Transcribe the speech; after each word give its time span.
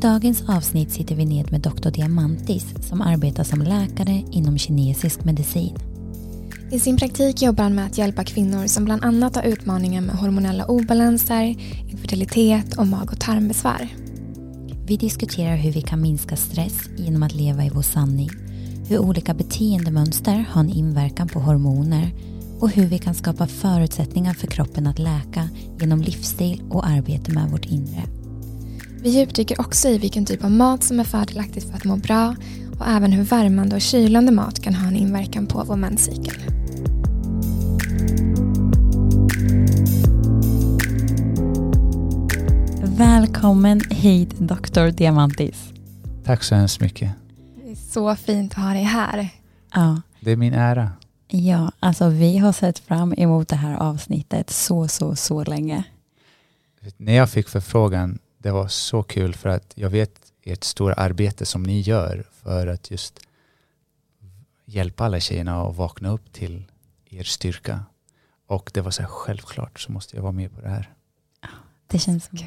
dagens 0.00 0.42
avsnitt 0.48 0.90
sitter 0.90 1.14
vi 1.14 1.24
ned 1.24 1.52
med 1.52 1.60
Dr. 1.60 1.90
Diamantis 1.90 2.74
som 2.88 3.00
arbetar 3.00 3.44
som 3.44 3.62
läkare 3.62 4.22
inom 4.30 4.58
kinesisk 4.58 5.24
medicin. 5.24 5.78
I 6.70 6.78
sin 6.78 6.96
praktik 6.96 7.42
jobbar 7.42 7.64
han 7.64 7.74
med 7.74 7.86
att 7.86 7.98
hjälpa 7.98 8.24
kvinnor 8.24 8.66
som 8.66 8.84
bland 8.84 9.04
annat 9.04 9.36
har 9.36 9.42
utmaningar 9.42 10.00
med 10.00 10.14
hormonella 10.14 10.64
obalanser, 10.64 11.56
infertilitet 11.88 12.78
och 12.78 12.86
mag 12.86 13.12
och 13.12 13.20
tarmbesvär. 13.20 13.88
Vi 14.86 14.96
diskuterar 14.96 15.56
hur 15.56 15.72
vi 15.72 15.82
kan 15.82 16.00
minska 16.00 16.36
stress 16.36 16.80
genom 16.96 17.22
att 17.22 17.34
leva 17.34 17.64
i 17.64 17.70
vår 17.70 17.82
sanning, 17.82 18.30
hur 18.88 18.98
olika 18.98 19.34
beteendemönster 19.34 20.44
har 20.50 20.60
en 20.60 20.70
inverkan 20.70 21.28
på 21.28 21.40
hormoner 21.40 22.10
och 22.60 22.70
hur 22.70 22.86
vi 22.86 22.98
kan 22.98 23.14
skapa 23.14 23.46
förutsättningar 23.46 24.34
för 24.34 24.46
kroppen 24.46 24.86
att 24.86 24.98
läka 24.98 25.48
genom 25.80 26.02
livsstil 26.02 26.62
och 26.70 26.86
arbete 26.86 27.32
med 27.32 27.50
vårt 27.50 27.66
inre. 27.66 28.17
Vi 29.02 29.10
djupdyker 29.10 29.60
också 29.60 29.88
i 29.88 29.98
vilken 29.98 30.24
typ 30.24 30.44
av 30.44 30.50
mat 30.50 30.84
som 30.84 31.00
är 31.00 31.04
fördelaktigt 31.04 31.68
för 31.68 31.76
att 31.76 31.84
må 31.84 31.96
bra 31.96 32.34
och 32.80 32.86
även 32.88 33.12
hur 33.12 33.24
värmande 33.24 33.76
och 33.76 33.82
kylande 33.82 34.32
mat 34.32 34.62
kan 34.62 34.74
ha 34.74 34.88
en 34.88 34.96
inverkan 34.96 35.46
på 35.46 35.64
vår 35.64 35.76
menscykel. 35.76 36.34
Välkommen 42.82 43.80
hit 43.90 44.30
Dr. 44.38 44.90
Diamantis. 44.90 45.72
Tack 46.24 46.42
så 46.42 46.54
hemskt 46.54 46.80
mycket. 46.80 47.10
Det 47.64 47.70
är 47.70 47.76
så 47.76 48.16
fint 48.16 48.52
att 48.52 48.58
ha 48.58 48.72
dig 48.72 48.82
här. 48.82 49.28
Ja. 49.74 50.00
Det 50.20 50.32
är 50.32 50.36
min 50.36 50.54
ära. 50.54 50.90
Ja, 51.28 51.72
alltså 51.80 52.08
vi 52.08 52.38
har 52.38 52.52
sett 52.52 52.78
fram 52.78 53.14
emot 53.16 53.48
det 53.48 53.56
här 53.56 53.76
avsnittet 53.76 54.50
så, 54.50 54.88
så, 54.88 55.16
så 55.16 55.44
länge. 55.44 55.84
När 56.96 57.12
jag 57.12 57.30
fick 57.30 57.48
förfrågan, 57.48 58.18
det 58.38 58.50
var 58.50 58.68
så 58.68 59.02
kul 59.02 59.34
för 59.34 59.48
att 59.48 59.72
jag 59.74 59.90
vet 59.90 60.32
ert 60.42 60.64
stora 60.64 60.94
arbete 60.94 61.46
som 61.46 61.62
ni 61.62 61.80
gör 61.80 62.24
för 62.42 62.66
att 62.66 62.90
just 62.90 63.20
hjälpa 64.64 65.04
alla 65.04 65.20
tjejerna 65.20 65.62
att 65.62 65.76
vakna 65.76 66.10
upp 66.10 66.32
till 66.32 66.64
er 67.10 67.24
styrka. 67.24 67.80
Och 68.46 68.70
det 68.74 68.80
var 68.80 68.90
så 68.90 69.02
här, 69.02 69.08
självklart 69.08 69.80
så 69.80 69.92
måste 69.92 70.16
jag 70.16 70.22
vara 70.22 70.32
med 70.32 70.54
på 70.54 70.60
det 70.60 70.68
här. 70.68 70.94
Det 71.86 71.98
känns 71.98 72.24
som 72.24 72.38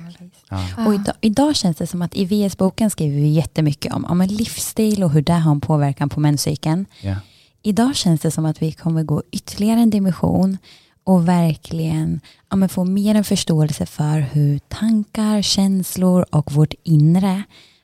Ja. 0.50 0.88
Och 0.88 0.94
idag, 0.94 1.16
idag 1.22 1.56
känns 1.56 1.78
det 1.78 1.88
som 1.88 2.02
att 2.02 2.16
i 2.16 2.26
VS-boken 2.26 2.90
skriver 2.90 3.16
vi 3.16 3.28
jättemycket 3.28 3.94
om, 3.94 4.06
om 4.06 4.22
en 4.22 4.28
livsstil 4.28 5.04
och 5.04 5.12
hur 5.12 5.22
det 5.22 5.34
har 5.34 5.52
en 5.52 5.62
påverkan 5.62 6.10
på 6.10 6.20
menscykeln. 6.20 6.86
Ja. 7.02 7.16
Idag 7.62 7.96
känns 7.96 8.22
det 8.22 8.32
som 8.32 8.46
att 8.46 8.62
vi 8.62 8.72
kommer 8.72 9.04
gå 9.04 9.24
ytterligare 9.32 9.80
en 9.80 9.90
dimension 9.90 10.58
och 11.04 11.28
verkligen 11.28 12.22
ja, 12.50 12.56
men 12.56 12.70
få 12.70 12.84
mer 12.84 13.16
en 13.16 13.24
förståelse 13.24 13.86
för 13.86 14.20
hur 14.20 14.60
tankar, 14.60 15.42
känslor 15.42 16.26
och 16.30 16.52
vårt 16.52 16.74
inre 16.84 17.44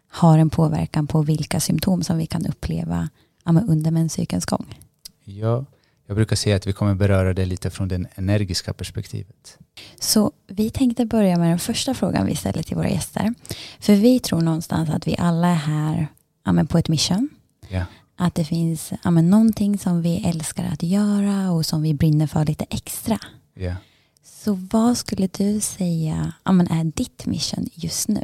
har 0.10 0.38
en 0.38 0.50
påverkan 0.50 1.08
på 1.08 1.22
vilka 1.22 1.60
symptom 1.60 2.04
som 2.04 2.18
vi 2.18 2.26
kan 2.26 2.46
uppleva 2.46 3.10
ja, 3.46 3.52
men 3.52 3.70
under 3.70 3.92
menscykelns 3.92 4.46
gång. 4.46 4.80
Ja, 5.24 5.66
jag 6.08 6.16
brukar 6.16 6.36
säga 6.36 6.56
att 6.56 6.68
vi 6.68 6.74
kommer 6.74 6.96
beröra 6.96 7.34
det 7.34 7.46
lite 7.46 7.70
från 7.70 7.88
det 7.88 8.06
energiska 8.16 8.74
perspektivet. 8.74 9.58
Så 10.00 10.32
vi 10.48 10.70
tänkte 10.70 11.06
börja 11.06 11.38
med 11.38 11.50
den 11.50 11.60
första 11.60 11.94
frågan 11.94 12.26
vi 12.26 12.36
ställer 12.36 12.64
till 12.64 12.76
våra 12.78 12.90
gäster. 12.90 13.34
För 13.80 13.96
vi 13.96 14.20
tror 14.20 14.42
någonstans 14.42 14.90
att 14.90 15.08
vi 15.08 15.16
alla 15.20 15.48
är 15.48 15.56
här 15.56 16.08
ja, 16.46 16.52
men 16.52 16.68
på 16.68 16.78
ett 16.78 16.88
mission. 16.88 17.30
Ja. 17.70 17.86
Att 18.20 18.36
det 18.36 18.46
finns 18.46 18.94
ja, 19.04 19.12
men 19.12 19.30
någonting 19.30 19.78
som 19.78 20.02
vi 20.02 20.24
älskar 20.26 20.64
att 20.64 20.84
göra 20.84 21.52
och 21.52 21.66
som 21.66 21.82
vi 21.82 21.94
brinner 21.94 22.28
för 22.28 22.46
lite 22.46 22.66
extra. 22.70 23.20
Ja. 23.54 23.76
Så 24.24 24.54
vad 24.54 24.98
skulle 24.98 25.28
du 25.28 25.60
säga 25.60 26.34
ja, 26.44 26.52
men 26.52 26.68
är 26.68 26.84
ditt 26.84 27.26
mission 27.26 27.70
just 27.74 28.08
nu? 28.08 28.24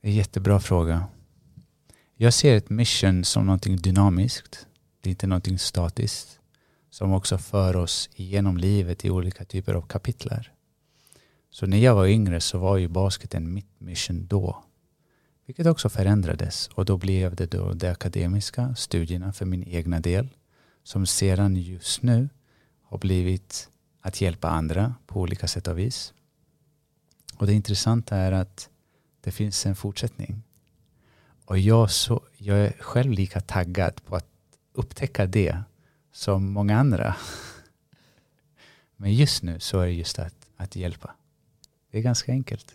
Det 0.00 0.08
är 0.08 0.10
en 0.10 0.16
jättebra 0.16 0.60
fråga. 0.60 1.04
Jag 2.16 2.34
ser 2.34 2.56
ett 2.56 2.70
mission 2.70 3.24
som 3.24 3.46
någonting 3.46 3.76
dynamiskt. 3.76 4.66
Det 5.00 5.08
är 5.08 5.10
inte 5.10 5.26
någonting 5.26 5.58
statiskt. 5.58 6.38
Som 6.90 7.12
också 7.12 7.38
för 7.38 7.76
oss 7.76 8.10
igenom 8.14 8.56
livet 8.56 9.04
i 9.04 9.10
olika 9.10 9.44
typer 9.44 9.74
av 9.74 9.82
kapitlar. 9.82 10.52
Så 11.50 11.66
när 11.66 11.78
jag 11.78 11.94
var 11.94 12.06
yngre 12.06 12.40
så 12.40 12.58
var 12.58 12.76
ju 12.76 12.88
basketen 12.88 13.52
mitt 13.54 13.80
mission 13.80 14.26
då. 14.26 14.64
Vilket 15.46 15.66
också 15.66 15.88
förändrades 15.88 16.68
och 16.74 16.84
då 16.84 16.96
blev 16.96 17.34
det 17.34 17.46
då 17.46 17.72
de 17.72 17.88
akademiska 17.88 18.74
studierna 18.74 19.32
för 19.32 19.46
min 19.46 19.64
egna 19.68 20.00
del. 20.00 20.28
Som 20.82 21.06
sedan 21.06 21.56
just 21.56 22.02
nu 22.02 22.28
har 22.82 22.98
blivit 22.98 23.68
att 24.00 24.20
hjälpa 24.20 24.48
andra 24.48 24.94
på 25.06 25.20
olika 25.20 25.48
sätt 25.48 25.68
och 25.68 25.78
vis. 25.78 26.14
Och 27.36 27.46
det 27.46 27.52
intressanta 27.52 28.16
är 28.16 28.32
att 28.32 28.68
det 29.20 29.32
finns 29.32 29.66
en 29.66 29.76
fortsättning. 29.76 30.42
Och 31.44 31.58
jag, 31.58 31.90
så, 31.90 32.22
jag 32.36 32.58
är 32.58 32.72
själv 32.80 33.12
lika 33.12 33.40
taggad 33.40 34.04
på 34.04 34.16
att 34.16 34.26
upptäcka 34.72 35.26
det 35.26 35.58
som 36.12 36.52
många 36.52 36.78
andra. 36.78 37.16
Men 38.96 39.14
just 39.14 39.42
nu 39.42 39.60
så 39.60 39.80
är 39.80 39.86
det 39.86 39.92
just 39.92 40.18
att, 40.18 40.46
att 40.56 40.76
hjälpa. 40.76 41.14
Det 41.90 41.98
är 41.98 42.02
ganska 42.02 42.32
enkelt. 42.32 42.74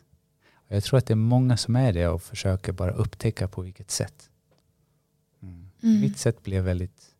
Jag 0.71 0.83
tror 0.83 0.97
att 0.97 1.05
det 1.05 1.13
är 1.13 1.15
många 1.15 1.57
som 1.57 1.75
är 1.75 1.93
det 1.93 2.07
och 2.07 2.21
försöker 2.21 2.71
bara 2.71 2.91
upptäcka 2.91 3.47
på 3.47 3.61
vilket 3.61 3.91
sätt. 3.91 4.29
Mm. 5.41 5.69
Mm. 5.83 6.01
Mitt 6.01 6.17
sätt 6.17 6.43
blev 6.43 6.63
väldigt 6.63 7.15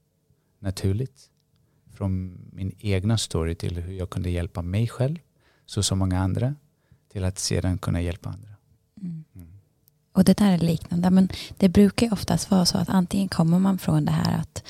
naturligt. 0.60 1.30
Från 1.94 2.40
min 2.54 2.76
egna 2.80 3.18
story 3.18 3.56
till 3.56 3.78
hur 3.78 3.94
jag 3.94 4.10
kunde 4.10 4.30
hjälpa 4.30 4.62
mig 4.62 4.88
själv, 4.88 5.18
så 5.66 5.84
som 5.84 6.00
många 6.00 6.20
andra, 6.20 6.56
till 7.12 7.24
att 7.24 7.40
sedan 7.40 7.78
kunna 7.78 8.02
hjälpa 8.02 8.30
andra. 8.30 8.50
Mm. 9.02 9.24
Mm. 9.36 9.48
Och 10.12 10.24
det 10.24 10.38
där 10.38 10.52
är 10.52 10.58
liknande. 10.58 11.10
Men 11.10 11.30
det 11.58 11.70
brukar 11.70 12.06
ju 12.06 12.12
oftast 12.12 12.52
vara 12.52 12.66
så 12.66 12.78
att 12.78 12.90
antingen 12.90 13.30
kommer 13.30 13.60
man 13.60 13.78
från 13.78 14.06
det 14.06 14.12
här 14.12 14.38
att 14.38 14.64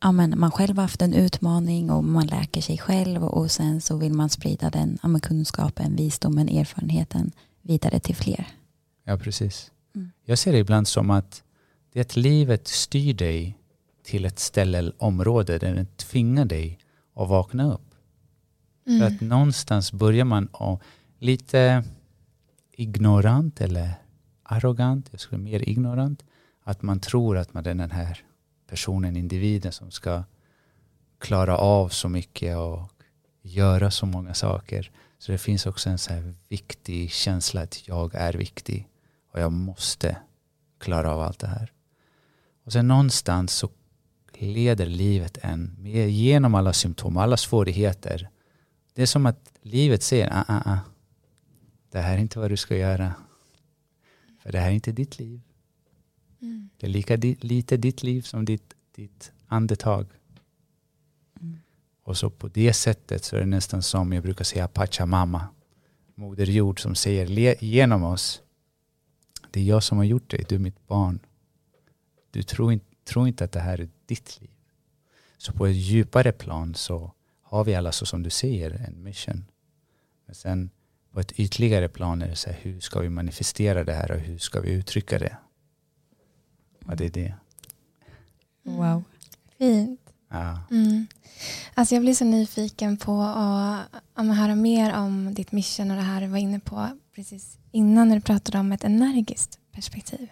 ja, 0.00 0.12
men 0.12 0.38
man 0.38 0.50
själv 0.50 0.76
har 0.76 0.82
haft 0.82 1.02
en 1.02 1.14
utmaning 1.14 1.90
och 1.90 2.04
man 2.04 2.26
läker 2.26 2.60
sig 2.60 2.78
själv 2.78 3.24
och 3.24 3.50
sen 3.50 3.80
så 3.80 3.96
vill 3.96 4.12
man 4.12 4.28
sprida 4.28 4.70
den 4.70 4.98
ja, 5.02 5.18
kunskapen, 5.22 5.96
visdomen, 5.96 6.48
erfarenheten 6.48 7.32
vidare 7.66 8.00
till 8.00 8.16
fler. 8.16 8.46
Ja, 9.04 9.16
precis. 9.16 9.72
Mm. 9.94 10.10
Jag 10.24 10.38
ser 10.38 10.52
det 10.52 10.58
ibland 10.58 10.88
som 10.88 11.10
att 11.10 11.42
det 11.92 12.16
livet 12.16 12.68
styr 12.68 13.14
dig 13.14 13.58
till 14.02 14.24
ett 14.24 14.38
ställe 14.38 14.78
eller 14.78 14.92
område 15.02 15.58
där 15.58 15.74
den 15.74 15.86
tvingar 15.86 16.44
dig 16.44 16.78
att 17.14 17.28
vakna 17.28 17.72
upp. 17.72 17.94
För 18.84 18.90
Mm. 18.90 19.14
att 19.14 19.20
någonstans 19.20 19.92
börjar 19.92 20.24
man 20.24 20.48
att 20.52 20.82
lite 21.18 21.84
ignorant 22.72 23.60
eller 23.60 23.94
arrogant, 24.42 25.08
jag 25.10 25.20
skulle 25.20 25.42
mer 25.42 25.68
ignorant, 25.68 26.24
att 26.62 26.82
man 26.82 27.00
tror 27.00 27.36
att 27.36 27.54
man 27.54 27.66
är 27.66 27.74
den 27.74 27.90
här 27.90 28.24
personen, 28.68 29.16
individen 29.16 29.72
som 29.72 29.90
ska 29.90 30.22
klara 31.18 31.58
av 31.58 31.88
så 31.88 32.08
mycket 32.08 32.56
och 32.56 32.92
göra 33.42 33.90
så 33.90 34.06
många 34.06 34.34
saker. 34.34 34.90
Så 35.18 35.32
det 35.32 35.38
finns 35.38 35.66
också 35.66 35.90
en 35.90 35.98
så 35.98 36.12
här 36.12 36.34
viktig 36.48 37.10
känsla 37.10 37.62
att 37.62 37.88
jag 37.88 38.14
är 38.14 38.32
viktig 38.32 38.88
och 39.32 39.40
jag 39.40 39.52
måste 39.52 40.16
klara 40.78 41.12
av 41.12 41.20
allt 41.20 41.38
det 41.38 41.46
här. 41.46 41.72
Och 42.64 42.72
sen 42.72 42.88
någonstans 42.88 43.52
så 43.52 43.70
leder 44.38 44.86
livet 44.86 45.38
en 45.42 45.76
genom 46.08 46.54
alla 46.54 46.72
symptom, 46.72 47.16
alla 47.16 47.36
svårigheter. 47.36 48.30
Det 48.94 49.02
är 49.02 49.06
som 49.06 49.26
att 49.26 49.52
livet 49.62 50.02
säger, 50.02 50.30
ah, 50.32 50.44
ah, 50.48 50.62
ah. 50.72 50.78
det 51.90 51.98
här 51.98 52.14
är 52.14 52.18
inte 52.18 52.38
vad 52.38 52.50
du 52.50 52.56
ska 52.56 52.76
göra. 52.76 53.14
För 54.42 54.52
det 54.52 54.58
här 54.58 54.68
är 54.68 54.74
inte 54.74 54.92
ditt 54.92 55.18
liv. 55.18 55.40
Mm. 56.42 56.70
Det 56.76 56.86
är 56.86 56.90
lika 56.90 57.16
di- 57.16 57.38
lite 57.40 57.76
ditt 57.76 58.02
liv 58.02 58.22
som 58.22 58.44
ditt, 58.44 58.74
ditt 58.94 59.32
andetag. 59.46 60.06
Och 62.06 62.16
så 62.16 62.30
på 62.30 62.48
det 62.48 62.72
sättet 62.72 63.24
så 63.24 63.36
är 63.36 63.40
det 63.40 63.46
nästan 63.46 63.82
som 63.82 64.12
jag 64.12 64.22
brukar 64.22 64.44
säga 64.44 64.68
Pachamama, 64.68 65.48
Moder 66.14 66.46
Jord 66.46 66.80
som 66.80 66.94
säger 66.94 67.64
genom 67.64 68.04
oss, 68.04 68.42
det 69.50 69.60
är 69.60 69.64
jag 69.64 69.82
som 69.82 69.98
har 69.98 70.04
gjort 70.04 70.30
dig, 70.30 70.44
du 70.48 70.54
är 70.54 70.58
mitt 70.58 70.86
barn. 70.86 71.18
Du 72.30 72.42
tror, 72.42 72.72
inte, 72.72 72.86
tror 73.04 73.28
inte 73.28 73.44
att 73.44 73.52
det 73.52 73.60
här 73.60 73.80
är 73.80 73.88
ditt 74.06 74.40
liv. 74.40 74.50
Så 75.36 75.52
på 75.52 75.66
ett 75.66 75.76
djupare 75.76 76.32
plan 76.32 76.74
så 76.74 77.12
har 77.42 77.64
vi 77.64 77.74
alla, 77.74 77.92
så 77.92 78.06
som 78.06 78.22
du 78.22 78.30
säger, 78.30 78.70
en 78.70 79.02
mission. 79.02 79.44
Men 80.26 80.34
sen 80.34 80.70
på 81.12 81.20
ett 81.20 81.40
ytligare 81.40 81.88
plan 81.88 82.22
är 82.22 82.28
det 82.28 82.36
så 82.36 82.50
här, 82.50 82.58
hur 82.62 82.80
ska 82.80 83.00
vi 83.00 83.08
manifestera 83.08 83.84
det 83.84 83.94
här 83.94 84.10
och 84.10 84.18
hur 84.18 84.38
ska 84.38 84.60
vi 84.60 84.72
uttrycka 84.72 85.18
det? 85.18 85.36
Ja, 86.86 86.94
det 86.94 87.04
är 87.04 87.10
det. 87.10 87.34
Wow. 88.62 89.04
Fint. 89.58 90.05
Ja. 90.28 90.58
Mm. 90.70 91.06
Alltså 91.74 91.94
jag 91.94 92.02
blir 92.02 92.14
så 92.14 92.24
nyfiken 92.24 92.96
på 92.96 93.22
att 94.14 94.36
höra 94.36 94.54
mer 94.54 94.96
om 94.96 95.34
ditt 95.34 95.52
mission 95.52 95.90
och 95.90 95.96
det 95.96 96.02
här 96.02 96.20
du 96.20 96.26
var 96.26 96.38
inne 96.38 96.60
på 96.60 96.88
precis 97.14 97.58
innan 97.70 98.08
när 98.08 98.16
du 98.16 98.22
pratade 98.22 98.58
om 98.58 98.72
ett 98.72 98.84
energiskt 98.84 99.58
perspektiv. 99.72 100.28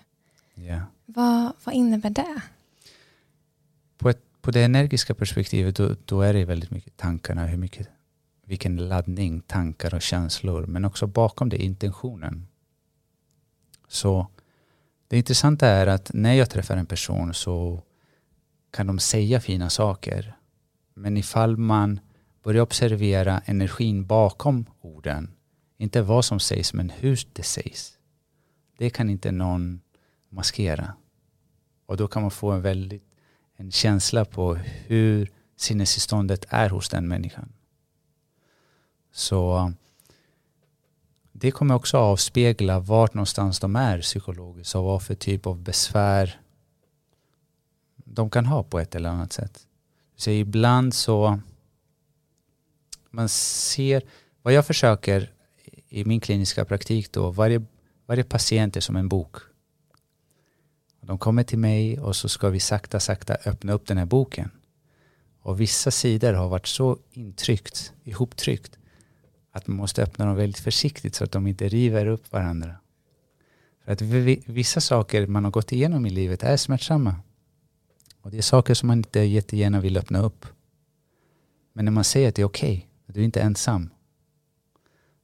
Ja. 0.54 0.80
Vad, 1.06 1.52
vad 1.64 1.74
innebär 1.74 2.10
det? 2.10 2.40
På, 3.98 4.10
ett, 4.10 4.22
på 4.40 4.50
det 4.50 4.62
energiska 4.62 5.14
perspektivet 5.14 5.76
då, 5.76 5.96
då 6.04 6.22
är 6.22 6.34
det 6.34 6.44
väldigt 6.44 6.70
mycket 6.70 6.96
tankarna, 6.96 7.46
hur 7.46 7.58
mycket, 7.58 7.88
vilken 8.44 8.76
laddning, 8.76 9.40
tankar 9.40 9.94
och 9.94 10.02
känslor. 10.02 10.66
Men 10.66 10.84
också 10.84 11.06
bakom 11.06 11.48
det 11.48 11.62
intentionen. 11.62 12.46
Så 13.88 14.26
det 15.08 15.16
intressanta 15.16 15.68
är 15.68 15.86
att 15.86 16.10
när 16.14 16.32
jag 16.32 16.50
träffar 16.50 16.76
en 16.76 16.86
person 16.86 17.34
så 17.34 17.82
kan 18.74 18.86
de 18.86 18.98
säga 18.98 19.40
fina 19.40 19.70
saker. 19.70 20.36
Men 20.94 21.16
ifall 21.16 21.56
man 21.56 22.00
börjar 22.42 22.62
observera 22.62 23.42
energin 23.44 24.06
bakom 24.06 24.66
orden, 24.80 25.30
inte 25.76 26.02
vad 26.02 26.24
som 26.24 26.40
sägs 26.40 26.72
men 26.72 26.90
hur 26.90 27.20
det 27.32 27.42
sägs. 27.42 27.98
Det 28.78 28.90
kan 28.90 29.10
inte 29.10 29.32
någon 29.32 29.80
maskera. 30.28 30.94
Och 31.86 31.96
då 31.96 32.08
kan 32.08 32.22
man 32.22 32.30
få 32.30 32.50
en 32.50 32.62
väldigt 32.62 33.04
en 33.56 33.70
känsla 33.70 34.24
på 34.24 34.54
hur 34.54 35.32
sinnestillståndet 35.56 36.46
är 36.48 36.70
hos 36.70 36.88
den 36.88 37.08
människan. 37.08 37.52
Så 39.12 39.72
det 41.32 41.50
kommer 41.50 41.74
också 41.74 41.96
avspegla 41.98 42.80
vart 42.80 43.14
någonstans 43.14 43.60
de 43.60 43.76
är 43.76 44.00
psykologiskt 44.00 44.74
och 44.74 44.84
vad 44.84 45.02
för 45.02 45.14
typ 45.14 45.46
av 45.46 45.58
besvär 45.58 46.40
de 48.14 48.30
kan 48.30 48.46
ha 48.46 48.62
på 48.62 48.78
ett 48.78 48.94
eller 48.94 49.08
annat 49.08 49.32
sätt. 49.32 49.66
Så 50.16 50.30
ibland 50.30 50.94
så 50.94 51.40
man 53.10 53.28
ser, 53.28 54.02
vad 54.42 54.52
jag 54.52 54.66
försöker 54.66 55.32
i 55.88 56.04
min 56.04 56.20
kliniska 56.20 56.64
praktik 56.64 57.12
då, 57.12 57.30
varje, 57.30 57.64
varje 58.06 58.24
patient 58.24 58.76
är 58.76 58.80
som 58.80 58.96
en 58.96 59.08
bok. 59.08 59.36
De 61.00 61.18
kommer 61.18 61.42
till 61.42 61.58
mig 61.58 62.00
och 62.00 62.16
så 62.16 62.28
ska 62.28 62.48
vi 62.48 62.60
sakta, 62.60 63.00
sakta 63.00 63.36
öppna 63.44 63.72
upp 63.72 63.86
den 63.86 63.98
här 63.98 64.06
boken. 64.06 64.50
Och 65.40 65.60
vissa 65.60 65.90
sidor 65.90 66.32
har 66.32 66.48
varit 66.48 66.66
så 66.66 66.98
intryckt, 67.10 67.92
ihoptryckt, 68.04 68.78
att 69.52 69.66
man 69.66 69.76
måste 69.76 70.02
öppna 70.02 70.26
dem 70.26 70.36
väldigt 70.36 70.64
försiktigt 70.64 71.14
så 71.14 71.24
att 71.24 71.32
de 71.32 71.46
inte 71.46 71.68
river 71.68 72.06
upp 72.06 72.32
varandra. 72.32 72.76
För 73.84 73.92
att 73.92 74.02
vissa 74.46 74.80
saker 74.80 75.26
man 75.26 75.44
har 75.44 75.50
gått 75.50 75.72
igenom 75.72 76.06
i 76.06 76.10
livet 76.10 76.42
är 76.42 76.56
smärtsamma. 76.56 77.16
Och 78.24 78.30
det 78.30 78.38
är 78.38 78.42
saker 78.42 78.74
som 78.74 78.86
man 78.86 78.98
inte 78.98 79.20
jättegärna 79.20 79.80
vill 79.80 79.96
öppna 79.96 80.18
upp. 80.18 80.46
Men 81.72 81.84
när 81.84 81.92
man 81.92 82.04
säger 82.04 82.28
att 82.28 82.34
det 82.34 82.42
är 82.42 82.46
okej, 82.46 82.76
okay, 82.76 82.88
att 83.06 83.14
du 83.14 83.20
är 83.20 83.24
inte 83.24 83.40
ensam, 83.40 83.90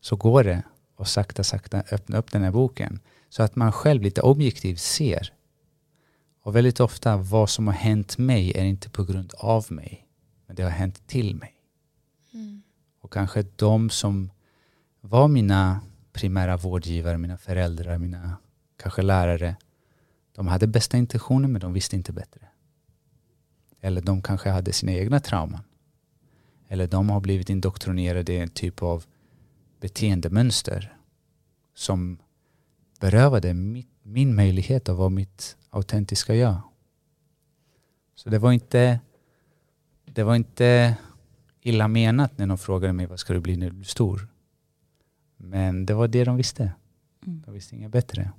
så 0.00 0.16
går 0.16 0.44
det 0.44 0.62
att 0.96 1.08
sakta, 1.08 1.44
sakta 1.44 1.82
öppna 1.92 2.18
upp 2.18 2.32
den 2.32 2.42
här 2.42 2.50
boken. 2.50 3.00
Så 3.28 3.42
att 3.42 3.56
man 3.56 3.72
själv 3.72 4.02
lite 4.02 4.20
objektivt 4.20 4.80
ser. 4.80 5.32
Och 6.42 6.56
väldigt 6.56 6.80
ofta, 6.80 7.16
vad 7.16 7.50
som 7.50 7.66
har 7.66 7.74
hänt 7.74 8.18
mig 8.18 8.52
är 8.56 8.64
inte 8.64 8.90
på 8.90 9.04
grund 9.04 9.32
av 9.38 9.66
mig, 9.68 10.06
men 10.46 10.56
det 10.56 10.62
har 10.62 10.70
hänt 10.70 11.06
till 11.06 11.34
mig. 11.34 11.54
Mm. 12.32 12.62
Och 13.00 13.12
kanske 13.12 13.44
de 13.56 13.90
som 13.90 14.30
var 15.00 15.28
mina 15.28 15.80
primära 16.12 16.56
vårdgivare, 16.56 17.18
mina 17.18 17.38
föräldrar, 17.38 17.98
mina 17.98 18.36
kanske 18.76 19.02
lärare, 19.02 19.56
de 20.32 20.48
hade 20.48 20.66
bästa 20.66 20.96
intentioner 20.96 21.48
men 21.48 21.60
de 21.60 21.72
visste 21.72 21.96
inte 21.96 22.12
bättre. 22.12 22.49
Eller 23.80 24.00
de 24.00 24.22
kanske 24.22 24.50
hade 24.50 24.72
sina 24.72 24.92
egna 24.92 25.20
trauman. 25.20 25.60
Eller 26.68 26.86
de 26.86 27.10
har 27.10 27.20
blivit 27.20 27.50
indoktrinerade 27.50 28.32
i 28.32 28.38
en 28.38 28.48
typ 28.48 28.82
av 28.82 29.04
beteendemönster 29.80 30.96
som 31.74 32.18
berövade 33.00 33.54
mitt, 33.54 33.88
min 34.02 34.34
möjlighet 34.34 34.88
att 34.88 34.96
vara 34.96 35.08
mitt 35.08 35.56
autentiska 35.70 36.34
jag. 36.34 36.60
Så 38.14 38.30
det 38.30 38.38
var 38.38 38.52
inte 38.52 39.00
det 40.04 40.22
var 40.22 40.34
inte 40.34 40.96
illa 41.60 41.88
menat 41.88 42.38
när 42.38 42.46
de 42.46 42.58
frågade 42.58 42.92
mig 42.92 43.06
vad 43.06 43.20
ska 43.20 43.32
du 43.32 43.40
bli 43.40 43.56
när 43.56 43.66
du 43.66 43.72
blir 43.72 43.84
stor. 43.84 44.28
Men 45.36 45.86
det 45.86 45.94
var 45.94 46.08
det 46.08 46.24
de 46.24 46.36
visste. 46.36 46.72
Mm. 47.26 47.42
De 47.46 47.54
visste 47.54 47.76
inget 47.76 47.90
bättre. 47.90 48.30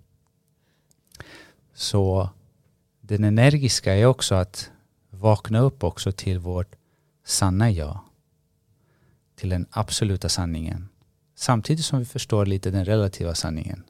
Så 1.74 2.30
den 3.02 3.24
energiska 3.24 3.96
är 3.96 4.06
också 4.06 4.36
att 4.36 4.72
vakna 5.12 5.60
upp 5.60 5.84
också 5.84 6.12
till 6.12 6.40
vårt 6.40 6.76
sanna 7.26 7.72
jag. 7.72 8.00
Till 9.36 9.50
den 9.50 9.66
absoluta 9.72 10.30
sanningen. 10.30 10.90
Samtidigt 11.36 11.86
som 11.86 12.00
vi 12.00 12.06
förstår 12.06 12.46
lite 12.46 12.72
den 12.72 12.86
relativa 12.86 13.36
sanningen. 13.36 13.84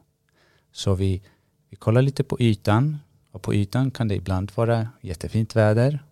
Så 0.72 0.94
vi, 0.94 1.22
vi 1.68 1.76
kollar 1.76 2.02
lite 2.02 2.24
på 2.24 2.40
ytan. 2.40 2.98
Och 3.30 3.42
på 3.42 3.54
ytan 3.54 3.90
kan 3.90 4.08
det 4.08 4.14
ibland 4.14 4.52
vara 4.54 4.88
jättefint 5.00 5.56
väder. 5.56 6.04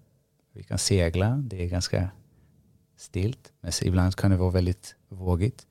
Vi 0.52 0.62
kan 0.62 0.78
segla. 0.78 1.36
Det 1.36 1.64
är 1.64 1.68
ganska 1.68 2.10
stilt. 2.96 3.52
Men 3.60 3.72
ibland 3.82 4.16
kan 4.16 4.30
det 4.30 4.36
vara 4.36 4.50
väldigt 4.50 4.96
vågigt. 5.08 5.66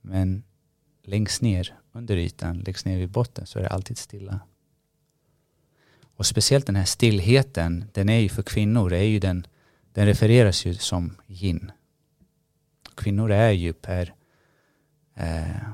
Men 0.00 0.42
längst 1.02 1.42
ner 1.42 1.78
under 1.92 2.16
ytan, 2.16 2.58
längst 2.58 2.86
ner 2.86 2.98
vid 2.98 3.10
botten 3.10 3.46
så 3.46 3.58
är 3.58 3.62
det 3.62 3.68
alltid 3.68 3.98
stilla. 3.98 4.40
Och 6.16 6.26
speciellt 6.26 6.66
den 6.66 6.76
här 6.76 6.84
stillheten, 6.84 7.84
den 7.92 8.08
är 8.08 8.18
ju 8.18 8.28
för 8.28 8.42
kvinnor, 8.42 8.92
är 8.92 9.02
ju 9.02 9.18
den, 9.18 9.46
den 9.92 10.06
refereras 10.06 10.66
ju 10.66 10.74
som 10.74 11.16
yin. 11.26 11.72
Kvinnor 12.94 13.32
är 13.32 13.50
ju 13.50 13.72
per, 13.72 14.14
eh, 15.14 15.68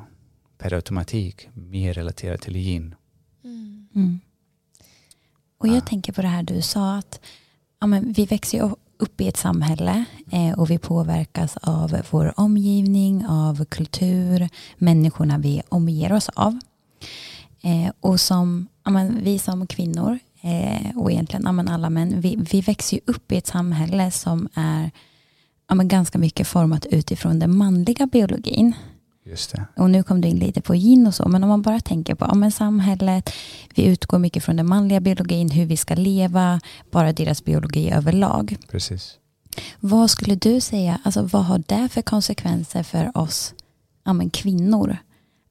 per 0.58 0.72
automatik 0.72 1.48
mer 1.54 1.94
relaterade 1.94 2.38
till 2.38 2.56
yin. 2.56 2.94
Mm. 3.44 3.88
Mm. 3.94 4.20
Och 5.58 5.68
jag 5.68 5.76
ja. 5.76 5.80
tänker 5.80 6.12
på 6.12 6.22
det 6.22 6.28
här 6.28 6.42
du 6.42 6.62
sa 6.62 6.96
att 6.96 7.20
ja, 7.80 7.86
men 7.86 8.12
vi 8.12 8.26
växer 8.26 8.58
ju 8.58 8.70
upp 8.96 9.20
i 9.20 9.28
ett 9.28 9.36
samhälle 9.36 10.04
eh, 10.32 10.58
och 10.58 10.70
vi 10.70 10.78
påverkas 10.78 11.56
av 11.56 12.02
vår 12.10 12.40
omgivning, 12.40 13.26
av 13.26 13.64
kultur, 13.64 14.48
människorna 14.76 15.38
vi 15.38 15.62
omger 15.68 16.12
oss 16.12 16.28
av. 16.28 16.58
Eh, 17.62 17.92
och 18.00 18.20
som, 18.20 18.68
ja, 18.84 18.90
men, 18.90 19.24
vi 19.24 19.38
som 19.38 19.66
kvinnor 19.66 20.18
eh, 20.40 20.96
och 20.96 21.12
egentligen 21.12 21.42
ja, 21.44 21.52
men 21.52 21.68
alla 21.68 21.90
män, 21.90 22.20
vi, 22.20 22.36
vi 22.50 22.60
växer 22.60 22.96
ju 22.96 23.00
upp 23.06 23.32
i 23.32 23.36
ett 23.36 23.46
samhälle 23.46 24.10
som 24.10 24.48
är 24.54 24.90
ja, 25.68 25.74
men 25.74 25.88
ganska 25.88 26.18
mycket 26.18 26.48
format 26.48 26.86
utifrån 26.86 27.38
den 27.38 27.56
manliga 27.56 28.06
biologin. 28.06 28.74
Just 29.24 29.52
det. 29.52 29.64
Och 29.76 29.90
nu 29.90 30.02
kom 30.02 30.20
du 30.20 30.28
in 30.28 30.38
lite 30.38 30.60
på 30.60 30.74
yin 30.74 31.06
och 31.06 31.14
så, 31.14 31.28
men 31.28 31.42
om 31.42 31.48
man 31.48 31.62
bara 31.62 31.80
tänker 31.80 32.14
på 32.14 32.24
ja, 32.24 32.34
men 32.34 32.52
samhället, 32.52 33.30
vi 33.74 33.84
utgår 33.84 34.18
mycket 34.18 34.44
från 34.44 34.56
den 34.56 34.68
manliga 34.68 35.00
biologin, 35.00 35.50
hur 35.50 35.66
vi 35.66 35.76
ska 35.76 35.94
leva, 35.94 36.60
bara 36.90 37.12
deras 37.12 37.44
biologi 37.44 37.90
överlag. 37.90 38.56
Precis. 38.68 39.16
Vad 39.80 40.10
skulle 40.10 40.34
du 40.34 40.60
säga, 40.60 41.00
alltså 41.04 41.22
vad 41.22 41.44
har 41.44 41.62
det 41.66 41.88
för 41.88 42.02
konsekvenser 42.02 42.82
för 42.82 43.16
oss 43.16 43.54
ja, 44.04 44.12
men 44.12 44.30
kvinnor 44.30 44.96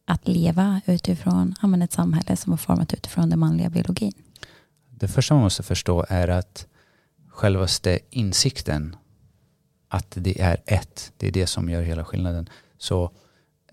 att 0.06 0.28
leva 0.28 0.82
utifrån 0.86 1.56
ja, 1.62 1.68
men 1.68 1.82
ett 1.82 1.94
samhälle 1.94 2.38
som 2.38 2.54
är 2.54 2.58
format 2.58 2.94
utifrån 2.94 3.30
den 3.30 3.40
manliga 3.40 3.70
biologin? 3.70 4.14
Det 5.00 5.08
första 5.08 5.34
man 5.34 5.44
måste 5.44 5.64
förstå 5.64 6.06
är 6.10 6.28
att 6.28 6.68
självaste 7.28 8.00
insikten 8.10 8.96
att 9.88 10.12
det 10.12 10.42
är 10.42 10.58
ett, 10.66 11.14
det 11.18 11.28
är 11.28 11.32
det 11.32 11.48
som 11.48 11.70
gör 11.70 11.82
hela 11.82 12.06
skillnaden. 12.06 12.50
Så 12.78 13.12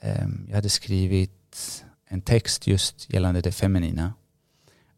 eh, 0.00 0.28
jag 0.48 0.54
hade 0.54 0.68
skrivit 0.68 1.84
en 2.08 2.20
text 2.20 2.66
just 2.66 3.12
gällande 3.12 3.40
det 3.40 3.52
feminina 3.52 4.14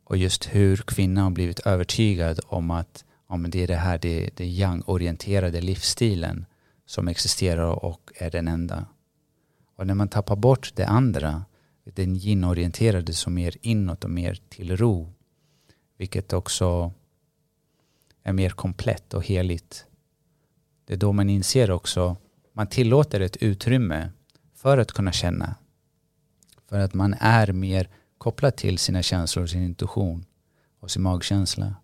och 0.05 0.17
just 0.17 0.55
hur 0.55 0.77
kvinnan 0.77 1.25
har 1.25 1.31
blivit 1.31 1.61
övertygad 1.61 2.41
om 2.47 2.71
att 2.71 3.05
ja, 3.29 3.37
men 3.37 3.51
det 3.51 3.63
är 3.63 3.67
det 3.67 3.77
här, 3.77 3.99
det, 3.99 4.31
det 4.35 4.47
yang-orienterade 4.47 5.61
livsstilen 5.61 6.47
som 6.87 7.09
existerar 7.09 7.85
och 7.85 8.11
är 8.15 8.31
den 8.31 8.49
enda. 8.49 8.87
Och 9.77 9.87
när 9.87 9.95
man 9.95 10.09
tappar 10.09 10.37
bort 10.37 10.73
det 10.75 10.87
andra, 10.87 11.45
den 11.85 12.17
yin-orienterade 12.17 13.13
som 13.13 13.35
mer 13.35 13.57
inåt 13.61 14.05
och 14.05 14.11
mer 14.11 14.41
till 14.49 14.77
ro, 14.77 15.13
vilket 15.99 16.33
också 16.33 16.93
är 18.23 18.33
mer 18.33 18.51
komplett 18.51 19.15
och 19.15 19.27
heligt. 19.27 19.87
Det 20.85 20.93
är 20.93 20.97
då 20.97 21.13
man 21.13 21.31
inser 21.31 21.71
också, 21.71 22.17
man 22.53 22.67
tillåter 22.67 23.21
ett 23.21 23.37
utrymme 23.37 24.11
för 24.55 24.79
att 24.79 24.93
kunna 24.93 25.13
känna. 25.13 25.55
För 26.69 26.79
att 26.79 26.95
man 26.95 27.15
är 27.21 27.53
mer 27.53 27.89
kopplad 28.19 28.57
till 28.57 28.79
sina 28.79 29.03
känslor, 29.03 29.47
sin 29.47 29.63
intuition 29.63 30.25
och 30.81 30.91
sin 30.91 31.03
magkänsla. 31.03 31.75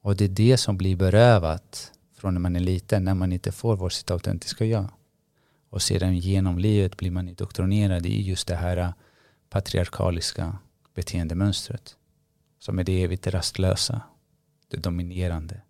Och 0.00 0.16
det 0.16 0.24
är 0.24 0.28
det 0.28 0.56
som 0.56 0.76
blir 0.76 0.96
berövat 0.96 1.92
från 2.14 2.34
när 2.34 2.40
man 2.40 2.56
är 2.56 2.60
liten, 2.60 3.04
när 3.04 3.14
man 3.14 3.32
inte 3.32 3.52
får 3.52 3.76
vara 3.76 3.90
sitt 3.90 4.10
autentiska 4.10 4.64
jag. 4.64 4.88
Och 5.70 5.82
sedan 5.82 6.16
genom 6.16 6.58
livet 6.58 6.96
blir 6.96 7.10
man 7.10 7.28
indoktrinerad 7.28 8.06
i 8.06 8.22
just 8.22 8.48
det 8.48 8.56
här 8.56 8.92
patriarkaliska 9.50 10.58
beteendemönstret. 10.94 11.96
Som 12.58 12.78
är 12.78 12.84
det 12.84 13.02
evigt 13.02 13.26
rastlösa, 13.26 14.00
det 14.68 14.76
dominerande. 14.76 15.60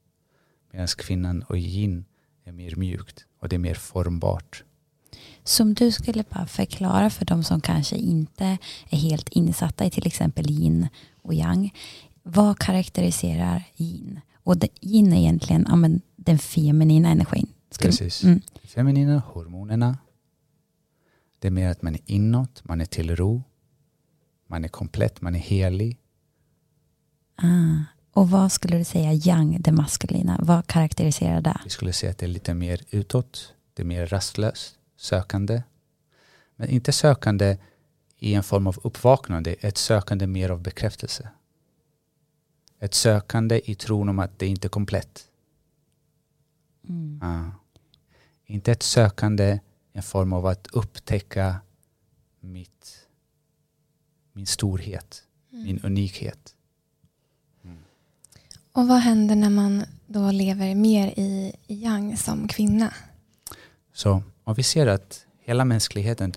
Medan 0.73 0.87
kvinnan 0.87 1.43
och 1.43 1.59
yin 1.59 2.05
är 2.45 2.53
mer 2.53 2.77
mjukt 2.77 3.27
och 3.41 3.49
det 3.49 3.57
är 3.57 3.61
mer 3.61 3.75
formbart. 3.75 4.65
Som 5.45 5.75
du 5.75 5.93
skulle 5.93 6.25
bara 6.31 6.47
förklara 6.47 7.11
för 7.11 7.25
de 7.25 7.45
som 7.45 7.61
kanske 7.61 7.97
inte 7.97 8.59
är 8.89 8.97
helt 8.97 9.29
insatta 9.29 9.85
i 9.85 9.91
till 9.91 10.07
exempel 10.07 10.51
yin 10.51 10.89
och 11.23 11.35
yang. 11.35 11.75
Vad 12.23 12.59
karaktäriserar 12.59 13.65
yin? 13.77 14.21
Och 14.35 14.57
yin 14.81 15.13
är 15.13 15.17
egentligen 15.17 15.67
ja, 15.69 15.77
men, 15.77 16.01
den 16.17 16.39
feminina 16.39 17.09
energin. 17.09 17.47
Skulle, 17.71 17.91
Precis. 17.91 18.25
Mm. 18.25 18.41
Feminina 18.65 19.19
hormonerna. 19.19 19.99
Det 21.39 21.49
är 21.49 21.53
mer 21.53 21.69
att 21.69 21.83
man 21.83 21.95
är 21.95 22.01
inåt, 22.05 22.65
man 22.65 22.81
är 22.81 22.85
till 22.85 23.17
ro. 23.17 23.43
man 24.47 24.65
är 24.65 24.69
komplett, 24.69 25.21
man 25.21 25.35
är 25.35 25.39
helig. 25.39 25.99
Ah. 27.43 27.85
Och 28.13 28.31
vad 28.31 28.53
skulle 28.53 28.79
du 28.79 28.85
säga 28.85 29.13
yang, 29.13 29.61
det 29.61 29.73
maskulina, 29.73 30.41
vad 30.43 30.67
karaktäriserar 30.67 31.41
det? 31.41 31.61
Vi 31.65 31.71
skulle 31.71 31.93
säga 31.93 32.11
att 32.11 32.19
det 32.19 32.27
är 32.27 32.29
lite 32.29 32.55
mer 32.55 32.81
utåt, 32.91 33.55
det 33.75 33.83
är 33.83 33.87
mer 33.87 34.07
rastlöst, 34.07 34.79
sökande. 34.97 35.63
Men 36.57 36.69
inte 36.69 36.93
sökande 36.93 37.59
i 38.19 38.35
en 38.35 38.43
form 38.43 38.67
av 38.67 38.79
uppvaknande, 38.83 39.53
ett 39.53 39.79
sökande 39.79 40.27
mer 40.27 40.51
av 40.51 40.63
bekräftelse. 40.63 41.29
Ett 42.81 42.95
sökande 42.95 43.71
i 43.71 43.75
tron 43.75 44.09
om 44.09 44.19
att 44.19 44.39
det 44.39 44.47
inte 44.47 44.67
är 44.67 44.71
komplett. 44.71 45.25
Mm. 46.89 47.21
Ah. 47.23 47.51
Inte 48.47 48.73
ett 48.73 48.83
sökande 48.83 49.61
i 49.93 49.97
en 49.99 50.03
form 50.03 50.33
av 50.33 50.47
att 50.47 50.67
upptäcka 50.67 51.57
mitt, 52.41 53.07
min 54.33 54.47
storhet, 54.47 55.25
min 55.51 55.81
unikhet. 55.85 56.55
Och 58.79 58.89
vad 58.89 58.99
händer 58.99 59.37
när 59.37 59.51
man 59.51 59.85
då 60.07 60.31
lever 60.31 60.75
mer 60.75 61.09
i 61.17 61.53
yang 61.67 62.17
som 62.17 62.49
kvinna? 62.49 62.95
Så 63.95 64.23
om 64.45 64.55
vi 64.55 64.63
ser 64.63 64.87
att 64.87 65.27
hela 65.41 65.65
mänskligheten, 65.65 66.33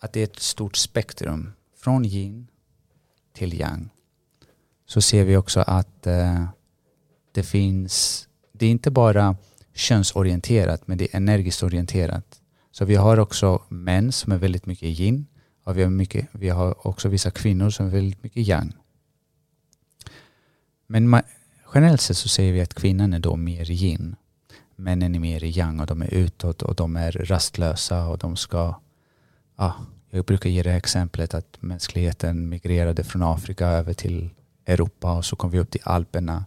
att 0.00 0.12
det 0.12 0.20
är 0.20 0.24
ett 0.24 0.38
stort 0.38 0.76
spektrum 0.76 1.52
från 1.76 2.04
yin 2.04 2.46
till 3.32 3.60
yang, 3.60 3.90
så 4.86 5.00
ser 5.00 5.24
vi 5.24 5.36
också 5.36 5.60
att 5.60 6.06
eh, 6.06 6.44
det 7.32 7.42
finns, 7.42 8.28
det 8.52 8.66
är 8.66 8.70
inte 8.70 8.90
bara 8.90 9.36
könsorienterat, 9.74 10.86
men 10.86 10.98
det 10.98 11.04
är 11.04 11.16
energiskt 11.16 11.62
orienterat. 11.62 12.40
Så 12.70 12.84
vi 12.84 12.94
har 12.94 13.18
också 13.18 13.62
män 13.68 14.12
som 14.12 14.32
är 14.32 14.38
väldigt 14.38 14.66
mycket 14.66 15.00
yin 15.00 15.26
och 15.64 15.78
vi 15.78 15.82
har, 15.82 15.90
mycket, 15.90 16.28
vi 16.32 16.48
har 16.48 16.86
också 16.86 17.08
vissa 17.08 17.30
kvinnor 17.30 17.70
som 17.70 17.86
är 17.86 17.90
väldigt 17.90 18.22
mycket 18.22 18.48
yang. 18.48 18.72
Men 20.88 21.08
man, 21.08 21.22
generellt 21.74 22.00
sett 22.00 22.16
så 22.16 22.28
säger 22.28 22.52
vi 22.52 22.60
att 22.60 22.74
kvinnan 22.74 23.14
är 23.14 23.18
då 23.18 23.36
mer 23.36 23.70
yin. 23.70 24.16
Männen 24.76 25.14
är 25.14 25.18
mer 25.20 25.44
yang 25.44 25.80
och 25.80 25.86
de 25.86 26.02
är 26.02 26.14
utåt 26.14 26.62
och 26.62 26.74
de 26.74 26.96
är 26.96 27.12
rastlösa 27.12 28.06
och 28.06 28.18
de 28.18 28.36
ska... 28.36 28.74
Ja, 29.56 29.74
jag 30.10 30.24
brukar 30.24 30.50
ge 30.50 30.62
det 30.62 30.70
här 30.70 30.76
exemplet 30.76 31.34
att 31.34 31.56
mänskligheten 31.60 32.48
migrerade 32.48 33.04
från 33.04 33.22
Afrika 33.22 33.66
över 33.66 33.94
till 33.94 34.30
Europa 34.66 35.12
och 35.12 35.24
så 35.24 35.36
kom 35.36 35.50
vi 35.50 35.58
upp 35.58 35.70
till 35.70 35.80
Alperna 35.84 36.44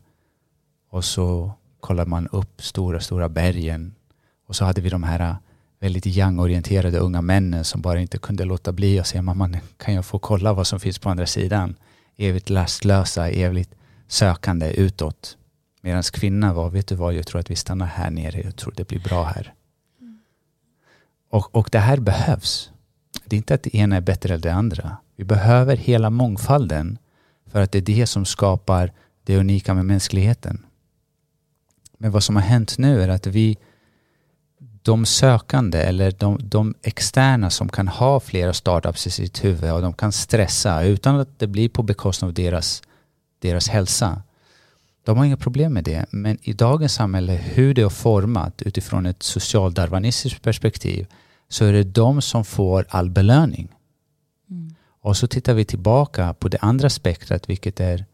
och 0.89 1.05
så 1.05 1.51
kollar 1.79 2.05
man 2.05 2.27
upp 2.27 2.63
stora, 2.63 3.00
stora 3.00 3.29
bergen 3.29 3.95
och 4.48 4.55
så 4.55 4.65
hade 4.65 4.81
vi 4.81 4.89
de 4.89 5.03
här 5.03 5.19
äh, 5.19 5.36
väldigt 5.79 6.05
yang-orienterade 6.05 6.98
unga 6.98 7.21
männen 7.21 7.63
som 7.63 7.81
bara 7.81 8.00
inte 8.00 8.17
kunde 8.17 8.45
låta 8.45 8.71
bli 8.71 9.00
att 9.00 9.07
säga 9.07 9.21
mamma 9.21 9.50
kan 9.77 9.93
jag 9.93 10.05
få 10.05 10.19
kolla 10.19 10.53
vad 10.53 10.67
som 10.67 10.79
finns 10.79 11.00
på 11.00 11.10
andra 11.10 11.25
sidan? 11.25 11.75
Evigt 12.17 12.50
lastlösa, 12.50 13.29
evigt 13.29 13.75
sökande 14.12 14.74
utåt. 14.74 15.38
Medan 15.82 16.03
kvinnan 16.03 16.56
var, 16.56 16.70
vet 16.70 16.88
du 16.88 16.96
vad, 16.96 17.13
jag 17.13 17.27
tror 17.27 17.39
att 17.39 17.51
vi 17.51 17.56
stannar 17.56 17.86
här 17.86 18.10
nere, 18.10 18.41
jag 18.41 18.56
tror 18.56 18.74
det 18.77 18.88
blir 18.88 19.00
bra 19.00 19.24
här. 19.24 19.53
Och, 21.30 21.56
och 21.56 21.70
det 21.72 21.80
här 21.80 21.98
behövs. 21.98 22.72
Det 23.25 23.36
är 23.36 23.38
inte 23.38 23.53
att 23.53 23.63
det 23.63 23.75
ena 23.75 23.96
är 23.96 24.01
bättre 24.01 24.34
än 24.34 24.41
det 24.41 24.53
andra. 24.53 24.98
Vi 25.15 25.24
behöver 25.24 25.77
hela 25.77 26.10
mångfalden 26.10 26.98
för 27.46 27.62
att 27.62 27.72
det 27.72 27.77
är 27.77 27.82
det 27.82 28.08
som 28.08 28.25
skapar 28.25 28.91
det 29.24 29.38
unika 29.38 29.74
med 29.74 29.86
mänskligheten. 29.86 30.65
Men 31.98 32.12
vad 32.12 32.24
som 32.24 32.36
har 32.36 32.44
hänt 32.44 32.77
nu 32.77 33.03
är 33.03 33.10
att 33.10 33.27
vi, 33.27 33.58
de 34.82 35.06
sökande 35.06 35.77
eller 35.77 36.12
de, 36.12 36.39
de 36.41 36.75
externa 36.82 37.50
som 37.50 37.70
kan 37.70 37.88
ha 37.88 38.20
flera 38.20 38.53
startups 38.53 39.08
i 39.08 39.12
sitt 39.12 39.44
huvud 39.44 39.72
och 39.72 39.82
de 39.82 39.94
kan 39.94 40.12
stressa 40.12 40.84
utan 40.84 41.20
att 41.20 41.39
det 41.39 41.48
blir 41.48 41.70
på 41.70 41.84
bekostnad 41.84 42.30
av 42.30 42.34
deras, 42.34 42.84
deras 43.41 43.69
hälsa. 43.69 44.21
De 45.03 45.17
har 45.17 45.25
inga 45.25 45.38
problem 45.38 45.74
med 45.74 45.83
det, 45.83 46.05
men 46.12 46.38
i 46.41 46.53
dagens 46.53 46.93
samhälle, 46.93 47.33
hur 47.33 47.74
det 47.74 47.81
är 47.81 47.89
format 47.89 48.62
utifrån 48.62 49.05
ett 49.05 49.24
socialdarwinistiskt 49.24 50.41
perspektiv, 50.41 51.07
så 51.50 51.65
är 51.65 51.74
det 51.74 51.83
de 51.83 52.21
som 52.21 52.45
får 52.45 52.86
all 52.89 53.10
belöning. 53.10 53.67
Mm. 54.50 54.75
Och 55.01 55.17
så 55.17 55.27
tittar 55.27 55.53
vi 55.53 55.65
tillbaka 55.65 56.33
på 56.33 56.48
det 56.48 56.57
andra 56.62 56.89
spektrat, 56.89 57.50
vilket 57.50 57.79
är 57.79 58.05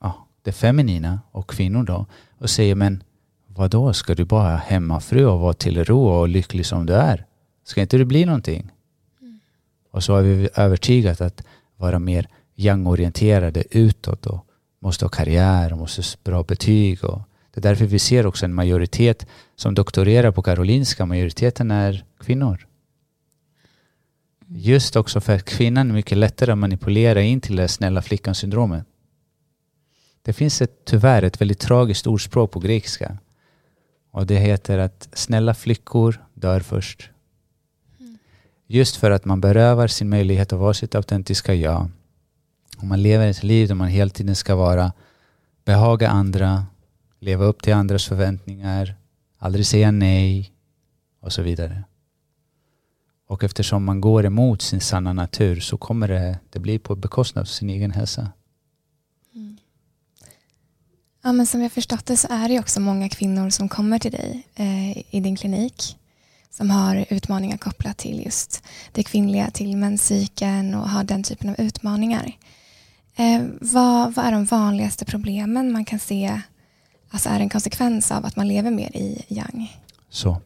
ja, 0.00 0.26
det 0.42 0.52
feminina 0.52 1.20
och 1.30 1.50
kvinnor 1.50 1.82
då, 1.82 2.06
och 2.38 2.50
säger 2.50 2.74
men 2.74 3.02
vad 3.46 3.70
då 3.70 3.92
ska 3.92 4.14
du 4.14 4.24
bara 4.24 4.56
hemmafru 4.56 5.26
och 5.26 5.40
vara 5.40 5.54
till 5.54 5.84
ro 5.84 6.06
och 6.06 6.28
lycklig 6.28 6.66
som 6.66 6.86
du 6.86 6.94
är? 6.94 7.26
Ska 7.64 7.80
inte 7.80 7.96
du 7.96 8.04
bli 8.04 8.24
någonting? 8.24 8.70
Och 9.90 10.04
så 10.04 10.14
har 10.14 10.22
vi 10.22 10.48
övertygat 10.54 11.20
att 11.20 11.42
vara 11.76 11.98
mer 11.98 12.28
yang-orienterade 12.54 13.64
utåt 13.70 14.26
och 14.26 14.46
måste 14.78 15.04
ha 15.04 15.10
karriär 15.10 15.72
och 15.72 15.78
måste 15.78 16.02
ha 16.02 16.06
bra 16.24 16.42
betyg. 16.42 17.04
Och 17.04 17.22
det 17.50 17.60
är 17.60 17.62
därför 17.62 17.86
vi 17.86 17.98
ser 17.98 18.26
också 18.26 18.44
en 18.44 18.54
majoritet 18.54 19.26
som 19.56 19.74
doktorerar 19.74 20.30
på 20.30 20.42
Karolinska. 20.42 21.06
Majoriteten 21.06 21.70
är 21.70 22.04
kvinnor. 22.20 22.66
Just 24.48 24.96
också 24.96 25.20
för 25.20 25.34
att 25.34 25.44
kvinnan 25.44 25.90
är 25.90 25.94
mycket 25.94 26.18
lättare 26.18 26.52
att 26.52 26.58
manipulera 26.58 27.22
in 27.22 27.40
till 27.40 27.56
det 27.56 27.68
snälla 27.68 28.02
flickan-syndromet. 28.02 28.86
Det 30.22 30.32
finns 30.32 30.62
ett, 30.62 30.84
tyvärr 30.84 31.22
ett 31.22 31.40
väldigt 31.40 31.58
tragiskt 31.58 32.06
ordspråk 32.06 32.50
på 32.50 32.60
grekiska. 32.60 33.18
Och 34.10 34.26
det 34.26 34.36
heter 34.36 34.78
att 34.78 35.08
snälla 35.12 35.54
flickor 35.54 36.24
dör 36.34 36.60
först. 36.60 37.10
Just 38.66 38.96
för 38.96 39.10
att 39.10 39.24
man 39.24 39.40
berövar 39.40 39.88
sin 39.88 40.08
möjlighet 40.08 40.52
att 40.52 40.58
vara 40.58 40.74
sitt 40.74 40.94
autentiska 40.94 41.54
jag. 41.54 41.90
Om 42.76 42.88
man 42.88 43.02
lever 43.02 43.26
ett 43.26 43.42
liv 43.42 43.68
där 43.68 43.74
man 43.74 43.88
hela 43.88 44.10
tiden 44.10 44.36
ska 44.36 44.54
vara 44.54 44.92
behaga 45.64 46.08
andra, 46.08 46.66
leva 47.20 47.44
upp 47.44 47.62
till 47.62 47.74
andras 47.74 48.04
förväntningar, 48.04 48.94
aldrig 49.38 49.66
säga 49.66 49.90
nej 49.90 50.52
och 51.20 51.32
så 51.32 51.42
vidare. 51.42 51.84
Och 53.28 53.44
eftersom 53.44 53.84
man 53.84 54.00
går 54.00 54.26
emot 54.26 54.62
sin 54.62 54.80
sanna 54.80 55.12
natur 55.12 55.60
så 55.60 55.76
kommer 55.76 56.08
det, 56.08 56.38
det 56.50 56.58
bli 56.58 56.78
på 56.78 56.96
bekostnad 56.96 57.42
av 57.42 57.46
sin 57.46 57.70
egen 57.70 57.90
hälsa. 57.90 58.28
Mm. 59.34 59.56
Ja, 61.22 61.32
men 61.32 61.46
som 61.46 61.62
jag 61.62 61.72
förstått 61.72 62.06
det 62.06 62.16
så 62.16 62.28
är 62.30 62.48
det 62.48 62.54
ju 62.54 62.60
också 62.60 62.80
många 62.80 63.08
kvinnor 63.08 63.50
som 63.50 63.68
kommer 63.68 63.98
till 63.98 64.12
dig 64.12 64.46
eh, 64.54 64.98
i 65.14 65.20
din 65.20 65.36
klinik 65.36 65.96
som 66.50 66.70
har 66.70 67.06
utmaningar 67.10 67.56
kopplat 67.56 67.98
till 67.98 68.24
just 68.24 68.62
det 68.92 69.02
kvinnliga, 69.02 69.50
till 69.50 69.76
menscykeln 69.76 70.74
och 70.74 70.90
har 70.90 71.04
den 71.04 71.22
typen 71.22 71.50
av 71.50 71.60
utmaningar. 71.60 72.32
Eh, 73.16 73.42
vad, 73.60 74.14
vad 74.14 74.24
är 74.24 74.32
de 74.32 74.44
vanligaste 74.44 75.04
problemen 75.04 75.72
man 75.72 75.84
kan 75.84 75.98
se 75.98 76.40
alltså 77.10 77.28
är 77.28 77.40
en 77.40 77.48
konsekvens 77.48 78.12
av 78.12 78.26
att 78.26 78.36
man 78.36 78.48
lever 78.48 78.70
mer 78.70 78.96
i 78.96 79.24
yang? 79.28 79.72
Så 80.08 80.40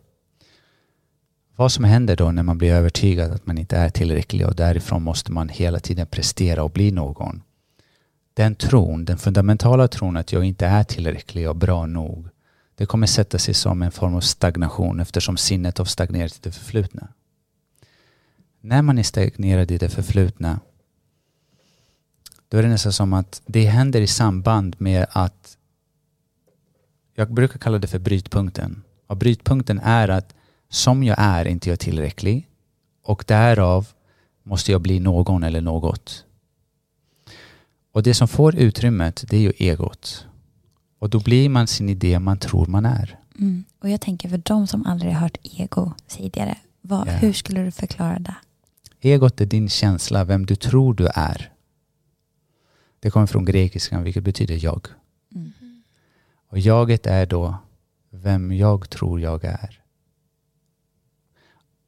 vad 1.59 1.73
som 1.73 1.85
händer 1.85 2.17
då 2.17 2.31
när 2.31 2.43
man 2.43 2.59
blir 2.59 2.73
övertygad 2.73 3.33
att 3.33 3.47
man 3.47 3.59
inte 3.59 3.77
är 3.77 3.91
tillräcklig 3.91 4.47
och 4.47 4.55
därifrån 4.55 5.03
måste 5.03 5.33
man 5.33 5.49
hela 5.49 5.81
tiden 5.81 6.07
prestera 6.07 6.63
och 6.63 6.71
bli 6.71 6.91
någon. 6.91 7.43
Den 8.35 8.55
tron, 8.55 9.05
den 9.05 9.19
fundamentala 9.19 9.89
tron 9.89 10.17
att 10.17 10.33
jag 10.33 10.45
inte 10.45 10.67
är 10.67 10.85
tillräcklig 10.85 11.49
och 11.49 11.57
bra 11.57 11.87
nog, 11.87 12.29
det 12.75 12.87
kommer 12.87 13.07
sätta 13.07 13.39
sig 13.39 13.55
som 13.55 13.83
en 13.83 13.93
form 13.93 14.15
av 14.15 14.21
stagnation 14.21 15.01
eftersom 15.01 15.37
sinnet 15.37 15.79
har 15.79 15.85
stagnerat 15.85 16.37
i 16.37 16.41
det 16.43 16.53
förflutna. 16.53 17.09
När 18.61 18.83
man 18.83 18.99
är 18.99 19.03
stagnerad 19.03 19.71
i 19.71 19.79
det 19.79 19.89
förflutna, 19.89 20.61
då 22.49 22.59
är 22.59 22.63
det 22.63 22.69
nästan 22.69 22.93
som 22.93 23.13
att 23.13 23.43
det 23.47 23.65
händer 23.67 24.01
i 24.01 24.07
samband 24.07 24.77
med 24.79 25.07
att, 25.11 25.57
jag 27.15 27.33
brukar 27.35 27.59
kalla 27.59 27.79
det 27.79 27.87
för 27.87 27.99
brytpunkten. 27.99 28.83
Och 29.07 29.17
brytpunkten 29.17 29.81
är 29.83 30.09
att 30.09 30.35
som 30.69 31.05
jag 31.05 31.17
är 31.19 31.45
inte 31.45 31.69
jag 31.71 31.81
tillräcklig 31.81 32.49
och 33.05 33.25
därav 33.27 33.89
måste 34.43 34.73
jag 34.73 34.81
bli 34.81 35.01
någon 35.01 35.43
eller 35.43 35.61
något. 35.61 36.25
Och 37.93 38.03
det 38.03 38.15
som 38.15 38.29
får 38.29 38.57
utrymmet 38.57 39.25
det 39.29 39.37
är 39.37 39.41
ju 39.41 39.53
egot. 39.57 40.27
Och 40.99 41.11
då 41.11 41.21
blir 41.21 41.49
man 41.49 41.67
sin 41.67 41.89
idé 41.89 42.19
man 42.19 42.39
tror 42.39 42.67
man 42.67 42.87
är. 42.87 43.19
Mm. 43.39 43.65
Och 43.81 43.89
jag 43.89 44.01
tänker 44.01 44.29
för 44.29 44.39
de 44.45 44.67
som 44.67 44.87
aldrig 44.87 45.13
har 45.13 45.21
hört 45.21 45.39
ego 45.43 45.93
tidigare, 46.07 46.59
vad, 46.81 47.09
Ja. 47.09 47.13
hur 47.13 47.33
skulle 47.33 47.63
du 47.63 47.71
förklara 47.71 48.19
det? 48.19 48.35
Egot 49.01 49.41
är 49.41 49.47
din 49.47 49.69
känsla, 49.69 50.25
vem 50.25 50.47
du 50.47 50.57
tror 50.57 50.95
du 50.95 51.09
är. 51.15 51.53
Det 53.01 53.11
kommer 53.11 53.27
från 53.27 53.45
grekiskan 53.45 54.03
vilket 54.03 54.25
betyder 54.25 54.65
jag. 54.65 54.87
Mm. 55.35 55.53
Och 56.49 56.59
jaget 56.59 57.07
är 57.07 57.27
då 57.27 57.57
vem 58.11 58.53
jag 58.53 58.91
tror 58.91 59.21
jag 59.21 59.45
är. 59.45 59.83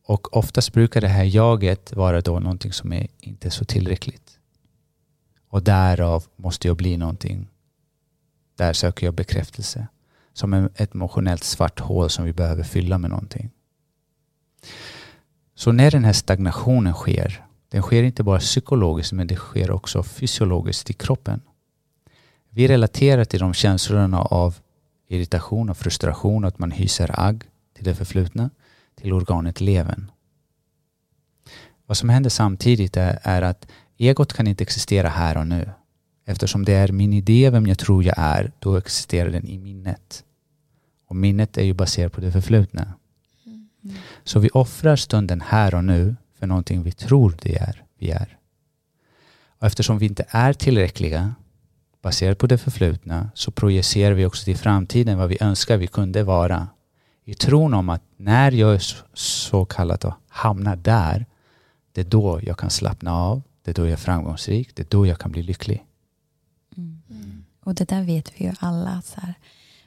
Och 0.04 0.36
oftast 0.36 0.72
brukar 0.72 1.00
det 1.00 1.08
här 1.08 1.24
jaget 1.24 1.92
vara 1.92 2.20
då 2.20 2.40
någonting 2.40 2.72
som 2.72 2.92
är 2.92 3.06
inte 3.18 3.50
så 3.50 3.64
tillräckligt. 3.64 4.38
Och 5.48 5.62
därav 5.62 6.26
måste 6.36 6.68
jag 6.68 6.76
bli 6.76 6.96
någonting. 6.96 7.48
Där 8.56 8.72
söker 8.72 9.06
jag 9.06 9.14
bekräftelse. 9.14 9.86
Som 10.32 10.52
ett 10.54 10.94
emotionellt 10.94 11.44
svart 11.44 11.80
hål 11.80 12.10
som 12.10 12.24
vi 12.24 12.32
behöver 12.32 12.62
fylla 12.62 12.98
med 12.98 13.10
någonting. 13.10 13.50
Så 15.54 15.72
när 15.72 15.90
den 15.90 16.04
här 16.04 16.12
stagnationen 16.12 16.94
sker 16.94 17.46
Den 17.70 17.82
sker 17.82 18.02
inte 18.02 18.22
bara 18.22 18.38
psykologiskt 18.38 19.12
men 19.12 19.26
det 19.26 19.36
sker 19.36 19.70
också 19.70 20.02
fysiologiskt 20.02 20.90
i 20.90 20.92
kroppen. 20.92 21.40
Vi 22.48 22.68
relaterar 22.68 23.24
till 23.24 23.40
de 23.40 23.54
känslorna 23.54 24.20
av 24.20 24.58
irritation 25.08 25.70
och 25.70 25.76
frustration 25.76 26.44
att 26.44 26.58
man 26.58 26.70
hyser 26.70 27.20
agg 27.20 27.44
till 27.74 27.84
det 27.84 27.94
förflutna 27.94 28.50
till 28.94 29.12
organet 29.12 29.60
levern. 29.60 30.10
Vad 31.86 31.96
som 31.96 32.08
händer 32.08 32.30
samtidigt 32.30 32.96
är, 32.96 33.18
är 33.22 33.42
att 33.42 33.66
egot 33.98 34.32
kan 34.32 34.46
inte 34.46 34.64
existera 34.64 35.08
här 35.08 35.36
och 35.36 35.46
nu. 35.46 35.70
Eftersom 36.24 36.64
det 36.64 36.72
är 36.72 36.92
min 36.92 37.12
idé 37.12 37.50
vem 37.50 37.66
jag 37.66 37.78
tror 37.78 38.04
jag 38.04 38.14
är, 38.18 38.52
då 38.58 38.76
existerar 38.76 39.30
den 39.30 39.46
i 39.46 39.58
minnet. 39.58 40.24
Och 41.06 41.16
minnet 41.16 41.56
är 41.56 41.64
ju 41.64 41.74
baserat 41.74 42.12
på 42.12 42.20
det 42.20 42.32
förflutna. 42.32 42.94
Mm. 43.46 43.68
Så 44.24 44.38
vi 44.38 44.50
offrar 44.52 44.96
stunden 44.96 45.40
här 45.40 45.74
och 45.74 45.84
nu 45.84 46.16
för 46.40 46.46
någonting 46.46 46.82
vi 46.82 46.92
tror 46.92 47.34
det 47.42 47.56
är, 47.56 47.84
vi 47.98 48.10
är. 48.10 48.38
Och 49.58 49.66
eftersom 49.66 49.98
vi 49.98 50.06
inte 50.06 50.24
är 50.28 50.52
tillräckliga 50.52 51.34
baserat 52.02 52.38
på 52.38 52.46
det 52.46 52.58
förflutna 52.58 53.30
så 53.34 53.50
projicerar 53.50 54.14
vi 54.14 54.26
också 54.26 54.44
till 54.44 54.56
framtiden 54.56 55.18
vad 55.18 55.28
vi 55.28 55.38
önskar 55.40 55.76
vi 55.76 55.86
kunde 55.86 56.22
vara. 56.22 56.68
I 57.24 57.34
tron 57.34 57.74
om 57.74 57.88
att 57.88 58.02
när 58.16 58.52
jag 58.52 58.80
så 59.14 59.64
kallat 59.64 60.04
hamnar 60.28 60.76
där, 60.76 61.26
det 61.92 62.00
är 62.00 62.04
då 62.04 62.40
jag 62.42 62.58
kan 62.58 62.70
slappna 62.70 63.14
av, 63.14 63.42
det 63.62 63.70
är 63.70 63.74
då 63.74 63.82
jag 63.82 63.92
är 63.92 63.96
framgångsrik, 63.96 64.76
det 64.76 64.82
är 64.82 64.86
då 64.90 65.06
jag 65.06 65.18
kan 65.18 65.32
bli 65.32 65.42
lycklig. 65.42 65.84
Mm. 66.76 67.02
Mm. 67.10 67.44
Och 67.64 67.74
det 67.74 67.88
där 67.88 68.02
vet 68.02 68.32
vi 68.36 68.44
ju 68.44 68.52
alla. 68.60 69.02
Så 69.02 69.20
här. 69.20 69.34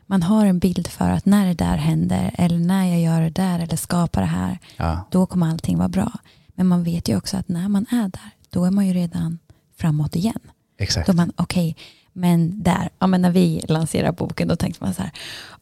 Man 0.05 0.23
har 0.23 0.45
en 0.45 0.59
bild 0.59 0.87
för 0.87 1.09
att 1.09 1.25
när 1.25 1.45
det 1.45 1.53
där 1.53 1.77
händer 1.77 2.31
eller 2.33 2.59
när 2.59 2.85
jag 2.85 3.01
gör 3.01 3.21
det 3.21 3.29
där 3.29 3.59
eller 3.59 3.77
skapar 3.77 4.21
det 4.21 4.27
här, 4.27 4.59
ja. 4.77 5.07
då 5.11 5.25
kommer 5.25 5.47
allting 5.47 5.77
vara 5.77 5.89
bra. 5.89 6.11
Men 6.55 6.67
man 6.67 6.83
vet 6.83 7.09
ju 7.09 7.17
också 7.17 7.37
att 7.37 7.47
när 7.47 7.69
man 7.69 7.85
är 7.91 8.09
där, 8.09 8.31
då 8.49 8.65
är 8.65 8.71
man 8.71 8.87
ju 8.87 8.93
redan 8.93 9.39
framåt 9.77 10.15
igen. 10.15 10.39
Exakt. 10.77 11.07
Då 11.07 11.13
man, 11.13 11.31
okej, 11.35 11.71
okay, 11.71 11.83
men 12.13 12.63
där, 12.63 12.89
ja, 12.99 13.07
men 13.07 13.21
när 13.21 13.31
vi 13.31 13.61
lanserade 13.67 14.11
boken, 14.11 14.47
då 14.47 14.55
tänkte 14.55 14.83
man 14.83 14.93
så 14.93 15.01
här, 15.01 15.11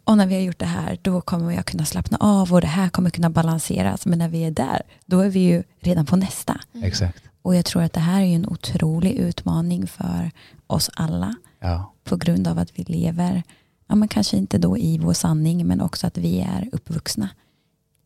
och 0.03 0.17
när 0.17 0.27
vi 0.27 0.36
har 0.36 0.41
gjort 0.41 0.60
det 0.60 0.65
här, 0.65 1.00
då 1.01 1.21
kommer 1.21 1.51
jag 1.51 1.65
kunna 1.65 1.86
slappna 1.86 2.17
av 2.17 2.53
och 2.53 2.62
det 2.62 2.67
här 2.67 2.89
kommer 2.89 3.10
kunna 3.10 3.29
balanseras. 3.29 4.05
Men 4.05 4.19
när 4.19 4.29
vi 4.29 4.43
är 4.43 4.51
där, 4.51 4.81
då 5.05 5.19
är 5.19 5.29
vi 5.29 5.39
ju 5.39 5.63
redan 5.79 6.05
på 6.05 6.15
nästa. 6.15 6.62
Mm. 6.74 6.88
Exakt. 6.88 7.24
Och 7.41 7.55
jag 7.55 7.65
tror 7.65 7.83
att 7.83 7.93
det 7.93 8.00
här 8.00 8.21
är 8.21 8.36
en 8.36 8.48
otrolig 8.48 9.12
utmaning 9.12 9.88
för 9.88 10.31
oss 10.67 10.89
alla. 10.93 11.36
Ja. 11.60 11.93
På 12.03 12.15
grund 12.15 12.48
av 12.48 12.60
att 12.60 12.79
vi 12.79 12.83
lever, 12.83 13.43
ja, 13.88 13.95
men 13.95 14.07
kanske 14.07 14.38
inte 14.38 14.57
då 14.57 14.77
i 14.77 14.98
vår 14.98 15.13
sanning, 15.13 15.67
men 15.67 15.81
också 15.81 16.07
att 16.07 16.17
vi 16.17 16.39
är 16.39 16.69
uppvuxna 16.71 17.29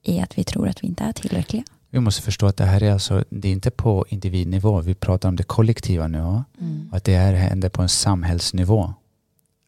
i 0.04 0.20
att 0.20 0.38
vi 0.38 0.44
tror 0.44 0.68
att 0.68 0.84
vi 0.84 0.88
inte 0.88 1.04
är 1.04 1.12
tillräckliga. 1.12 1.64
Vi 1.96 2.02
måste 2.02 2.22
förstå 2.22 2.46
att 2.46 2.58
det 2.58 2.66
här 2.66 2.84
är 2.84 2.92
alltså, 2.92 3.24
det 3.30 3.48
är 3.48 3.52
inte 3.52 3.72
på 3.72 4.06
individnivå, 4.10 4.82
vi 4.82 4.96
pratar 4.96 5.30
om 5.30 5.36
det 5.36 5.44
kollektiva 5.44 6.08
nu. 6.08 6.18
Mm. 6.18 6.90
Att 6.92 7.04
det 7.04 7.16
här 7.16 7.34
händer 7.34 7.70
på 7.70 7.82
en 7.82 7.90
samhällsnivå. 7.90 8.94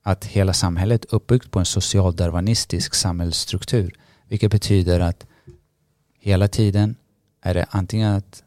Att 0.04 0.26
hela 0.26 0.54
samhället 0.54 1.06
är 1.06 1.16
uppbyggt 1.16 1.52
på 1.52 1.60
en 1.60 1.66
socialdarwinistisk 1.66 2.96
samhällsstruktur. 2.96 3.94
Vilket 4.28 4.52
betyder 4.52 5.00
att 5.00 5.26
hela 6.20 6.48
tiden 6.48 6.96
är 7.42 7.54
det 7.54 7.66
antingen 7.70 8.14
att 8.14 8.44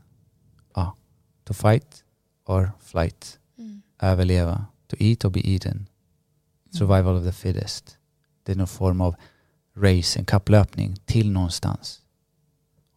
ja, 0.74 0.96
to 1.44 1.54
fight 1.54 2.04
or 2.46 2.70
flight. 2.80 3.38
Mm. 3.58 3.82
Överleva, 4.00 4.64
to 4.86 4.96
eat 4.98 5.24
or 5.24 5.30
be 5.30 5.50
eaten. 5.50 5.72
Mm. 5.72 5.86
Survival 6.72 7.16
of 7.16 7.24
the 7.24 7.32
fittest. 7.32 7.96
Det 8.42 8.52
är 8.52 8.56
någon 8.56 8.66
form 8.66 9.00
av 9.00 9.14
race, 9.76 10.18
en 10.18 10.24
kapplöpning 10.24 10.96
till 11.04 11.30
någonstans. 11.30 11.99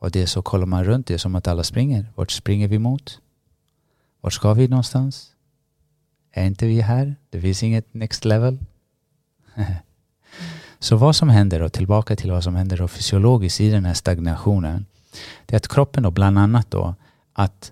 Och 0.03 0.11
det 0.11 0.27
så 0.27 0.41
kollar 0.41 0.65
man 0.65 0.83
runt, 0.83 1.07
det 1.07 1.13
är 1.13 1.17
som 1.17 1.35
att 1.35 1.47
alla 1.47 1.63
springer. 1.63 2.05
Vart 2.15 2.31
springer 2.31 2.67
vi 2.67 2.79
mot? 2.79 3.19
Vart 4.21 4.33
ska 4.33 4.53
vi 4.53 4.67
någonstans? 4.67 5.31
Är 6.31 6.45
inte 6.45 6.65
vi 6.65 6.81
här? 6.81 7.15
Det 7.29 7.41
finns 7.41 7.63
inget 7.63 7.93
next 7.93 8.25
level. 8.25 8.57
så 10.79 10.95
vad 10.95 11.15
som 11.15 11.29
händer 11.29 11.61
och 11.61 11.73
tillbaka 11.73 12.15
till 12.15 12.31
vad 12.31 12.43
som 12.43 12.55
händer 12.55 12.77
då 12.77 12.87
fysiologiskt 12.87 13.61
i 13.61 13.69
den 13.69 13.85
här 13.85 13.93
stagnationen. 13.93 14.85
Det 15.45 15.55
är 15.55 15.57
att 15.57 15.67
kroppen 15.67 16.03
då 16.03 16.11
bland 16.11 16.39
annat 16.39 16.71
då 16.71 16.95
att 17.33 17.71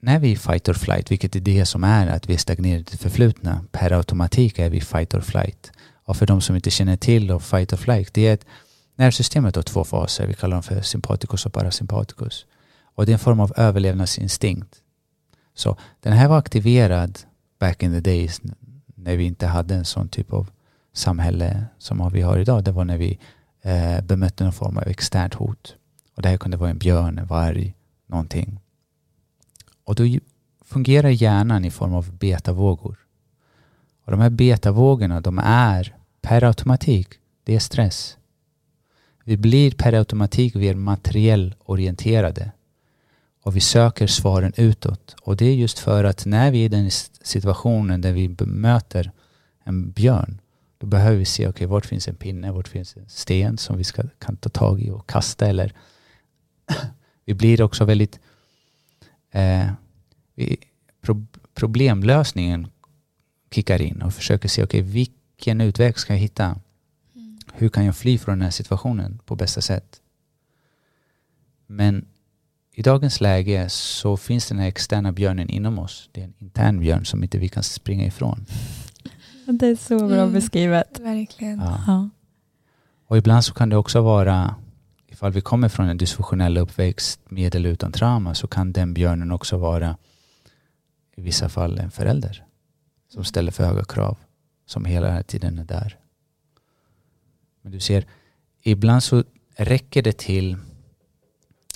när 0.00 0.18
vi 0.18 0.32
är 0.32 0.36
fight 0.36 0.68
or 0.68 0.74
flight, 0.74 1.10
vilket 1.10 1.36
är 1.36 1.40
det 1.40 1.66
som 1.66 1.84
är 1.84 2.06
att 2.06 2.28
vi 2.28 2.34
är 2.34 2.38
stagnerade 2.38 2.80
i 2.80 2.86
det 2.90 2.96
förflutna, 2.96 3.64
per 3.72 3.92
automatik 3.92 4.58
är 4.58 4.70
vi 4.70 4.80
fight 4.80 5.14
or 5.14 5.20
flight. 5.20 5.72
Och 6.04 6.16
för 6.16 6.26
de 6.26 6.40
som 6.40 6.56
inte 6.56 6.70
känner 6.70 6.96
till 6.96 7.26
då, 7.26 7.40
fight 7.40 7.72
or 7.72 7.76
flight, 7.76 8.14
det 8.14 8.26
är 8.26 8.34
ett 8.34 8.46
Nervsystemet 8.96 9.56
har 9.56 9.62
två 9.62 9.84
faser, 9.84 10.26
vi 10.26 10.34
kallar 10.34 10.56
dem 10.56 10.62
för 10.62 10.80
sympaticus 10.80 11.46
och 11.46 11.52
parasympaticus. 11.52 12.46
Och 12.94 13.06
det 13.06 13.12
är 13.12 13.14
en 13.14 13.18
form 13.18 13.40
av 13.40 13.52
överlevnadsinstinkt. 13.56 14.82
Så 15.54 15.76
den 16.00 16.12
här 16.12 16.28
var 16.28 16.38
aktiverad 16.38 17.18
back 17.58 17.82
in 17.82 17.92
the 17.92 18.10
days 18.10 18.40
när 18.94 19.16
vi 19.16 19.24
inte 19.24 19.46
hade 19.46 19.74
en 19.74 19.84
sån 19.84 20.08
typ 20.08 20.32
av 20.32 20.50
samhälle 20.92 21.66
som 21.78 22.10
vi 22.12 22.22
har 22.22 22.38
idag. 22.38 22.64
Det 22.64 22.72
var 22.72 22.84
när 22.84 22.98
vi 22.98 23.18
eh, 23.62 24.00
bemötte 24.00 24.44
någon 24.44 24.52
form 24.52 24.76
av 24.76 24.88
externt 24.88 25.34
hot. 25.34 25.76
Och 26.16 26.22
det 26.22 26.28
här 26.28 26.36
kunde 26.36 26.56
vara 26.56 26.70
en 26.70 26.78
björn, 26.78 27.18
en 27.18 27.26
varg, 27.26 27.74
någonting. 28.06 28.60
Och 29.84 29.94
då 29.94 30.04
fungerar 30.64 31.08
hjärnan 31.08 31.64
i 31.64 31.70
form 31.70 31.94
av 31.94 32.12
betavågor. 32.12 32.98
Och 34.04 34.10
de 34.10 34.20
här 34.20 34.30
betavågorna, 34.30 35.20
de 35.20 35.38
är 35.44 35.96
per 36.22 36.44
automatik, 36.44 37.08
det 37.44 37.54
är 37.54 37.58
stress. 37.60 38.16
Vi 39.24 39.36
blir 39.36 39.70
per 39.70 39.92
automatik 39.92 40.54
mer 40.54 40.74
materiell 40.74 41.54
orienterade 41.58 42.52
och 43.42 43.56
vi 43.56 43.60
söker 43.60 44.06
svaren 44.06 44.52
utåt. 44.56 45.16
Och 45.22 45.36
det 45.36 45.46
är 45.46 45.54
just 45.54 45.78
för 45.78 46.04
att 46.04 46.26
när 46.26 46.50
vi 46.50 46.60
är 46.60 46.64
i 46.64 46.68
den 46.68 46.90
situationen 47.22 48.00
där 48.00 48.12
vi 48.12 48.36
möter 48.38 49.10
en 49.64 49.90
björn, 49.90 50.40
då 50.78 50.86
behöver 50.86 51.16
vi 51.16 51.24
se, 51.24 51.42
okej, 51.42 51.50
okay, 51.50 51.66
vart 51.66 51.86
finns 51.86 52.08
en 52.08 52.14
pinne, 52.14 52.52
vart 52.52 52.68
finns 52.68 52.96
en 52.96 53.08
sten 53.08 53.58
som 53.58 53.78
vi 53.78 53.84
ska, 53.84 54.02
kan 54.18 54.36
ta 54.36 54.48
tag 54.48 54.80
i 54.80 54.90
och 54.90 55.08
kasta 55.08 55.46
eller 55.46 55.72
vi 57.24 57.34
blir 57.34 57.62
också 57.62 57.84
väldigt 57.84 58.20
eh, 59.30 59.66
vi, 60.34 60.56
pro, 61.00 61.26
problemlösningen 61.54 62.66
kickar 63.50 63.82
in 63.82 64.02
och 64.02 64.14
försöker 64.14 64.48
se, 64.48 64.64
okej, 64.64 64.80
okay, 64.80 64.92
vilken 64.92 65.60
utväg 65.60 65.98
ska 65.98 66.12
jag 66.12 66.20
hitta? 66.20 66.56
Hur 67.56 67.68
kan 67.68 67.84
jag 67.84 67.96
fly 67.96 68.18
från 68.18 68.38
den 68.38 68.42
här 68.42 68.50
situationen 68.50 69.20
på 69.24 69.36
bästa 69.36 69.60
sätt? 69.60 70.00
Men 71.66 72.06
i 72.72 72.82
dagens 72.82 73.20
läge 73.20 73.68
så 73.68 74.16
finns 74.16 74.48
den 74.48 74.58
här 74.58 74.68
externa 74.68 75.12
björnen 75.12 75.50
inom 75.50 75.78
oss. 75.78 76.08
Det 76.12 76.20
är 76.20 76.24
en 76.24 76.34
intern 76.38 76.80
björn 76.80 77.04
som 77.04 77.22
inte 77.22 77.38
vi 77.38 77.48
kan 77.48 77.62
springa 77.62 78.06
ifrån. 78.06 78.46
Det 79.46 79.66
är 79.66 79.76
så 79.76 79.98
bra 79.98 80.20
mm, 80.20 80.32
beskrivet. 80.32 81.00
Verkligen. 81.00 81.58
Ja. 81.58 81.80
Ja. 81.86 82.08
Och 83.06 83.16
ibland 83.18 83.44
så 83.44 83.54
kan 83.54 83.68
det 83.68 83.76
också 83.76 84.00
vara, 84.00 84.54
ifall 85.06 85.32
vi 85.32 85.40
kommer 85.40 85.68
från 85.68 85.88
en 85.88 85.96
dysfunktionell 85.96 86.58
uppväxt 86.58 87.20
med 87.28 87.54
eller 87.54 87.70
utan 87.70 87.92
trauma, 87.92 88.34
så 88.34 88.46
kan 88.46 88.72
den 88.72 88.94
björnen 88.94 89.32
också 89.32 89.56
vara 89.56 89.96
i 91.16 91.22
vissa 91.22 91.48
fall 91.48 91.78
en 91.78 91.90
förälder 91.90 92.44
som 93.08 93.24
ställer 93.24 93.52
för 93.52 93.64
höga 93.64 93.84
krav, 93.84 94.16
som 94.66 94.84
hela 94.84 95.22
tiden 95.22 95.58
är 95.58 95.64
där. 95.64 95.98
Men 97.64 97.72
du 97.72 97.80
ser, 97.80 98.06
ibland 98.62 99.02
så 99.02 99.24
räcker 99.56 100.02
det 100.02 100.18
till 100.18 100.56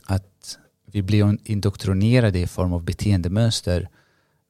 att 0.05 0.59
vi 0.87 1.03
blir 1.03 1.39
indoktrinerade 1.45 2.39
i 2.39 2.47
form 2.47 2.73
av 2.73 2.85
beteendemönster 2.85 3.89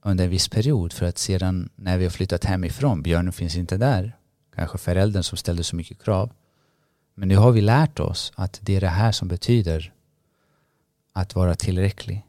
under 0.02 0.24
en 0.24 0.30
viss 0.30 0.48
period 0.48 0.92
för 0.92 1.06
att 1.06 1.18
sedan 1.18 1.68
när 1.76 1.98
vi 1.98 2.04
har 2.04 2.10
flyttat 2.10 2.44
hemifrån, 2.44 3.02
björnen 3.02 3.32
finns 3.32 3.56
inte 3.56 3.76
där, 3.76 4.16
kanske 4.54 4.78
föräldern 4.78 5.22
som 5.22 5.38
ställde 5.38 5.64
så 5.64 5.76
mycket 5.76 6.02
krav. 6.02 6.32
Men 7.14 7.28
nu 7.28 7.36
har 7.36 7.52
vi 7.52 7.60
lärt 7.60 8.00
oss 8.00 8.32
att 8.34 8.60
det 8.62 8.76
är 8.76 8.80
det 8.80 8.88
här 8.88 9.12
som 9.12 9.28
betyder 9.28 9.92
att 11.12 11.34
vara 11.34 11.54
tillräcklig. 11.54 12.26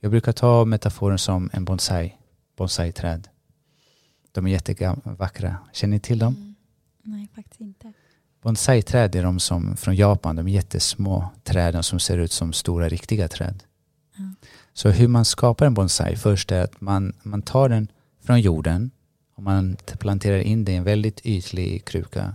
Jag 0.00 0.10
brukar 0.10 0.32
ta 0.32 0.64
metaforen 0.64 1.18
som 1.18 1.50
en 1.52 1.64
bonsai, 1.64 2.16
bonsai-träd. 2.56 3.28
De 4.32 4.46
är 4.46 4.50
jättevackra. 4.50 5.56
Känner 5.72 5.96
ni 5.96 6.00
till 6.00 6.18
dem? 6.18 6.34
Mm. 6.36 6.54
Nej, 7.02 7.28
faktiskt 7.34 7.60
inte. 7.60 7.92
Bonsai-träd 8.42 9.14
är 9.14 9.22
de 9.22 9.40
som 9.40 9.76
från 9.76 9.96
Japan, 9.96 10.36
de 10.36 10.48
jättesmå 10.48 11.28
träden 11.44 11.82
som 11.82 12.00
ser 12.00 12.18
ut 12.18 12.32
som 12.32 12.52
stora 12.52 12.88
riktiga 12.88 13.28
träd. 13.28 13.62
Mm. 14.18 14.36
Så 14.72 14.88
hur 14.88 15.08
man 15.08 15.24
skapar 15.24 15.66
en 15.66 15.74
bonsai 15.74 16.16
först 16.16 16.52
är 16.52 16.62
att 16.62 16.80
man, 16.80 17.12
man 17.22 17.42
tar 17.42 17.68
den 17.68 17.88
från 18.22 18.40
jorden 18.40 18.90
och 19.36 19.42
man 19.42 19.76
planterar 19.98 20.38
in 20.38 20.64
det 20.64 20.72
i 20.72 20.76
en 20.76 20.84
väldigt 20.84 21.26
ytlig 21.26 21.84
kruka. 21.84 22.34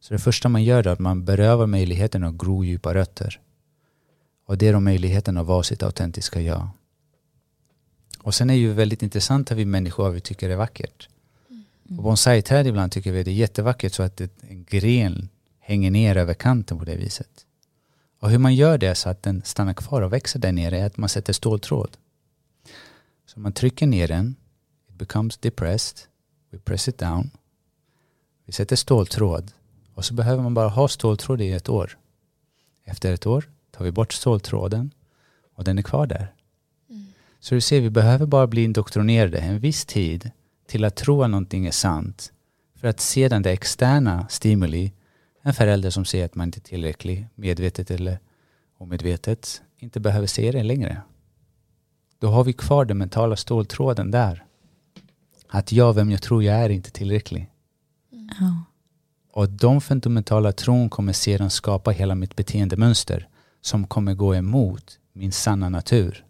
Så 0.00 0.14
det 0.14 0.18
första 0.18 0.48
man 0.48 0.64
gör 0.64 0.86
är 0.86 0.90
att 0.90 0.98
man 0.98 1.24
berövar 1.24 1.66
möjligheten 1.66 2.24
att 2.24 2.34
gro 2.34 2.64
djupa 2.64 2.94
rötter. 2.94 3.40
Och 4.46 4.58
det 4.58 4.68
är 4.68 4.72
då 4.72 4.80
möjligheten 4.80 5.36
att 5.36 5.46
vara 5.46 5.62
sitt 5.62 5.82
autentiska 5.82 6.40
jag. 6.40 6.68
Och 8.22 8.34
sen 8.34 8.50
är 8.50 8.54
det 8.54 8.60
ju 8.60 8.72
väldigt 8.72 9.02
intressant 9.02 9.50
att 9.50 9.58
vi 9.58 9.64
människor 9.64 10.10
vi 10.10 10.20
tycker 10.20 10.48
det 10.48 10.54
är 10.54 10.58
vackert. 10.58 11.08
Mm. 11.50 11.98
Och 11.98 12.04
bonsai-träd 12.04 12.66
ibland 12.66 12.92
tycker 12.92 13.12
vi 13.12 13.22
det 13.22 13.30
är 13.30 13.34
jättevackert 13.34 13.92
så 13.92 14.02
att 14.02 14.20
en 14.20 14.64
gren 14.64 15.28
hänger 15.68 15.90
ner 15.90 16.16
över 16.16 16.34
kanten 16.34 16.78
på 16.78 16.84
det 16.84 16.96
viset. 16.96 17.46
Och 18.20 18.30
hur 18.30 18.38
man 18.38 18.54
gör 18.54 18.78
det 18.78 18.94
så 18.94 19.08
att 19.08 19.22
den 19.22 19.42
stannar 19.44 19.74
kvar 19.74 20.02
och 20.02 20.12
växer 20.12 20.38
där 20.38 20.52
nere 20.52 20.78
är 20.78 20.86
att 20.86 20.96
man 20.96 21.08
sätter 21.08 21.32
ståltråd. 21.32 21.96
Så 23.26 23.40
man 23.40 23.52
trycker 23.52 23.86
ner 23.86 24.08
den, 24.08 24.36
it 24.88 24.94
becomes 24.94 25.36
depressed, 25.36 25.98
we 26.50 26.58
press 26.58 26.88
it 26.88 26.98
down, 26.98 27.30
vi 28.44 28.52
sätter 28.52 28.76
ståltråd 28.76 29.52
och 29.94 30.04
så 30.04 30.14
behöver 30.14 30.42
man 30.42 30.54
bara 30.54 30.68
ha 30.68 30.88
ståltråd 30.88 31.40
i 31.40 31.52
ett 31.52 31.68
år. 31.68 31.98
Efter 32.84 33.12
ett 33.12 33.26
år 33.26 33.50
tar 33.70 33.84
vi 33.84 33.90
bort 33.92 34.12
ståltråden 34.12 34.90
och 35.54 35.64
den 35.64 35.78
är 35.78 35.82
kvar 35.82 36.06
där. 36.06 36.32
Mm. 36.90 37.06
Så 37.40 37.54
du 37.54 37.60
ser, 37.60 37.80
vi 37.80 37.90
behöver 37.90 38.26
bara 38.26 38.46
bli 38.46 38.64
indoktrinerade 38.64 39.38
en 39.38 39.58
viss 39.58 39.84
tid 39.84 40.30
till 40.66 40.84
att 40.84 40.96
tro 40.96 41.22
att 41.22 41.30
någonting 41.30 41.66
är 41.66 41.70
sant 41.70 42.32
för 42.74 42.88
att 42.88 43.00
sedan 43.00 43.42
det 43.42 43.50
externa 43.50 44.26
stimuli, 44.28 44.92
en 45.48 45.54
förälder 45.54 45.90
som 45.90 46.04
säger 46.04 46.24
att 46.24 46.34
man 46.34 46.48
inte 46.48 46.58
är 46.58 46.62
tillräcklig, 46.62 47.28
medvetet 47.34 47.90
eller 47.90 48.18
omedvetet, 48.78 49.62
inte 49.76 50.00
behöver 50.00 50.26
se 50.26 50.52
det 50.52 50.62
längre. 50.62 51.02
Då 52.18 52.28
har 52.28 52.44
vi 52.44 52.52
kvar 52.52 52.84
den 52.84 52.98
mentala 52.98 53.36
ståltråden 53.36 54.10
där. 54.10 54.44
Att 55.48 55.72
jag, 55.72 55.94
vem 55.94 56.10
jag 56.10 56.22
tror 56.22 56.42
jag 56.42 56.56
är, 56.56 56.68
inte 56.68 56.90
tillräcklig. 56.90 57.50
Mm. 58.12 58.54
Och 59.32 59.48
de 59.48 59.80
fundamentala 59.80 60.52
tron 60.52 60.90
kommer 60.90 61.12
sedan 61.12 61.50
skapa 61.50 61.90
hela 61.90 62.14
mitt 62.14 62.36
beteendemönster 62.36 63.28
som 63.60 63.86
kommer 63.86 64.14
gå 64.14 64.34
emot 64.34 64.98
min 65.12 65.32
sanna 65.32 65.68
natur. 65.68 66.24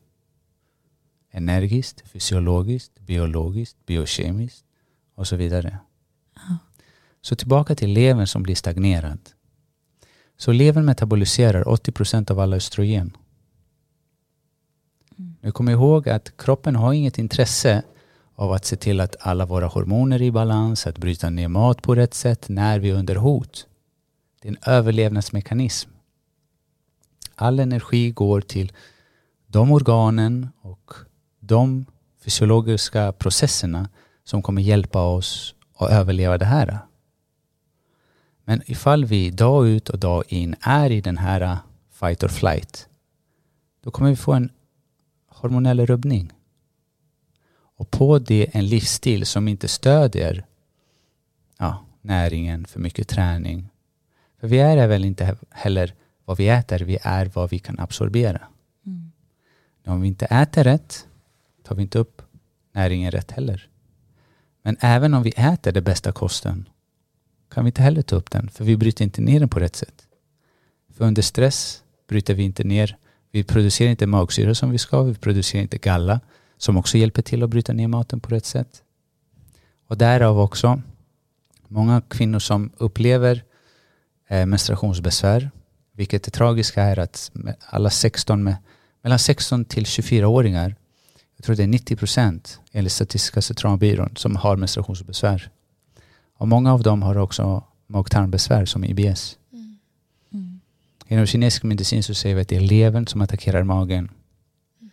Energiskt, 1.30 2.08
fysiologiskt, 2.08 3.00
biologiskt, 3.00 3.86
biokemiskt 3.86 4.64
och 5.14 5.26
så 5.26 5.36
vidare. 5.36 5.78
Så 7.28 7.36
tillbaka 7.36 7.74
till 7.74 7.92
levern 7.92 8.26
som 8.26 8.42
blir 8.42 8.54
stagnerad. 8.54 9.18
Så 10.36 10.52
levern 10.52 10.84
metaboliserar 10.84 11.64
80% 11.64 12.30
av 12.30 12.40
alla 12.40 12.56
östrogen. 12.56 13.16
Mm. 15.18 15.36
Nu 15.40 15.52
kommer 15.52 15.72
ihåg 15.72 16.08
att 16.08 16.36
kroppen 16.36 16.76
har 16.76 16.92
inget 16.92 17.18
intresse 17.18 17.82
av 18.34 18.52
att 18.52 18.64
se 18.64 18.76
till 18.76 19.00
att 19.00 19.16
alla 19.20 19.46
våra 19.46 19.66
hormoner 19.66 20.16
är 20.16 20.22
i 20.22 20.30
balans, 20.30 20.86
att 20.86 20.98
bryta 20.98 21.30
ner 21.30 21.48
mat 21.48 21.82
på 21.82 21.94
rätt 21.94 22.14
sätt 22.14 22.48
när 22.48 22.78
vi 22.78 22.90
är 22.90 22.94
under 22.94 23.16
hot. 23.16 23.66
Det 24.42 24.48
är 24.48 24.52
en 24.52 24.72
överlevnadsmekanism. 24.72 25.90
All 27.34 27.60
energi 27.60 28.10
går 28.10 28.40
till 28.40 28.72
de 29.46 29.72
organen 29.72 30.48
och 30.60 30.92
de 31.40 31.86
fysiologiska 32.24 33.12
processerna 33.12 33.88
som 34.24 34.42
kommer 34.42 34.62
hjälpa 34.62 35.02
oss 35.02 35.54
att 35.78 35.90
överleva 35.90 36.38
det 36.38 36.44
här. 36.44 36.87
Men 38.48 38.62
ifall 38.66 39.04
vi 39.04 39.30
dag 39.30 39.68
ut 39.68 39.88
och 39.88 39.98
dag 39.98 40.24
in 40.28 40.54
är 40.60 40.90
i 40.90 41.00
den 41.00 41.18
här 41.18 41.58
fight 41.90 42.22
or 42.22 42.28
flight, 42.28 42.88
då 43.82 43.90
kommer 43.90 44.10
vi 44.10 44.16
få 44.16 44.32
en 44.32 44.50
hormonell 45.26 45.86
rubbning. 45.86 46.32
Och 47.76 47.90
på 47.90 48.18
det 48.18 48.48
en 48.52 48.66
livsstil 48.66 49.26
som 49.26 49.48
inte 49.48 49.68
stödjer 49.68 50.46
ja, 51.58 51.84
näringen, 52.00 52.64
för 52.64 52.80
mycket 52.80 53.08
träning. 53.08 53.68
För 54.40 54.48
vi 54.48 54.58
är 54.58 54.88
väl 54.88 55.04
inte 55.04 55.36
heller 55.50 55.94
vad 56.24 56.36
vi 56.36 56.48
äter, 56.48 56.78
vi 56.78 56.98
är 57.02 57.26
vad 57.34 57.50
vi 57.50 57.58
kan 57.58 57.78
absorbera. 57.78 58.40
Mm. 58.86 59.12
Om 59.86 60.00
vi 60.00 60.08
inte 60.08 60.26
äter 60.26 60.64
rätt 60.64 61.06
tar 61.62 61.74
vi 61.74 61.82
inte 61.82 61.98
upp 61.98 62.22
näringen 62.72 63.10
rätt 63.10 63.30
heller. 63.30 63.68
Men 64.62 64.76
även 64.80 65.14
om 65.14 65.22
vi 65.22 65.32
äter 65.36 65.72
den 65.72 65.84
bästa 65.84 66.12
kosten 66.12 66.68
kan 67.50 67.64
vi 67.64 67.68
inte 67.68 67.82
heller 67.82 68.02
ta 68.02 68.16
upp 68.16 68.30
den, 68.30 68.48
för 68.48 68.64
vi 68.64 68.76
bryter 68.76 69.04
inte 69.04 69.20
ner 69.20 69.40
den 69.40 69.48
på 69.48 69.60
rätt 69.60 69.76
sätt. 69.76 70.06
För 70.96 71.04
under 71.04 71.22
stress 71.22 71.82
bryter 72.08 72.34
vi 72.34 72.42
inte 72.42 72.64
ner, 72.64 72.96
vi 73.30 73.44
producerar 73.44 73.90
inte 73.90 74.06
magsyra 74.06 74.54
som 74.54 74.70
vi 74.70 74.78
ska, 74.78 75.02
vi 75.02 75.14
producerar 75.14 75.62
inte 75.62 75.78
galla 75.78 76.20
som 76.58 76.76
också 76.76 76.98
hjälper 76.98 77.22
till 77.22 77.42
att 77.42 77.50
bryta 77.50 77.72
ner 77.72 77.88
maten 77.88 78.20
på 78.20 78.30
rätt 78.30 78.46
sätt. 78.46 78.82
Och 79.86 79.98
därav 79.98 80.40
också 80.40 80.82
många 81.68 82.00
kvinnor 82.00 82.38
som 82.38 82.70
upplever 82.76 83.44
eh, 84.28 84.46
menstruationsbesvär, 84.46 85.50
vilket 85.92 86.26
är 86.26 86.30
tragiska 86.30 86.82
är 86.82 86.98
att 86.98 87.30
alla 87.60 87.90
16 87.90 88.42
med, 88.42 88.56
mellan 89.02 89.18
16 89.18 89.64
till 89.64 89.84
24-åringar, 89.84 90.76
jag 91.36 91.44
tror 91.44 91.56
det 91.56 91.62
är 91.62 91.66
90 91.66 91.96
procent 91.96 92.60
enligt 92.72 92.92
Statistiska 92.92 93.42
centralbyrån 93.42 94.12
som 94.16 94.36
har 94.36 94.56
menstruationsbesvär. 94.56 95.50
Och 96.38 96.48
många 96.48 96.72
av 96.72 96.82
dem 96.82 97.02
har 97.02 97.18
också 97.18 97.64
mag-tarmbesvär 97.86 98.64
som 98.64 98.84
IBS. 98.84 99.38
Mm. 99.52 99.78
Mm. 100.32 100.60
Inom 101.06 101.26
kinesisk 101.26 101.62
medicin 101.62 102.02
så 102.02 102.14
säger 102.14 102.34
vi 102.34 102.42
att 102.42 102.48
det 102.48 102.56
är 102.56 102.60
levern 102.60 103.06
som 103.06 103.20
attackerar 103.20 103.62
magen. 103.62 104.10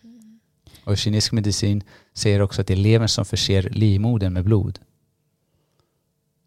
Mm. 0.04 0.40
Och 0.84 0.98
kinesisk 0.98 1.32
medicin 1.32 1.84
säger 2.14 2.42
också 2.42 2.62
att 2.62 2.68
det 2.68 2.74
är 2.74 2.78
levern 2.78 3.08
som 3.08 3.26
förser 3.26 3.70
livmodern 3.70 4.34
med 4.34 4.44
blod. 4.44 4.80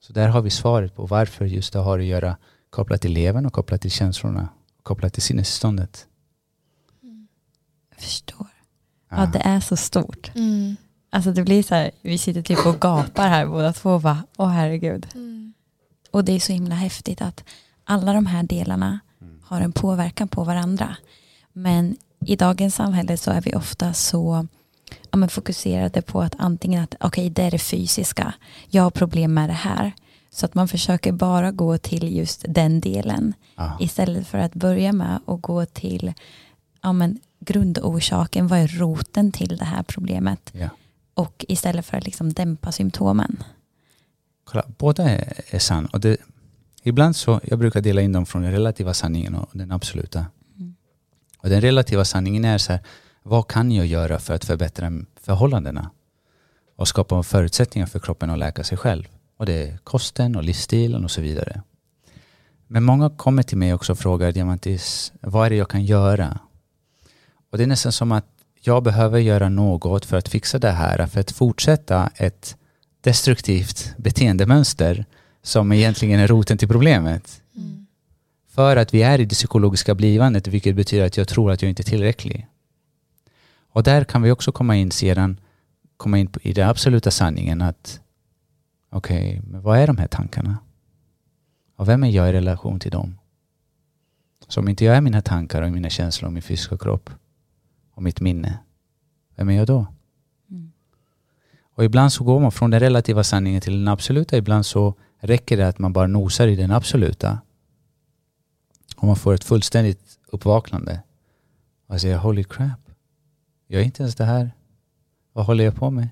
Så 0.01 0.13
där 0.13 0.29
har 0.29 0.43
vi 0.43 0.51
svaret 0.51 0.97
på 0.97 1.07
varför 1.07 1.45
just 1.45 1.73
det 1.73 1.79
har 1.79 1.99
att 1.99 2.05
göra 2.05 2.37
kopplat 2.71 3.01
till 3.01 3.13
levern 3.13 3.47
och 3.47 3.53
kopplat 3.53 3.81
till 3.81 3.91
känslorna. 3.91 4.49
Kopplat 4.83 5.13
till 5.13 5.23
sinnesståndet. 5.23 6.07
Jag 7.91 8.01
förstår. 8.01 8.47
Ja, 9.09 9.27
det 9.33 9.39
är 9.39 9.61
så 9.61 9.77
stort. 9.77 10.31
Mm. 10.35 10.77
Alltså 11.11 11.33
det 11.33 11.43
blir 11.43 11.63
så 11.63 11.75
här, 11.75 11.91
vi 12.03 12.19
sitter 12.19 12.43
typ 12.43 12.67
och 12.67 12.81
gapar 12.81 13.29
här 13.29 13.47
båda 13.47 13.73
två 13.73 13.91
och 13.91 14.01
bara, 14.01 14.25
åh 14.37 14.49
herregud. 14.49 15.07
Mm. 15.15 15.53
Och 16.11 16.25
det 16.25 16.33
är 16.33 16.41
så 16.41 16.53
himla 16.53 16.75
häftigt 16.75 17.23
att 17.23 17.45
alla 17.85 18.13
de 18.13 18.27
här 18.27 18.43
delarna 18.43 18.99
har 19.43 19.61
en 19.61 19.73
påverkan 19.73 20.29
på 20.29 20.45
varandra. 20.45 20.97
Men 21.53 21.97
i 22.27 22.37
dagens 22.37 22.75
samhälle 22.75 23.17
så 23.17 23.31
är 23.31 23.41
vi 23.41 23.55
ofta 23.55 23.93
så 23.93 24.47
ja, 25.11 25.19
men 25.19 25.29
fokuserade 25.29 26.03
på 26.03 26.23
att 26.23 26.35
antingen 26.39 26.83
att 26.83 26.95
okej 26.95 27.07
okay, 27.07 27.29
det 27.29 27.43
är 27.43 27.51
det 27.51 27.59
fysiska, 27.59 28.35
jag 28.69 28.83
har 28.83 28.91
problem 28.91 29.35
med 29.35 29.49
det 29.49 29.53
här. 29.53 29.93
Så 30.31 30.47
att 30.47 30.55
man 30.55 30.69
försöker 30.69 31.13
bara 31.13 31.53
gå 31.53 31.79
till 31.79 32.17
just 32.17 32.45
den 32.49 32.81
delen 32.81 33.35
ah. 33.55 33.71
istället 33.81 34.27
för 34.27 34.39
att 34.39 34.55
börja 34.55 34.93
med 34.93 35.21
att 35.27 35.43
gå 35.43 35.67
till 35.67 36.13
ja, 36.83 36.93
men, 36.93 37.19
grundorsaken, 37.41 38.49
vad 38.49 38.59
är 38.59 38.69
roten 38.69 39.33
till 39.33 39.57
det 39.57 39.65
här 39.65 39.83
problemet? 39.83 40.51
Yeah. 40.55 40.71
Och 41.19 41.45
istället 41.49 41.87
för 41.87 41.97
att 41.97 42.05
liksom 42.05 42.33
dämpa 42.33 42.73
symptomen. 42.73 43.43
Kolla, 44.45 44.65
båda 44.79 45.11
är, 45.11 45.59
sann. 45.59 45.87
Och 45.87 46.01
det, 46.01 46.17
ibland 46.83 47.17
så, 47.17 47.41
jag 47.45 47.59
brukar 47.59 47.81
dela 47.81 48.01
in 48.01 48.13
dem 48.13 48.27
från 48.27 48.43
den 48.43 48.53
relativa 48.53 48.95
sanningen 48.95 49.35
och 49.35 49.49
den 49.53 49.73
absoluta. 49.73 50.27
Mm. 50.59 50.75
Och 51.39 51.49
den 51.49 51.61
relativa 51.61 52.05
sanningen 52.05 52.45
är 52.45 52.59
så 52.59 52.73
här, 52.73 52.81
vad 53.23 53.49
kan 53.49 53.73
jag 53.73 53.87
göra 53.87 54.19
för 54.19 54.35
att 54.35 54.45
förbättra 54.45 54.93
förhållandena? 55.21 55.91
Och 56.77 56.89
skapa 56.89 57.23
förutsättningar 57.23 57.87
för 57.87 57.99
kroppen 57.99 58.31
att 58.31 58.39
läka 58.39 58.65
sig 58.65 58.79
själv. 58.79 59.05
Och 59.37 59.47
det 59.47 59.53
är 59.53 59.79
kosten 59.79 60.37
och 60.37 60.45
livsstilen 60.45 61.05
och 61.05 61.11
så 61.11 61.21
vidare. 61.21 61.63
Men 62.67 62.85
många 62.85 63.11
kommer 63.11 63.43
till 63.43 63.59
mig 63.59 63.75
också 63.75 63.93
och 63.93 63.99
frågar 63.99 64.33
Diamantis, 64.33 65.13
vad 65.21 65.47
är 65.47 65.51
det 65.51 65.57
jag 65.57 65.71
kan 65.71 65.85
göra? 65.85 66.39
Och 67.51 67.59
det 67.59 67.65
är 67.65 67.69
nästan 67.69 67.93
som 67.93 68.13
att 68.13 68.38
jag 68.69 68.83
behöver 68.83 69.19
göra 69.19 69.49
något 69.49 70.05
för 70.05 70.17
att 70.17 70.29
fixa 70.29 70.59
det 70.59 70.71
här, 70.71 71.07
för 71.07 71.21
att 71.21 71.31
fortsätta 71.31 72.11
ett 72.17 72.57
destruktivt 73.01 73.95
beteendemönster 73.97 75.05
som 75.43 75.73
egentligen 75.73 76.21
är 76.21 76.27
roten 76.27 76.59
till 76.59 76.69
problemet. 76.69 77.43
Mm. 77.57 77.87
För 78.49 78.77
att 78.77 78.95
vi 78.95 79.03
är 79.03 79.19
i 79.21 79.25
det 79.25 79.35
psykologiska 79.35 79.95
blivandet, 79.95 80.47
vilket 80.47 80.77
betyder 80.77 81.07
att 81.07 81.17
jag 81.17 81.29
tror 81.29 81.51
att 81.51 81.63
jag 81.63 81.69
inte 81.69 81.83
är 81.83 81.85
tillräcklig. 81.85 82.47
Och 83.73 83.83
där 83.83 84.05
kan 84.05 84.23
vi 84.23 84.31
också 84.31 84.53
komma 84.53 84.77
in 84.77 84.91
sedan, 84.91 85.41
komma 85.97 86.19
in 86.19 86.31
i 86.43 86.53
den 86.53 86.69
absoluta 86.69 87.11
sanningen 87.11 87.63
att 87.63 88.01
okej, 88.91 89.29
okay, 89.29 89.51
men 89.51 89.63
vad 89.63 89.79
är 89.79 89.87
de 89.87 89.97
här 89.97 90.09
tankarna? 90.09 90.59
Och 91.77 91.89
vem 91.89 92.05
är 92.05 92.11
jag 92.11 92.29
i 92.29 92.33
relation 92.33 92.81
till 92.81 92.91
dem? 92.91 93.19
Så 94.49 94.61
om 94.61 94.69
inte 94.69 94.85
jag 94.85 94.97
är 94.97 95.01
mina 95.01 95.23
tankar 95.23 95.63
och 95.63 95.73
mina 95.73 95.91
känslor 95.91 96.27
och 96.27 96.33
min 96.33 96.43
fysiska 96.43 96.79
kropp, 96.79 97.11
och 97.99 98.05
mitt 98.05 98.21
minne, 98.21 98.59
vem 99.37 99.49
är 99.49 99.53
jag 99.53 99.67
då? 99.67 99.87
Mm. 100.51 100.73
Och 101.75 101.85
ibland 101.85 102.13
så 102.13 102.25
går 102.25 102.41
man 102.41 102.53
från 102.53 102.71
den 102.71 102.81
relativa 102.81 103.25
sanningen 103.25 103.61
till 103.61 103.79
den 103.79 103.89
absoluta. 103.89 104.37
Ibland 104.37 104.67
så 104.67 104.95
räcker 105.19 105.57
det 105.57 105.69
att 105.69 105.79
man 105.79 105.93
bara 105.93 106.07
nosar 106.07 106.49
i 106.49 106.57
den 106.57 106.71
absoluta. 106.71 107.41
Och 108.97 109.07
man 109.07 109.17
får 109.17 109.35
ett 109.35 109.45
fullständigt 109.45 110.19
uppvaknande. 110.27 111.03
Och 111.87 112.01
säger 112.01 112.19
holy 112.19 112.45
crap. 112.45 112.91
Jag 113.67 113.81
är 113.81 113.85
inte 113.85 114.03
ens 114.03 114.15
det 114.15 114.25
här. 114.25 114.51
Vad 115.33 115.47
håller 115.47 115.65
jag 115.65 115.75
på 115.75 115.91
med? 115.91 116.09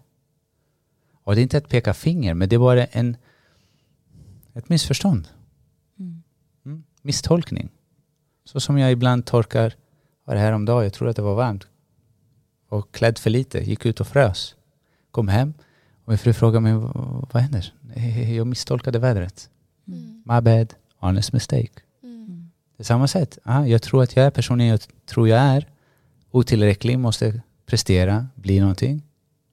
Och 1.25 1.35
det 1.35 1.41
är 1.41 1.43
inte 1.43 1.59
att 1.59 1.69
peka 1.69 1.95
finger, 1.95 2.35
men 2.35 2.49
det 2.49 2.57
är 2.57 2.61
bara 2.61 2.85
en, 2.85 3.17
ett 4.53 4.69
missförstånd. 4.69 5.29
Mm. 5.99 6.23
Mm. 6.65 6.85
Misstolkning. 7.03 7.69
Så 8.45 8.61
som 8.61 8.79
jag 8.79 8.93
ibland 8.93 9.27
torkar, 9.27 9.75
var 10.25 10.35
det 10.35 10.41
här 10.41 10.53
om 10.53 10.65
dagen, 10.65 10.85
jag 10.85 10.93
tror 10.93 11.09
att 11.09 11.17
det 11.17 11.23
var 11.23 11.35
varmt 11.35 11.67
och 12.77 12.93
klädd 12.93 13.19
för 13.19 13.31
lite, 13.31 13.59
gick 13.59 13.87
ut 13.87 14.01
och 14.01 14.07
frös. 14.07 14.55
Kom 15.11 15.29
hem 15.29 15.55
och 16.05 16.09
min 16.09 16.19
fru 16.19 16.33
frågade 16.33 16.61
mig, 16.61 16.73
vad 17.33 17.43
händer? 17.43 17.75
Jag 18.35 18.47
misstolkade 18.47 18.99
vädret. 18.99 19.51
Mm. 19.89 20.23
My 20.25 20.41
bad, 20.41 20.75
honest 20.99 21.33
mistake. 21.33 21.73
Mm. 22.03 22.51
Det 22.77 22.83
är 22.83 22.85
samma 22.85 23.09
sätt. 23.09 23.39
Ah, 23.43 23.65
jag 23.65 23.83
tror 23.83 24.03
att 24.03 24.17
jag 24.17 24.27
är 24.27 24.31
personen 24.31 24.67
jag 24.67 24.81
tror 25.07 25.29
jag 25.29 25.41
är. 25.41 25.67
Otillräcklig, 26.31 26.99
måste 26.99 27.43
prestera, 27.67 28.27
bli 28.35 28.61
någonting. 28.61 29.03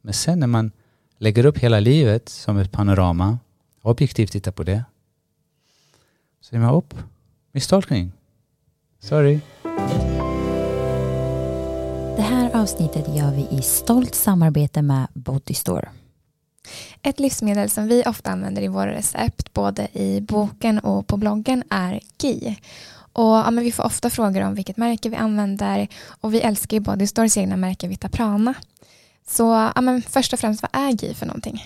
Men 0.01 0.13
sen 0.13 0.39
när 0.39 0.47
man 0.47 0.71
lägger 1.17 1.45
upp 1.45 1.57
hela 1.57 1.79
livet 1.79 2.29
som 2.29 2.57
ett 2.57 2.71
panorama, 2.71 3.39
objektivt 3.81 4.31
tittar 4.31 4.51
på 4.51 4.63
det, 4.63 4.83
så 6.41 6.55
är 6.55 6.59
man 6.59 6.75
upp, 6.75 6.95
misstolkning. 7.51 8.11
Sorry. 8.99 9.39
Avsnittet 12.63 13.15
gör 13.15 13.31
vi 13.31 13.57
i 13.57 13.61
stolt 13.61 14.15
samarbete 14.15 14.81
med 14.81 15.07
Bodystore. 15.13 15.89
Ett 17.01 17.19
livsmedel 17.19 17.69
som 17.69 17.87
vi 17.87 18.03
ofta 18.05 18.31
använder 18.31 18.61
i 18.61 18.67
våra 18.67 18.91
recept, 18.91 19.53
både 19.53 19.87
i 19.93 20.21
boken 20.21 20.79
och 20.79 21.07
på 21.07 21.17
bloggen, 21.17 21.63
är 21.69 21.99
GI. 22.21 22.57
Och, 23.13 23.23
ja, 23.23 23.51
men 23.51 23.63
vi 23.63 23.71
får 23.71 23.83
ofta 23.83 24.09
frågor 24.09 24.41
om 24.41 24.55
vilket 24.55 24.77
märke 24.77 25.09
vi 25.09 25.15
använder 25.15 25.87
och 26.07 26.33
vi 26.33 26.41
älskar 26.41 26.77
ju 26.77 26.81
Bodystores 26.81 27.37
egna 27.37 27.57
märke 27.57 27.87
Vitaprana. 27.87 28.53
Så 29.27 29.71
ja, 29.75 29.81
men 29.81 30.01
först 30.01 30.33
och 30.33 30.39
främst, 30.39 30.61
vad 30.61 30.83
är 30.83 30.91
GI 30.91 31.13
för 31.13 31.25
någonting? 31.25 31.63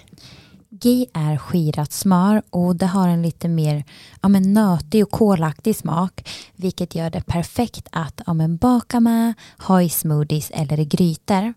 Ghee 0.69 1.05
är 1.13 1.37
skirat 1.37 1.91
smör 1.91 2.41
och 2.49 2.75
det 2.75 2.85
har 2.85 3.07
en 3.07 3.21
lite 3.21 3.47
mer 3.47 3.83
ja, 4.21 4.29
men 4.29 4.53
nötig 4.53 5.03
och 5.03 5.11
kolaktig 5.11 5.75
smak 5.75 6.29
vilket 6.55 6.95
gör 6.95 7.09
det 7.09 7.21
perfekt 7.21 7.87
att 7.91 8.21
ja, 8.25 8.33
men 8.33 8.57
baka 8.57 8.99
med, 8.99 9.33
ha 9.57 9.81
i 9.81 9.89
smoothies 9.89 10.51
eller 10.53 10.79
i 10.79 10.85
grytor. 10.85 11.53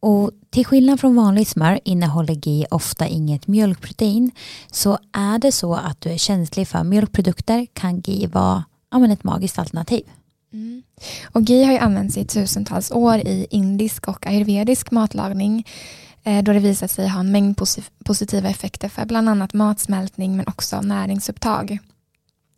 Och 0.00 0.30
till 0.50 0.66
skillnad 0.66 1.00
från 1.00 1.16
vanligt 1.16 1.48
smör 1.48 1.80
innehåller 1.84 2.34
GI 2.34 2.66
ofta 2.70 3.06
inget 3.06 3.46
mjölkprotein 3.46 4.30
så 4.70 4.98
är 5.12 5.38
det 5.38 5.52
så 5.52 5.74
att 5.74 6.00
du 6.00 6.10
är 6.10 6.18
känslig 6.18 6.68
för 6.68 6.84
mjölkprodukter 6.84 7.66
kan 7.72 8.00
GI 8.00 8.26
vara 8.26 8.64
ja, 8.90 8.98
men 8.98 9.10
ett 9.10 9.24
magiskt 9.24 9.58
alternativ. 9.58 10.04
Mm. 10.52 10.82
Och 11.32 11.42
GI 11.42 11.64
har 11.64 11.72
ju 11.72 11.78
använts 11.78 12.16
i 12.16 12.24
tusentals 12.24 12.90
år 12.90 13.16
i 13.16 13.46
indisk 13.50 14.08
och 14.08 14.26
ayurvedisk 14.26 14.90
matlagning 14.90 15.66
då 16.24 16.52
det 16.52 16.58
visat 16.58 16.90
sig 16.90 17.08
ha 17.08 17.20
en 17.20 17.32
mängd 17.32 17.58
positiva 18.04 18.48
effekter 18.48 18.88
för 18.88 19.04
bland 19.04 19.28
annat 19.28 19.52
matsmältning 19.52 20.36
men 20.36 20.46
också 20.48 20.80
näringsupptag. 20.80 21.78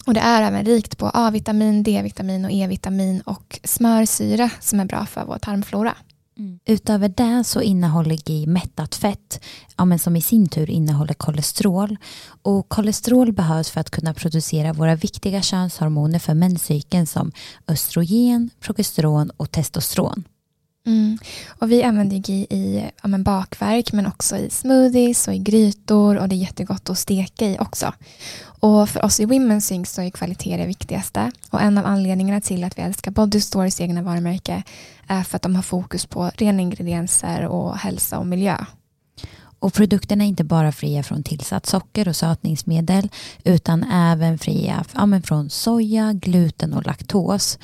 Och 0.07 0.15
det 0.15 0.21
är 0.21 0.43
även 0.43 0.65
rikt 0.65 0.99
på 0.99 1.11
A-vitamin, 1.15 1.83
D-vitamin 1.83 2.45
och 2.45 2.51
E-vitamin 2.51 3.21
och 3.21 3.61
smörsyra 3.65 4.51
som 4.61 4.81
är 4.81 4.85
bra 4.85 5.07
för 5.07 5.25
vår 5.25 5.39
tarmflora. 5.39 5.95
Mm. 6.39 6.59
Utöver 6.65 7.09
det 7.09 7.45
så 7.45 7.61
innehåller 7.61 8.31
GI 8.31 8.47
mättat 8.47 8.95
fett 8.95 9.45
ja, 9.77 9.85
men 9.85 9.99
som 9.99 10.17
i 10.17 10.23
sin 10.23 10.49
tur 10.49 10.71
innehåller 10.71 11.15
kolesterol. 11.15 11.97
Och 12.43 12.69
kolesterol 12.69 13.33
behövs 13.33 13.71
för 13.71 13.81
att 13.81 13.91
kunna 13.91 14.15
producera 14.15 14.73
våra 14.73 14.95
viktiga 14.95 15.43
könshormoner 15.43 16.19
för 16.19 16.35
menscykeln 16.35 17.07
som 17.07 17.33
östrogen, 17.69 18.51
progesteron 18.61 19.31
och 19.31 19.51
testosteron. 19.51 20.25
Mm. 20.87 21.19
Och 21.49 21.71
vi 21.71 21.83
använder 21.83 22.17
GI 22.17 22.47
i 22.51 22.91
ja, 23.03 23.09
men 23.09 23.23
bakverk 23.23 23.93
men 23.93 24.07
också 24.07 24.37
i 24.37 24.51
smoothies 24.51 25.29
och 25.29 25.35
i 25.35 25.39
grytor 25.39 26.17
och 26.17 26.29
det 26.29 26.35
är 26.35 26.37
jättegott 26.37 26.91
att 26.91 26.99
steka 26.99 27.47
i 27.47 27.59
också. 27.61 27.93
Och 28.45 28.89
för 28.89 29.05
oss 29.05 29.21
i 29.21 29.27
Women's 29.27 29.61
Sync 29.61 29.89
så 29.89 30.03
är 30.03 30.11
kvalitet 30.11 30.57
det 30.57 30.67
viktigaste 30.67 31.33
och 31.51 31.61
en 31.61 31.79
av 31.79 31.87
anledningarna 31.87 32.41
till 32.41 32.65
att 32.65 32.79
vi 32.79 32.83
älskar 32.83 33.11
Body 33.11 33.41
Stores 33.41 33.81
egna 33.81 34.03
varumärke 34.03 34.63
är 35.07 35.23
för 35.23 35.37
att 35.37 35.43
de 35.43 35.57
har 35.57 35.63
fokus 35.63 36.07
på 36.07 36.31
rena 36.35 36.63
ingredienser 36.63 37.47
och 37.47 37.79
hälsa 37.79 38.19
och 38.19 38.27
miljö. 38.27 38.57
Och 39.59 39.75
produkterna 39.75 40.25
är 40.25 40.29
inte 40.29 40.45
bara 40.45 40.73
fria 40.73 41.03
från 41.03 41.23
tillsatt 41.23 41.67
socker 41.67 42.09
och 42.09 42.17
sötningsmedel 42.17 43.09
utan 43.45 43.85
även 43.93 44.39
fria 44.39 44.85
ja, 44.95 45.21
från 45.25 45.51
soja, 45.51 46.13
gluten 46.13 46.75
och 46.75 46.87
laktos 46.87 47.59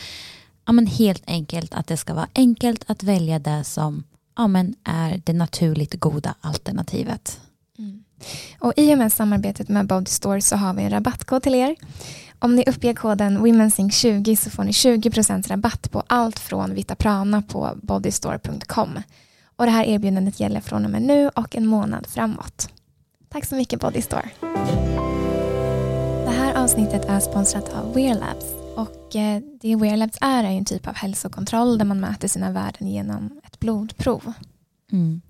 ja, 0.68 0.72
men 0.72 0.86
helt 0.86 1.22
enkelt 1.26 1.74
att 1.74 1.86
det 1.86 1.96
ska 1.96 2.14
vara 2.14 2.28
enkelt 2.34 2.84
att 2.86 3.02
välja 3.02 3.38
det 3.38 3.64
som 3.64 4.04
ja, 4.36 4.46
men 4.46 4.74
är 4.84 5.22
det 5.24 5.32
naturligt 5.32 6.00
goda 6.00 6.34
alternativet. 6.40 7.40
Mm. 7.78 8.04
Och 8.58 8.72
I 8.76 8.94
och 8.94 8.98
med 8.98 9.12
samarbetet 9.12 9.68
med 9.68 9.86
Body 9.86 10.06
Store 10.06 10.40
så 10.40 10.56
har 10.56 10.74
vi 10.74 10.82
en 10.82 10.90
rabattkod 10.90 11.42
till 11.42 11.54
er. 11.54 11.76
Om 12.38 12.56
ni 12.56 12.64
uppger 12.66 12.94
koden 12.94 13.38
WomenSync20 13.38 14.36
så 14.36 14.50
får 14.50 14.64
ni 14.64 14.70
20% 14.70 15.48
rabatt 15.48 15.90
på 15.90 16.02
allt 16.06 16.38
från 16.38 16.74
Vitaprana 16.74 17.42
på 17.42 17.70
bodystore.com. 17.82 19.02
Och 19.56 19.64
det 19.64 19.72
här 19.72 19.84
erbjudandet 19.84 20.40
gäller 20.40 20.60
från 20.60 20.84
och 20.84 20.90
med 20.90 21.02
nu 21.02 21.28
och 21.28 21.56
en 21.56 21.66
månad 21.66 22.06
framåt. 22.06 22.68
Tack 23.28 23.44
så 23.44 23.54
mycket 23.54 23.80
Bodystore. 23.80 24.30
Det 26.24 26.34
här 26.36 26.64
avsnittet 26.64 27.04
är 27.04 27.20
sponsrat 27.20 27.68
av 27.74 27.94
Wear 27.94 28.14
Labs 28.14 28.57
och 29.08 29.16
eh, 29.16 29.42
det 29.60 29.76
Wearlabs 29.76 30.18
är 30.20 30.44
är 30.44 30.50
en 30.50 30.64
typ 30.64 30.86
av 30.86 30.94
hälsokontroll 30.94 31.78
där 31.78 31.84
man 31.84 32.00
mäter 32.00 32.28
sina 32.28 32.50
värden 32.50 32.88
genom 32.88 33.40
ett 33.44 33.60
blodprov. 33.60 34.32
Mm. 34.92 35.20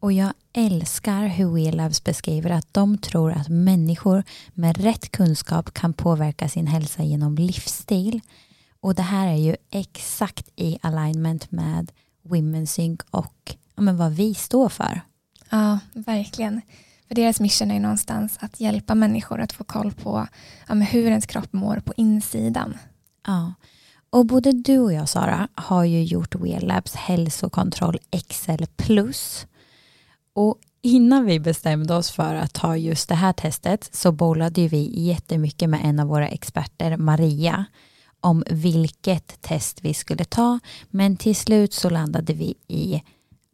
Och 0.00 0.12
jag 0.12 0.32
älskar 0.52 1.26
hur 1.26 1.54
Wearlabs 1.54 2.04
beskriver 2.04 2.50
att 2.50 2.74
de 2.74 2.98
tror 2.98 3.32
att 3.32 3.48
människor 3.48 4.22
med 4.54 4.78
rätt 4.78 5.10
kunskap 5.10 5.74
kan 5.74 5.92
påverka 5.92 6.48
sin 6.48 6.66
hälsa 6.66 7.02
genom 7.02 7.34
livsstil. 7.34 8.20
Och 8.80 8.94
det 8.94 9.02
här 9.02 9.28
är 9.28 9.36
ju 9.36 9.56
exakt 9.70 10.48
i 10.56 10.78
alignment 10.82 11.52
med 11.52 11.92
Women's 12.22 12.66
Sync 12.66 13.00
och 13.10 13.56
ja, 13.74 13.82
men 13.82 13.96
vad 13.96 14.12
vi 14.12 14.34
står 14.34 14.68
för. 14.68 15.00
Ja, 15.50 15.78
verkligen. 15.94 16.60
För 17.08 17.14
deras 17.14 17.40
mission 17.40 17.70
är 17.70 17.80
någonstans 17.80 18.36
att 18.40 18.60
hjälpa 18.60 18.94
människor 18.94 19.40
att 19.40 19.52
få 19.52 19.64
koll 19.64 19.92
på 19.92 20.26
ja, 20.68 20.74
hur 20.74 21.06
ens 21.06 21.26
kropp 21.26 21.52
mår 21.52 21.80
på 21.80 21.92
insidan. 21.96 22.78
Ja. 23.26 23.54
Och 24.10 24.26
både 24.26 24.52
du 24.52 24.78
och 24.78 24.92
jag 24.92 25.08
Sara 25.08 25.48
har 25.54 25.84
ju 25.84 26.04
gjort 26.04 26.34
WeLabs 26.34 26.94
hälsokontroll 26.94 27.98
XL 28.28 28.64
plus. 28.76 29.46
Och 30.32 30.58
innan 30.82 31.24
vi 31.24 31.40
bestämde 31.40 31.94
oss 31.94 32.10
för 32.10 32.34
att 32.34 32.52
ta 32.52 32.76
just 32.76 33.08
det 33.08 33.14
här 33.14 33.32
testet 33.32 33.88
så 33.92 34.12
bollade 34.12 34.68
vi 34.68 34.90
jättemycket 35.06 35.70
med 35.70 35.80
en 35.84 36.00
av 36.00 36.06
våra 36.08 36.28
experter, 36.28 36.96
Maria, 36.96 37.64
om 38.20 38.44
vilket 38.50 39.40
test 39.40 39.78
vi 39.82 39.94
skulle 39.94 40.24
ta. 40.24 40.58
Men 40.90 41.16
till 41.16 41.36
slut 41.36 41.72
så 41.72 41.90
landade 41.90 42.32
vi 42.32 42.54
i 42.68 43.02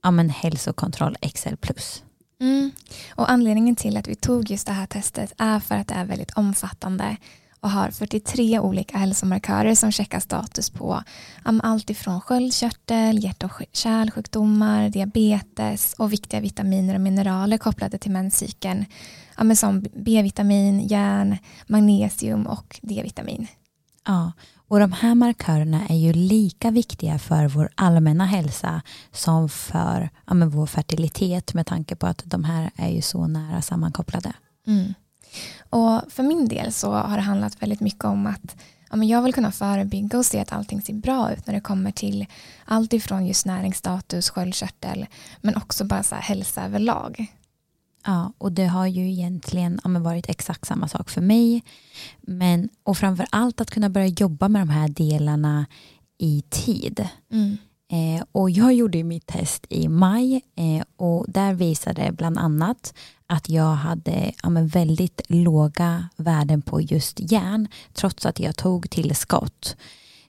ja, 0.03 0.11
men 0.11 0.31
hälsokontroll 0.31 1.17
XL 1.35 1.57
plus. 1.61 2.03
Mm. 2.41 2.71
Och 3.15 3.31
anledningen 3.31 3.77
till 3.77 3.97
att 3.97 4.09
vi 4.09 4.15
tog 4.15 4.51
just 4.51 4.67
det 4.67 4.73
här 4.73 4.87
testet 4.87 5.33
är 5.39 5.61
för 5.61 5.75
att 5.75 5.89
det 5.89 5.95
är 5.95 6.05
väldigt 6.05 6.31
omfattande 6.31 7.17
och 7.63 7.71
har 7.71 7.91
43 7.91 8.59
olika 8.59 8.99
hälsomarkörer 8.99 9.75
som 9.75 9.93
checkar 9.93 10.21
status 10.21 10.71
på 10.71 11.03
allt 11.43 11.91
ifrån 11.91 12.21
sköldkörtel, 12.21 13.25
hjärt 13.25 13.43
och 13.43 13.63
kärlsjukdomar, 13.73 14.89
diabetes 14.89 15.95
och 15.99 16.13
viktiga 16.13 16.41
vitaminer 16.41 16.95
och 16.95 17.01
mineraler 17.01 17.59
kopplade 17.59 17.99
till 17.99 18.11
menscykeln 18.11 18.85
som 19.57 19.85
B-vitamin, 19.97 20.87
järn, 20.87 21.37
magnesium 21.67 22.47
och 22.47 22.81
D-vitamin. 22.83 23.47
Ja, 24.07 24.33
och 24.69 24.81
de 24.81 24.93
här 24.93 25.15
markörerna 25.15 25.89
är 25.89 25.97
ju 25.97 26.13
lika 26.13 26.71
viktiga 26.71 27.19
för 27.19 27.49
vår 27.49 27.69
allmänna 27.75 28.27
hälsa 28.27 28.83
som 29.13 29.49
för 29.49 30.11
ja, 30.27 30.35
vår 30.35 30.67
fertilitet 30.67 31.55
med 31.55 31.67
tanke 31.67 31.97
på 31.97 32.07
att 32.07 32.23
de 32.25 32.45
här 32.45 32.71
är 32.77 32.89
ju 32.89 33.03
så 33.03 33.27
nära 33.27 33.63
sammankopplade. 33.63 34.33
Mm. 34.67 34.95
Och 35.71 36.01
för 36.09 36.23
min 36.23 36.49
del 36.49 36.73
så 36.73 36.93
har 36.93 37.17
det 37.17 37.23
handlat 37.23 37.63
väldigt 37.63 37.81
mycket 37.81 38.05
om 38.05 38.27
att 38.27 38.57
ja, 38.91 38.97
men 38.97 39.09
jag 39.09 39.23
vill 39.23 39.35
kunna 39.35 39.53
förebygga 39.53 40.19
och 40.19 40.27
se 40.27 40.41
att 40.41 40.53
allting 40.53 40.83
ser 40.83 40.95
bra 40.95 41.33
ut 41.33 41.47
när 41.47 41.55
det 41.55 41.61
kommer 41.61 41.91
till 41.91 42.27
allt 42.65 42.93
ifrån 42.93 43.27
just 43.27 43.47
näringsstatus, 43.47 44.31
sköldkörtel 44.31 45.07
men 45.41 45.57
också 45.57 45.85
bara 45.85 46.03
så 46.03 46.15
här 46.15 46.23
hälsa 46.23 46.65
överlag. 46.65 47.27
Ja, 48.07 48.33
och 48.39 48.53
det 48.53 48.67
har 48.67 48.87
ju 48.87 49.11
egentligen 49.11 49.81
ja, 49.85 49.91
varit 49.91 50.29
exakt 50.29 50.67
samma 50.67 50.89
sak 50.89 51.11
för 51.11 51.21
mig. 51.21 51.63
Men, 52.21 52.69
och 52.83 52.99
framför 52.99 53.27
allt 53.31 53.61
att 53.61 53.71
kunna 53.71 53.91
börja 53.91 54.07
jobba 54.07 54.49
med 54.49 54.63
de 54.63 54.69
här 54.69 54.89
delarna 54.89 55.67
i 56.19 56.43
tid. 56.51 57.09
Mm. 57.33 57.57
Eh, 57.93 58.25
och 58.33 58.51
jag 58.51 58.73
gjorde 58.75 59.05
mitt 59.05 59.27
test 59.27 59.67
i 59.69 59.89
maj 59.89 60.43
eh, 60.57 60.85
och 60.97 61.25
där 61.29 61.55
visade 61.55 62.13
bland 62.13 62.39
annat 62.39 62.95
att 63.27 63.49
jag 63.49 63.75
hade 63.75 64.33
ja, 64.43 64.51
väldigt 64.63 65.21
låga 65.29 66.09
värden 66.17 66.63
på 66.63 66.81
just 66.81 67.33
järn 67.33 67.69
trots 67.93 68.27
att 68.27 68.41
jag 68.41 68.57
tog 68.57 68.91
tillskott. 68.91 69.77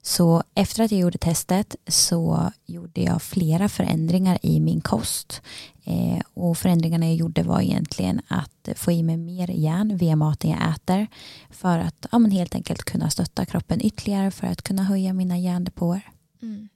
Så 0.02 0.44
efter 0.56 0.84
att 0.84 0.92
jag 0.92 1.02
gjorde 1.02 1.18
testet 1.18 1.76
så 1.88 2.52
gjorde 2.66 3.02
jag 3.02 3.22
flera 3.22 3.70
förändringar 3.70 4.38
i 4.42 4.60
min 4.60 4.82
kost. 4.82 5.42
Eh, 5.84 6.22
och 6.34 6.58
förändringarna 6.58 7.06
jag 7.06 7.16
gjorde 7.16 7.44
var 7.44 7.62
egentligen 7.62 8.22
att 8.28 8.70
få 8.76 8.92
i 8.92 9.04
mig 9.04 9.18
mer 9.18 9.48
järn 9.48 9.98
via 9.98 10.16
maten 10.16 10.50
jag 10.50 10.70
äter 10.70 11.08
för 11.50 11.80
att 11.80 12.06
ja, 12.12 12.20
men 12.20 12.32
helt 12.32 12.56
enkelt 12.56 12.84
kunna 12.84 13.10
stötta 13.10 13.46
kroppen 13.46 13.86
ytterligare 13.86 14.32
för 14.32 14.48
att 14.48 14.62
kunna 14.62 14.84
höja 14.84 15.14
mina 15.14 15.38
järndepåer. 15.38 16.02
Mm. 16.42 16.70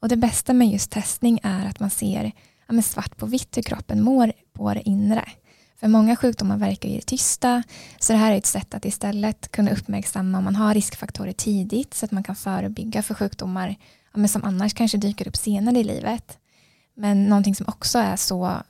Och 0.00 0.08
det 0.08 0.16
bästa 0.16 0.52
med 0.52 0.68
just 0.68 0.90
testning 0.90 1.40
är 1.42 1.66
att 1.66 1.80
man 1.80 1.90
ser 1.90 2.32
ja, 2.68 2.82
svart 2.82 3.16
på 3.16 3.26
vitt 3.26 3.56
hur 3.56 3.62
kroppen 3.62 4.02
mår 4.02 4.32
på 4.52 4.74
det 4.74 4.88
inre. 4.88 5.24
För 5.80 5.88
många 5.88 6.16
sjukdomar 6.16 6.56
verkar 6.56 6.88
ju 6.88 7.00
tysta, 7.00 7.62
så 7.98 8.12
det 8.12 8.18
här 8.18 8.32
är 8.32 8.38
ett 8.38 8.46
sätt 8.46 8.74
att 8.74 8.84
istället 8.84 9.52
kunna 9.52 9.70
uppmärksamma 9.70 10.38
om 10.38 10.44
man 10.44 10.56
har 10.56 10.74
riskfaktorer 10.74 11.32
tidigt 11.32 11.94
så 11.94 12.04
att 12.04 12.10
man 12.10 12.22
kan 12.22 12.36
förebygga 12.36 13.02
för 13.02 13.14
sjukdomar 13.14 13.76
ja, 14.14 14.28
som 14.28 14.44
annars 14.44 14.74
kanske 14.74 14.98
dyker 14.98 15.28
upp 15.28 15.36
senare 15.36 15.78
i 15.78 15.84
livet. 15.84 16.38
Men 16.94 17.24
någonting 17.24 17.54
som 17.54 17.66
också 17.68 17.98
är 17.98 18.16
så 18.16 18.62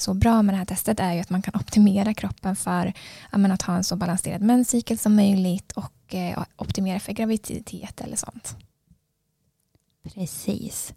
så 0.00 0.14
bra 0.14 0.42
med 0.42 0.54
det 0.54 0.58
här 0.58 0.64
testet 0.64 1.00
är 1.00 1.12
ju 1.12 1.20
att 1.20 1.30
man 1.30 1.42
kan 1.42 1.54
optimera 1.54 2.14
kroppen 2.14 2.56
för 2.56 2.92
att 3.30 3.62
ha 3.62 3.76
en 3.76 3.84
så 3.84 3.96
balanserad 3.96 4.42
menscykel 4.42 4.98
som 4.98 5.16
möjligt 5.16 5.72
och 5.72 6.14
eh, 6.14 6.42
optimera 6.56 7.00
för 7.00 7.12
graviditet 7.12 8.00
eller 8.00 8.16
sånt. 8.16 8.56
Precis. 10.14 10.94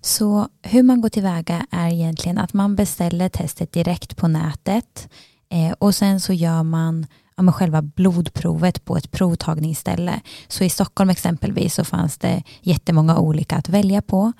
Så 0.00 0.48
hur 0.62 0.82
man 0.82 1.00
går 1.00 1.08
tillväga 1.08 1.66
är 1.70 1.92
egentligen 1.92 2.38
att 2.38 2.52
man 2.52 2.76
beställer 2.76 3.28
testet 3.28 3.72
direkt 3.72 4.16
på 4.16 4.28
nätet 4.28 5.08
eh, 5.48 5.72
och 5.78 5.94
sen 5.94 6.20
så 6.20 6.32
gör 6.32 6.62
man 6.62 7.06
ja, 7.36 7.42
med 7.42 7.54
själva 7.54 7.82
blodprovet 7.82 8.84
på 8.84 8.96
ett 8.96 9.10
provtagningsställe. 9.10 10.20
Så 10.48 10.64
i 10.64 10.70
Stockholm 10.70 11.10
exempelvis 11.10 11.74
så 11.74 11.84
fanns 11.84 12.18
det 12.18 12.42
jättemånga 12.60 13.18
olika 13.18 13.56
att 13.56 13.68
välja 13.68 14.02
på. 14.02 14.32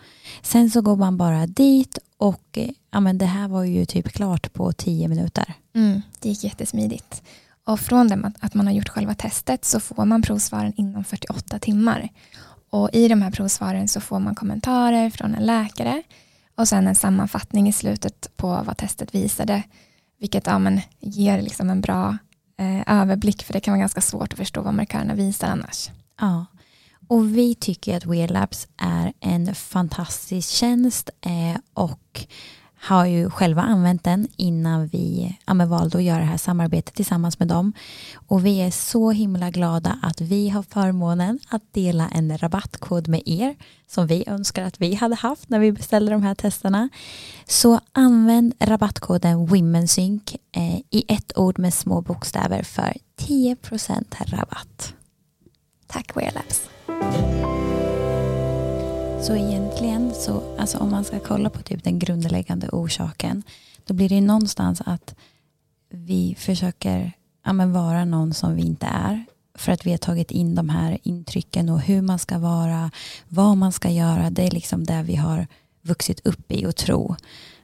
Sen 0.42 0.70
så 0.70 0.80
går 0.80 0.96
man 0.96 1.16
bara 1.16 1.46
dit 1.46 1.98
och 2.16 2.44
eh, 2.52 2.70
ja, 2.90 3.00
men 3.00 3.18
det 3.18 3.26
här 3.26 3.48
var 3.48 3.64
ju 3.64 3.84
typ 3.84 4.12
klart 4.12 4.52
på 4.52 4.72
tio 4.72 5.08
minuter. 5.08 5.54
Mm, 5.74 6.02
det 6.20 6.28
gick 6.28 6.44
jättesmidigt. 6.44 7.22
Och 7.64 7.80
från 7.80 8.08
det 8.08 8.32
att 8.40 8.54
man 8.54 8.66
har 8.66 8.74
gjort 8.74 8.88
själva 8.88 9.14
testet 9.14 9.64
så 9.64 9.80
får 9.80 10.04
man 10.04 10.22
provsvaren 10.22 10.72
inom 10.76 11.04
48 11.04 11.58
timmar. 11.58 12.08
Och 12.72 12.90
i 12.92 13.08
de 13.08 13.22
här 13.22 13.30
provsvaren 13.30 13.88
så 13.88 14.00
får 14.00 14.18
man 14.18 14.34
kommentarer 14.34 15.10
från 15.10 15.34
en 15.34 15.46
läkare 15.46 16.02
och 16.54 16.68
sen 16.68 16.86
en 16.86 16.94
sammanfattning 16.94 17.68
i 17.68 17.72
slutet 17.72 18.36
på 18.36 18.62
vad 18.66 18.76
testet 18.76 19.14
visade. 19.14 19.62
Vilket 20.20 20.46
ja, 20.46 20.58
men, 20.58 20.80
ger 21.00 21.42
liksom 21.42 21.70
en 21.70 21.80
bra 21.80 22.18
eh, 22.58 23.00
överblick 23.00 23.42
för 23.42 23.52
det 23.52 23.60
kan 23.60 23.72
vara 23.72 23.80
ganska 23.80 24.00
svårt 24.00 24.32
att 24.32 24.38
förstå 24.38 24.62
vad 24.62 24.74
markörerna 24.74 25.14
visar 25.14 25.48
annars. 25.48 25.90
Ja, 26.20 26.46
och 27.08 27.36
vi 27.36 27.54
tycker 27.54 27.96
att 27.96 28.06
WearLabs 28.06 28.68
är 28.76 29.12
en 29.20 29.54
fantastisk 29.54 30.50
tjänst 30.50 31.10
eh, 31.20 31.60
och 31.74 32.26
har 32.82 33.06
ju 33.06 33.30
själva 33.30 33.62
använt 33.62 34.04
den 34.04 34.28
innan 34.36 34.86
vi 34.86 35.36
ja, 35.46 35.54
valde 35.54 35.98
att 35.98 36.04
göra 36.04 36.18
det 36.18 36.24
här 36.24 36.36
samarbetet 36.36 36.94
tillsammans 36.94 37.38
med 37.38 37.48
dem. 37.48 37.72
Och 38.14 38.46
vi 38.46 38.60
är 38.60 38.70
så 38.70 39.10
himla 39.10 39.50
glada 39.50 39.98
att 40.02 40.20
vi 40.20 40.48
har 40.48 40.62
förmånen 40.62 41.38
att 41.48 41.62
dela 41.72 42.08
en 42.08 42.38
rabattkod 42.38 43.08
med 43.08 43.22
er 43.26 43.56
som 43.86 44.06
vi 44.06 44.24
önskar 44.26 44.62
att 44.62 44.80
vi 44.80 44.94
hade 44.94 45.14
haft 45.14 45.48
när 45.48 45.58
vi 45.58 45.72
beställde 45.72 46.12
de 46.12 46.22
här 46.22 46.34
testerna. 46.34 46.88
Så 47.46 47.80
använd 47.92 48.54
rabattkoden 48.58 49.46
WomenSync 49.46 50.34
eh, 50.52 50.76
i 50.90 51.04
ett 51.08 51.38
ord 51.38 51.58
med 51.58 51.74
små 51.74 52.00
bokstäver 52.00 52.62
för 52.62 52.92
10% 53.18 54.04
rabatt. 54.26 54.94
Tack 55.86 56.16
WearLabs. 56.16 56.68
Så 59.22 59.36
egentligen, 59.36 60.14
så, 60.14 60.42
alltså 60.58 60.78
om 60.78 60.90
man 60.90 61.04
ska 61.04 61.20
kolla 61.20 61.50
på 61.50 61.62
typ 61.62 61.84
den 61.84 61.98
grundläggande 61.98 62.68
orsaken, 62.68 63.42
då 63.84 63.94
blir 63.94 64.08
det 64.08 64.20
någonstans 64.20 64.82
att 64.86 65.14
vi 65.90 66.34
försöker 66.38 67.12
ja, 67.44 67.52
vara 67.52 68.04
någon 68.04 68.34
som 68.34 68.54
vi 68.54 68.62
inte 68.62 68.86
är. 68.86 69.24
För 69.54 69.72
att 69.72 69.86
vi 69.86 69.90
har 69.90 69.98
tagit 69.98 70.30
in 70.30 70.54
de 70.54 70.68
här 70.68 70.98
intrycken 71.02 71.68
och 71.68 71.80
hur 71.80 72.02
man 72.02 72.18
ska 72.18 72.38
vara, 72.38 72.90
vad 73.28 73.56
man 73.56 73.72
ska 73.72 73.90
göra. 73.90 74.30
Det 74.30 74.46
är 74.46 74.50
liksom 74.50 74.84
det 74.84 75.02
vi 75.02 75.16
har 75.16 75.46
vuxit 75.82 76.26
upp 76.26 76.52
i 76.52 76.66
och 76.66 76.76
tro. 76.76 77.16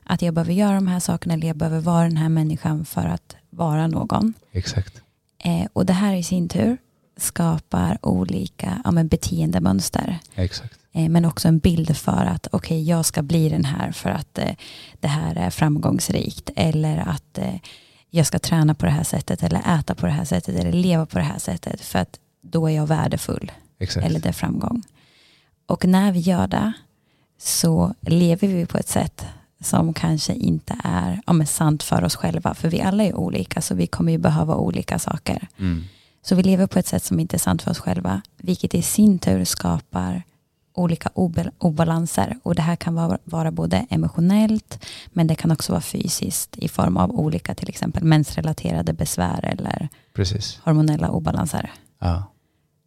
Att 0.05 0.23
jag 0.23 0.35
behöver 0.35 0.53
göra 0.53 0.75
de 0.75 0.87
här 0.87 1.01
sakerna 1.01 1.35
eller 1.35 1.47
jag 1.47 1.57
behöver 1.57 1.81
vara 1.81 2.05
den 2.05 2.17
här 2.17 2.29
människan 2.29 2.85
för 2.85 3.07
att 3.07 3.37
vara 3.51 3.87
någon. 3.87 4.35
Exakt. 4.53 5.03
Eh, 5.39 5.67
och 5.73 5.87
det 5.87 5.93
här 5.93 6.15
i 6.15 6.23
sin 6.23 6.49
tur 6.49 6.77
skapar 7.17 7.99
olika 8.03 8.83
ja, 8.85 8.91
men 8.91 9.09
beteendemönster. 9.09 10.19
Exakt. 10.35 10.78
Eh, 10.93 11.09
men 11.09 11.25
också 11.25 11.49
en 11.49 11.59
bild 11.59 11.97
för 11.97 12.25
att 12.25 12.47
okej, 12.47 12.57
okay, 12.57 12.83
jag 12.83 13.05
ska 13.05 13.23
bli 13.23 13.49
den 13.49 13.65
här 13.65 13.93
för 13.93 14.11
att 14.11 14.39
eh, 14.39 14.55
det 15.01 15.09
här 15.09 15.37
är 15.37 15.51
framgångsrikt. 15.51 16.51
Eller 16.57 16.99
att 16.99 17.39
eh, 17.39 17.55
jag 18.11 18.27
ska 18.27 18.39
träna 18.39 18.75
på 18.75 18.87
det 18.87 18.93
här 18.93 19.05
sättet 19.05 19.43
eller 19.43 19.79
äta 19.79 19.95
på 19.95 20.07
det 20.07 20.13
här 20.13 20.25
sättet 20.25 20.61
eller 20.61 20.73
leva 20.73 21.07
på 21.07 21.19
det 21.19 21.25
här 21.25 21.39
sättet. 21.39 21.81
För 21.81 21.99
att 21.99 22.19
då 22.41 22.67
är 22.67 22.77
jag 22.77 22.87
värdefull. 22.87 23.53
Exakt. 23.79 24.07
Eller 24.07 24.21
det 24.21 24.29
är 24.29 24.33
framgång. 24.33 24.83
Och 25.67 25.85
när 25.85 26.13
vi 26.13 26.19
gör 26.19 26.47
det 26.47 26.73
så 27.39 27.95
lever 28.01 28.49
vi 28.49 28.67
på 28.67 28.79
ett 28.79 28.89
sätt 28.89 29.27
som 29.61 29.95
kanske 29.95 30.35
inte 30.35 30.77
är 30.85 31.21
ja, 31.27 31.47
sant 31.47 31.83
för 31.83 32.05
oss 32.05 32.17
själva. 32.17 32.55
För 32.55 32.69
vi 32.69 32.81
alla 32.81 33.05
är 33.05 33.15
olika 33.15 33.61
så 33.61 33.75
vi 33.75 33.87
kommer 33.87 34.13
ju 34.13 34.19
behöva 34.19 34.55
olika 34.55 34.99
saker. 34.99 35.49
Mm. 35.59 35.85
Så 36.23 36.35
vi 36.35 36.43
lever 36.43 36.67
på 36.67 36.79
ett 36.79 36.87
sätt 36.87 37.05
som 37.05 37.21
inte 37.21 37.37
är 37.37 37.39
sant 37.39 37.63
för 37.63 37.71
oss 37.71 37.79
själva. 37.79 38.23
Vilket 38.37 38.75
i 38.75 38.83
sin 38.83 39.19
tur 39.19 39.45
skapar 39.45 40.23
olika 40.79 41.11
obalanser. 41.59 42.37
Och 42.43 42.55
det 42.55 42.63
här 42.63 42.77
kan 42.77 42.95
vara, 42.95 43.19
vara 43.25 43.51
både 43.51 43.87
emotionellt 43.91 44.85
men 45.13 45.27
det 45.27 45.35
kan 45.35 45.51
också 45.51 45.73
vara 45.73 45.81
fysiskt 45.81 46.59
i 46.59 46.69
form 46.69 46.97
av 46.97 47.11
olika 47.11 47.55
till 47.55 47.69
exempel 47.69 48.05
mensrelaterade 48.05 48.93
besvär 48.93 49.45
eller 49.45 49.89
Precis. 50.15 50.61
hormonella 50.65 51.11
obalanser. 51.11 51.71
Ja. 51.99 52.25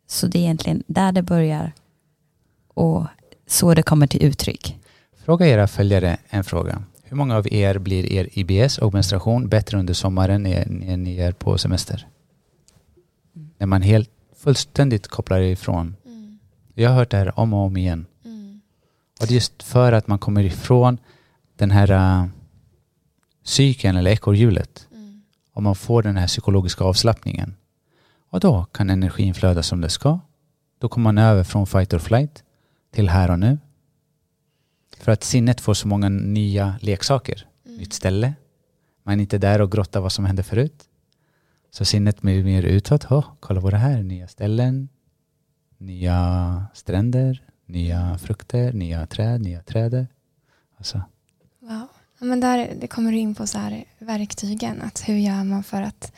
Så 0.07 0.27
det 0.27 0.39
är 0.39 0.41
egentligen 0.41 0.83
där 0.87 1.11
det 1.11 1.21
börjar 1.21 1.71
och 2.73 3.05
så 3.47 3.73
det 3.73 3.83
kommer 3.83 4.07
till 4.07 4.23
uttryck. 4.23 4.77
Fråga 5.25 5.47
era 5.47 5.67
följare 5.67 6.17
en 6.29 6.43
fråga. 6.43 6.83
Hur 7.03 7.17
många 7.17 7.37
av 7.37 7.53
er 7.53 7.77
blir 7.77 8.05
er 8.05 8.29
IBS 8.31 8.77
och 8.77 8.93
menstruation 8.93 9.49
bättre 9.49 9.79
under 9.79 9.93
sommaren 9.93 10.43
när 10.43 10.97
ni 10.97 11.17
är 11.17 11.31
på 11.31 11.57
semester? 11.57 12.07
Mm. 13.35 13.49
När 13.57 13.67
man 13.67 13.81
helt 13.81 14.09
fullständigt 14.43 15.07
kopplar 15.07 15.41
ifrån 15.41 15.95
jag 16.81 16.89
har 16.89 16.97
hört 16.97 17.11
det 17.11 17.17
här 17.17 17.39
om 17.39 17.53
och 17.53 17.59
om 17.59 17.77
igen. 17.77 18.05
Mm. 18.25 18.61
Och 19.19 19.27
det 19.27 19.31
är 19.31 19.35
just 19.35 19.63
för 19.63 19.91
att 19.91 20.07
man 20.07 20.19
kommer 20.19 20.43
ifrån 20.43 20.97
den 21.55 21.71
här 21.71 21.91
uh, 21.91 22.29
cykeln 23.43 23.97
eller 23.97 24.11
ekorrhjulet. 24.11 24.87
Mm. 24.91 25.21
Och 25.53 25.63
man 25.63 25.75
får 25.75 26.03
den 26.03 26.17
här 26.17 26.27
psykologiska 26.27 26.83
avslappningen. 26.83 27.55
Och 28.29 28.39
då 28.39 28.65
kan 28.65 28.89
energin 28.89 29.33
flöda 29.33 29.63
som 29.63 29.81
det 29.81 29.89
ska. 29.89 30.19
Då 30.79 30.89
kommer 30.89 31.03
man 31.03 31.17
över 31.17 31.43
från 31.43 31.67
fight 31.67 31.93
or 31.93 31.99
flight 31.99 32.43
till 32.91 33.09
här 33.09 33.31
och 33.31 33.39
nu. 33.39 33.57
För 34.97 35.11
att 35.11 35.23
sinnet 35.23 35.61
får 35.61 35.73
så 35.73 35.87
många 35.87 36.09
nya 36.09 36.75
leksaker. 36.81 37.47
Mm. 37.65 37.77
Nytt 37.77 37.93
ställe. 37.93 38.33
Man 39.03 39.19
är 39.19 39.21
inte 39.21 39.37
där 39.37 39.61
och 39.61 39.71
grottar 39.71 39.99
vad 39.99 40.11
som 40.11 40.25
hände 40.25 40.43
förut. 40.43 40.83
Så 41.71 41.85
sinnet 41.85 42.21
blir 42.21 42.43
mer 42.43 42.63
utåt. 42.63 43.11
Oh, 43.11 43.25
kolla 43.39 43.61
på 43.61 43.69
det 43.69 43.77
här, 43.77 44.03
nya 44.03 44.27
ställen, 44.27 44.89
nya 45.81 46.65
stränder, 46.73 47.43
nya 47.65 48.17
frukter, 48.17 48.73
nya 48.73 49.07
träd, 49.07 49.41
nya 49.41 49.61
träd. 49.61 50.07
Alltså. 50.77 51.01
Wow. 51.59 51.87
Ja, 52.19 52.25
men 52.25 52.39
där, 52.39 52.73
det 52.81 52.87
kommer 52.87 53.11
du 53.11 53.17
in 53.17 53.35
på 53.35 53.47
så 53.47 53.57
här 53.57 53.83
verktygen. 53.99 54.81
Att 54.81 55.09
hur 55.09 55.15
gör 55.15 55.43
man 55.43 55.63
för 55.63 55.81
att 55.81 56.11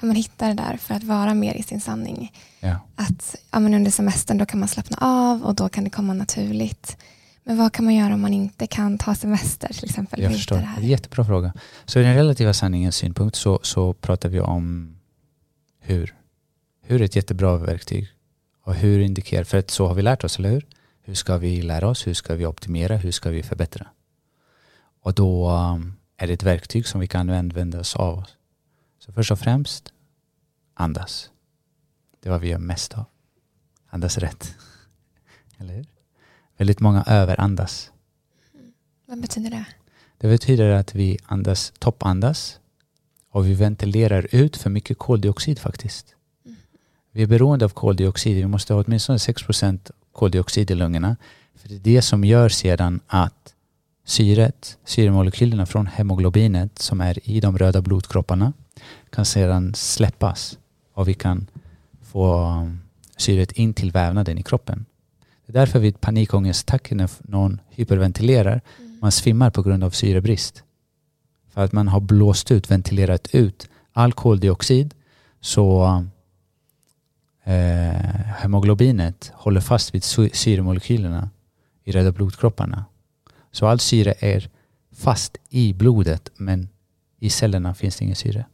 ja, 0.00 0.06
man 0.06 0.16
hittar 0.16 0.48
det 0.48 0.54
där 0.54 0.76
för 0.76 0.94
att 0.94 1.04
vara 1.04 1.34
mer 1.34 1.54
i 1.54 1.62
sin 1.62 1.80
sanning. 1.80 2.32
Ja. 2.60 2.80
Att 2.96 3.36
ja, 3.50 3.60
men 3.60 3.74
under 3.74 3.90
semestern 3.90 4.38
då 4.38 4.46
kan 4.46 4.60
man 4.60 4.68
slappna 4.68 4.96
av 5.00 5.42
och 5.42 5.54
då 5.54 5.68
kan 5.68 5.84
det 5.84 5.90
komma 5.90 6.14
naturligt. 6.14 6.96
Men 7.44 7.56
vad 7.56 7.72
kan 7.72 7.84
man 7.84 7.94
göra 7.94 8.14
om 8.14 8.20
man 8.20 8.32
inte 8.32 8.66
kan 8.66 8.98
ta 8.98 9.14
semester 9.14 9.72
till 9.72 9.84
exempel? 9.84 10.22
Jag 10.22 10.32
förstår. 10.32 10.56
Det 10.56 10.62
här? 10.62 10.82
Jättebra 10.82 11.24
fråga. 11.24 11.52
Så 11.84 12.00
i 12.00 12.02
den 12.02 12.14
relativa 12.14 12.54
sanningens 12.54 12.96
synpunkt 12.96 13.36
så, 13.36 13.60
så 13.62 13.92
pratar 13.92 14.28
vi 14.28 14.40
om 14.40 14.96
hur. 15.80 16.14
Hur 16.82 17.00
är 17.00 17.04
ett 17.04 17.16
jättebra 17.16 17.56
verktyg. 17.56 18.08
Och 18.62 18.74
hur 18.74 19.00
indikerar, 19.00 19.44
för 19.44 19.58
att 19.58 19.70
så 19.70 19.86
har 19.86 19.94
vi 19.94 20.02
lärt 20.02 20.24
oss, 20.24 20.38
eller 20.38 20.50
hur? 20.50 20.66
Hur 21.02 21.14
ska 21.14 21.36
vi 21.36 21.62
lära 21.62 21.88
oss? 21.88 22.06
Hur 22.06 22.14
ska 22.14 22.34
vi 22.34 22.46
optimera? 22.46 22.96
Hur 22.96 23.12
ska 23.12 23.30
vi 23.30 23.42
förbättra? 23.42 23.86
Och 25.02 25.14
då 25.14 25.50
um, 25.50 25.96
är 26.16 26.26
det 26.26 26.32
ett 26.32 26.42
verktyg 26.42 26.86
som 26.86 27.00
vi 27.00 27.06
kan 27.06 27.30
använda 27.30 27.80
oss 27.80 27.96
av. 27.96 28.24
Så 28.98 29.12
först 29.12 29.30
och 29.30 29.38
främst, 29.38 29.92
andas. 30.74 31.30
Det 32.20 32.28
är 32.28 32.30
vad 32.30 32.40
vi 32.40 32.48
gör 32.48 32.58
mest 32.58 32.94
av. 32.94 33.04
Andas 33.86 34.18
rätt. 34.18 34.54
Eller 35.58 35.74
hur? 35.74 35.86
Väldigt 36.56 36.80
många 36.80 37.04
överandas. 37.06 37.92
Mm. 38.54 38.72
Vad 39.06 39.20
betyder 39.20 39.50
det? 39.50 39.64
Det 40.18 40.28
betyder 40.28 40.70
att 40.70 40.94
vi 40.94 41.18
andas, 41.24 41.72
toppandas 41.78 42.60
och 43.30 43.46
vi 43.46 43.54
ventilerar 43.54 44.26
ut 44.30 44.56
för 44.56 44.70
mycket 44.70 44.98
koldioxid 44.98 45.58
faktiskt. 45.58 46.14
Vi 47.12 47.22
är 47.22 47.26
beroende 47.26 47.64
av 47.64 47.68
koldioxid. 47.68 48.36
Vi 48.36 48.46
måste 48.46 48.74
ha 48.74 48.84
åtminstone 48.86 49.18
6 49.18 49.42
koldioxid 50.12 50.70
i 50.70 50.74
lungorna. 50.74 51.16
För 51.54 51.68
det 51.68 51.74
är 51.74 51.78
det 51.78 52.02
som 52.02 52.24
gör 52.24 52.48
sedan 52.48 53.00
att 53.06 53.54
syret, 54.04 54.78
syremolekylerna 54.84 55.66
från 55.66 55.86
hemoglobinet 55.86 56.78
som 56.78 57.00
är 57.00 57.28
i 57.30 57.40
de 57.40 57.58
röda 57.58 57.82
blodkropparna 57.82 58.52
kan 59.10 59.24
sedan 59.24 59.74
släppas 59.74 60.58
och 60.94 61.08
vi 61.08 61.14
kan 61.14 61.46
få 62.02 62.44
um, 62.44 62.80
syret 63.16 63.52
in 63.52 63.74
till 63.74 63.92
vävnaden 63.92 64.38
i 64.38 64.42
kroppen. 64.42 64.86
Det 65.46 65.52
är 65.52 65.60
därför 65.60 65.78
vid 65.78 66.00
panikångestattacker 66.00 66.96
när 66.96 67.10
någon 67.20 67.60
hyperventilerar, 67.68 68.60
mm. 68.78 68.98
man 69.00 69.12
svimmar 69.12 69.50
på 69.50 69.62
grund 69.62 69.84
av 69.84 69.90
syrebrist. 69.90 70.62
För 71.54 71.64
att 71.64 71.72
man 71.72 71.88
har 71.88 72.00
blåst 72.00 72.50
ut, 72.50 72.70
ventilerat 72.70 73.34
ut 73.34 73.68
all 73.92 74.12
koldioxid 74.12 74.94
så 75.40 75.86
um, 75.86 76.10
eh, 77.50 78.26
hemoglobinet 78.36 79.32
håller 79.34 79.60
fast 79.60 79.94
vid 79.94 80.04
syremolekylerna 80.32 81.30
i 81.84 81.92
röda 81.92 82.12
blodkropparna. 82.12 82.84
Så 83.52 83.66
all 83.66 83.80
syre 83.80 84.14
är 84.18 84.50
fast 84.92 85.36
i 85.48 85.72
blodet 85.72 86.30
men 86.36 86.68
i 87.18 87.30
cellerna 87.30 87.74
finns 87.74 87.96
det 87.96 88.04
ingen 88.04 88.16
syre. 88.16 88.46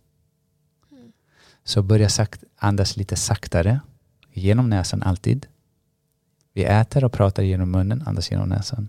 Så 1.64 1.82
börja 1.82 2.08
sakt, 2.08 2.44
andas 2.56 2.96
lite 2.96 3.16
saktare 3.16 3.80
genom 4.32 4.70
näsan 4.70 5.02
alltid. 5.02 5.46
Vi 6.52 6.64
äter 6.64 7.04
och 7.04 7.12
pratar 7.12 7.42
genom 7.42 7.70
munnen, 7.70 8.02
andas 8.06 8.30
genom 8.30 8.48
näsan. 8.48 8.88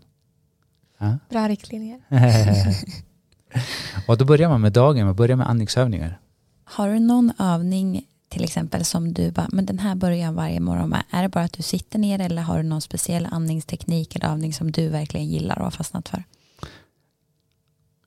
Ja. 0.98 1.18
Bra 1.30 1.48
riktlinjer. 1.48 2.00
och 4.08 4.18
då 4.18 4.26
börjar 4.26 4.50
man 4.50 4.62
med 4.62 4.74
dagen, 4.74 5.06
man 5.06 5.16
börjar 5.16 5.38
med 5.38 5.50
andningsövningar. 5.50 6.20
Har 6.64 6.90
du 6.90 7.00
någon 7.00 7.32
övning 7.40 8.08
till 8.30 8.44
exempel 8.44 8.86
som 8.86 9.14
du 9.14 9.32
bara, 9.32 9.48
men 9.52 9.66
den 9.66 9.80
här 9.80 9.96
börjar 9.96 10.32
varje 10.32 10.60
morgon 10.60 10.90
med. 10.90 11.04
Är 11.10 11.24
det 11.24 11.30
bara 11.30 11.44
att 11.44 11.54
du 11.54 11.64
sitter 11.64 12.00
ner 12.00 12.20
eller 12.20 12.42
har 12.42 12.58
du 12.58 12.64
någon 12.64 12.82
speciell 12.82 13.28
andningsteknik 13.32 14.16
eller 14.16 14.28
övning 14.28 14.54
som 14.54 14.72
du 14.72 14.90
verkligen 14.90 15.28
gillar 15.28 15.58
och 15.58 15.64
har 15.64 15.72
fastnat 15.72 16.10
för? 16.10 16.24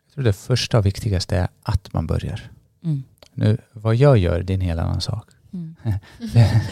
Jag 0.07 0.15
tror 0.15 0.25
det 0.25 0.33
första 0.33 0.79
och 0.79 0.87
viktigaste 0.87 1.37
är 1.37 1.49
att 1.63 1.93
man 1.93 2.07
börjar. 2.07 2.51
Mm. 2.85 3.03
Nu, 3.35 3.59
vad 3.73 3.95
jag 3.95 4.19
gör, 4.19 4.43
det 4.43 4.53
är 4.53 4.55
en 4.55 4.61
helt 4.61 4.81
annan 4.81 5.01
sak. 5.01 5.29
Mm. 5.53 5.75
det, 6.33 6.63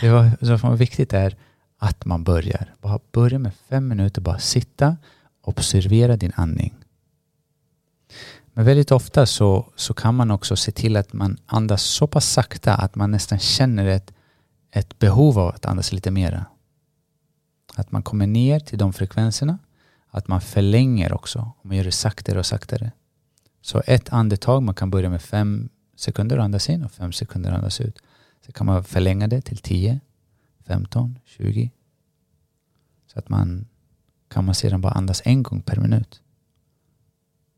det 0.00 0.10
var, 0.10 0.58
som 0.58 0.72
är 0.72 0.76
viktigt 0.76 1.12
är 1.12 1.36
att 1.78 2.04
man 2.04 2.24
börjar. 2.24 2.74
Bara 2.80 3.00
börja 3.12 3.38
med 3.38 3.52
fem 3.68 3.88
minuter, 3.88 4.20
bara 4.20 4.38
sitta, 4.38 4.96
observera 5.40 6.16
din 6.16 6.32
andning. 6.34 6.74
Men 8.56 8.64
väldigt 8.64 8.92
ofta 8.92 9.26
så, 9.26 9.72
så 9.76 9.94
kan 9.94 10.14
man 10.14 10.30
också 10.30 10.56
se 10.56 10.72
till 10.72 10.96
att 10.96 11.12
man 11.12 11.38
andas 11.46 11.82
så 11.82 12.06
pass 12.06 12.32
sakta 12.32 12.74
att 12.74 12.94
man 12.94 13.10
nästan 13.10 13.38
känner 13.38 13.86
ett, 13.86 14.12
ett 14.70 14.98
behov 14.98 15.38
av 15.38 15.48
att 15.48 15.66
andas 15.66 15.92
lite 15.92 16.10
mera. 16.10 16.46
Att 17.74 17.92
man 17.92 18.02
kommer 18.02 18.26
ner 18.26 18.60
till 18.60 18.78
de 18.78 18.92
frekvenserna. 18.92 19.58
Att 20.10 20.28
man 20.28 20.40
förlänger 20.40 21.12
också. 21.12 21.52
Och 21.58 21.66
man 21.66 21.76
gör 21.76 21.84
det 21.84 21.92
saktare 21.92 22.38
och 22.38 22.46
saktare. 22.46 22.92
Så 23.60 23.82
ett 23.86 24.12
andetag, 24.12 24.62
man 24.62 24.74
kan 24.74 24.90
börja 24.90 25.10
med 25.10 25.22
fem 25.22 25.68
sekunder 25.96 26.38
andas 26.38 26.70
in 26.70 26.84
och 26.84 26.92
fem 26.92 27.12
sekunder 27.12 27.52
andas 27.52 27.80
ut. 27.80 27.98
Sen 28.44 28.52
kan 28.52 28.66
man 28.66 28.84
förlänga 28.84 29.28
det 29.28 29.40
till 29.40 29.58
10, 29.58 30.00
15, 30.66 31.18
20. 31.24 31.70
Så 33.12 33.18
att 33.18 33.28
man 33.28 33.66
kan 34.28 34.44
man 34.44 34.54
sedan 34.54 34.80
bara 34.80 34.92
andas 34.92 35.22
en 35.24 35.42
gång 35.42 35.62
per 35.62 35.80
minut. 35.80 36.22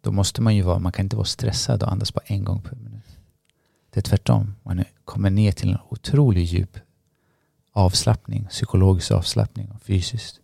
Då 0.00 0.12
måste 0.12 0.42
man 0.42 0.56
ju 0.56 0.62
vara, 0.62 0.78
man 0.78 0.92
kan 0.92 1.06
inte 1.06 1.16
vara 1.16 1.26
stressad 1.26 1.82
och 1.82 1.92
andas 1.92 2.14
bara 2.14 2.24
en 2.26 2.44
gång 2.44 2.62
per 2.62 2.76
minut. 2.76 3.16
Det 3.90 4.00
är 4.00 4.02
tvärtom, 4.02 4.54
man 4.62 4.84
kommer 5.04 5.30
ner 5.30 5.52
till 5.52 5.70
en 5.72 5.78
otroligt 5.88 6.52
djup 6.52 6.78
avslappning, 7.72 8.46
psykologisk 8.46 9.10
avslappning 9.10 9.70
och 9.70 9.82
fysiskt. 9.82 10.40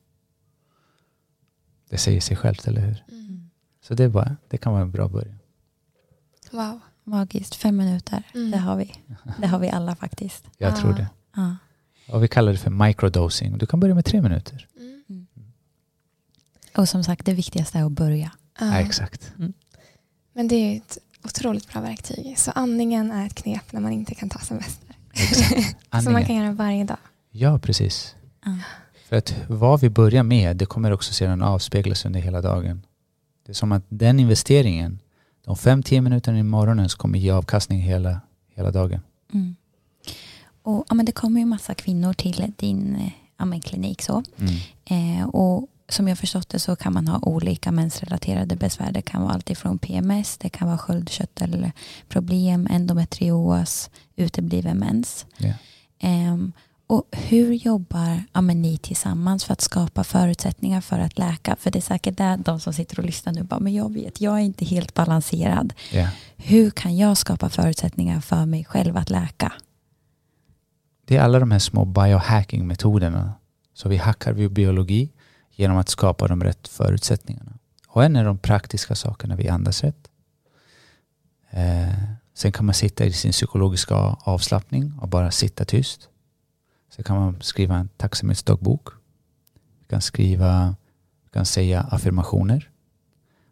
Det 1.89 1.99
säger 1.99 2.21
sig 2.21 2.37
självt, 2.37 2.67
eller 2.69 2.81
hur? 2.81 3.05
Mm. 3.13 3.51
Så 3.83 3.95
det, 3.95 4.05
är 4.05 4.09
bara, 4.09 4.37
det 4.49 4.59
kan 4.59 4.73
vara 4.73 4.83
en 4.83 4.91
bra 4.91 5.09
början. 5.09 5.39
Wow. 6.53 6.81
Magiskt, 7.05 7.55
fem 7.55 7.77
minuter. 7.77 8.23
Mm. 8.35 8.51
Det 8.51 8.59
har 8.59 8.77
vi. 8.77 8.95
Det 9.41 9.47
har 9.47 9.59
vi 9.59 9.71
alla 9.71 9.97
faktiskt. 9.97 10.45
Jag 10.59 10.73
Ja. 10.73 10.77
tror 10.77 10.93
det. 10.93 11.09
Ja. 11.37 11.57
Och 12.09 12.23
vi 12.23 12.29
kallar 12.29 12.53
det 12.53 12.59
för 12.59 12.71
microdosing. 12.71 13.59
Du 13.59 13.67
kan 13.67 13.81
börja 13.81 13.95
med 13.95 14.05
tre 14.05 14.23
minuter. 14.23 14.69
Mm. 14.77 15.27
Och 16.77 16.89
som 16.89 17.05
sagt, 17.05 17.27
det 17.27 17.35
viktigaste 17.35 17.79
är 17.79 17.85
att 17.85 17.93
börja. 17.93 18.33
Ja. 18.61 18.67
Ja, 18.67 18.81
exakt. 18.81 19.33
Men 20.33 20.49
det 20.49 20.55
är 20.55 20.71
ju 20.71 20.77
ett 20.77 20.99
otroligt 21.25 21.73
bra 21.73 21.81
verktyg. 21.81 22.39
Så 22.39 22.51
andningen 22.51 23.11
är 23.13 23.27
ett 23.27 23.35
knep 23.35 23.73
när 23.73 23.81
man 23.81 23.93
inte 23.93 24.15
kan 24.15 24.29
ta 24.29 24.39
semester. 24.39 24.97
Som 26.03 26.13
man 26.13 26.25
kan 26.25 26.37
göra 26.37 26.53
varje 26.53 26.85
dag. 26.85 26.97
Ja, 27.31 27.59
precis. 27.59 28.15
Ja. 28.45 28.53
För 29.09 29.17
att 29.17 29.35
vad 29.49 29.81
vi 29.81 29.91
börjar 29.91 30.23
med, 30.23 30.57
det 30.57 30.67
kommer 30.67 30.91
också 30.91 31.13
sedan 31.13 31.43
avspeglas 31.43 32.05
under 32.05 32.21
hela 32.21 32.41
dagen. 32.41 32.83
Det 33.47 33.53
är 33.53 33.55
som 33.55 33.73
att 33.73 33.83
den 33.89 34.21
investeringen, 34.21 34.99
de 35.45 35.57
fem, 35.57 35.83
tio 35.83 36.01
minuterna 36.01 36.39
i 36.39 36.43
morgonen 36.43 36.89
så 36.89 36.99
kommer 36.99 37.19
ge 37.19 37.31
avkastning 37.31 37.81
hela, 37.81 38.21
hela 38.55 38.71
dagen. 38.71 39.01
Mm. 39.33 39.57
Och, 40.63 40.85
ja, 40.89 40.95
men 40.95 41.07
det 41.07 41.13
kommer 41.13 41.41
ju 41.41 41.47
massa 41.47 41.75
kvinnor 41.75 42.13
till 42.13 42.53
din 42.57 42.97
eh, 42.97 43.13
ja, 43.37 43.45
men 43.45 43.61
klinik. 43.61 44.03
Så. 44.03 44.23
Mm. 44.39 45.21
Eh, 45.21 45.29
och 45.29 45.69
som 45.89 46.09
jag 46.09 46.19
förstått 46.19 46.49
det 46.49 46.59
så 46.59 46.77
kan 46.77 46.93
man 46.93 47.09
ha 47.09 47.19
olika 47.23 47.73
mensrelaterade 47.73 48.57
besvär. 48.57 48.93
Det 48.93 49.03
kan 49.03 49.23
vara 49.23 49.33
allt 49.33 49.51
ifrån 49.51 49.79
PMS, 49.79 50.39
det 50.39 50.49
kan 50.49 50.69
vara 50.69 50.79
sköldkörtelproblem, 50.79 52.69
endometrios, 52.71 53.91
utebliven 54.17 54.79
mens. 54.79 55.27
Ja. 55.39 55.53
Ehm, 56.01 56.53
och 56.87 57.05
hur 57.13 57.53
jobbar 57.53 58.23
ja, 58.33 58.41
ni 58.41 58.79
tillsammans 58.79 59.45
för 59.45 59.53
att 59.53 59.61
skapa 59.61 60.05
förutsättningar 60.05 60.81
för 60.81 60.99
att 60.99 61.19
läka? 61.19 61.57
För 61.61 61.71
det 61.71 61.79
är 61.79 61.81
säkert 61.81 62.17
där 62.17 62.37
de 62.37 62.61
som 62.61 62.73
sitter 62.73 62.99
och 62.99 63.05
lyssnar 63.05 63.33
nu 63.33 63.43
bara, 63.43 63.61
men 63.61 63.75
jag 63.75 63.93
vet, 63.93 64.21
jag 64.21 64.35
är 64.35 64.43
inte 64.43 64.65
helt 64.65 64.95
balanserad. 64.95 65.73
Ja. 65.93 66.09
Hur 66.37 66.71
kan 66.71 66.97
jag 66.97 67.17
skapa 67.17 67.49
förutsättningar 67.49 68.21
för 68.21 68.47
mig 68.47 68.65
själv 68.65 68.97
att 68.97 69.11
läka? 69.11 69.53
Det 71.07 71.17
är 71.17 71.23
alla 71.23 71.39
de 71.39 71.51
här 71.51 71.59
små 71.59 71.85
biohacking-metoderna. 71.85 73.33
Så 73.75 73.89
vi 73.89 73.97
hackar 73.97 74.33
vår 74.33 74.49
biologi 74.49 75.11
genom 75.55 75.77
att 75.77 75.89
skapa 75.89 76.29
de 76.29 76.45
rätt 76.45 76.69
förutsättningarna. 76.69 77.53
Och 77.89 78.05
en 78.05 78.17
är 78.17 78.25
de 78.25 78.39
praktiska 78.39 78.95
sakerna, 78.95 79.37
vi 79.37 79.49
andas 79.49 79.85
rätt. 79.85 80.11
Eh, 81.51 82.05
sen 82.35 82.53
kan 82.53 82.67
man 82.67 82.75
sitta 82.75 83.05
i 83.05 83.13
sin 83.13 83.33
psykologiska 83.33 83.95
avslappning 84.21 84.93
och 85.01 85.09
bara 85.09 85.31
sitta 85.31 85.65
tyst. 85.65 86.09
Sen 86.91 87.05
kan 87.05 87.17
man 87.17 87.43
skriva 87.43 87.77
en 87.77 87.89
tacksamhetsdagbok. 87.89 88.89
Du 89.81 89.87
kan 89.87 90.01
skriva, 90.01 90.77
du 91.25 91.31
kan 91.31 91.47
säga 91.47 91.81
affirmationer. 91.81 92.71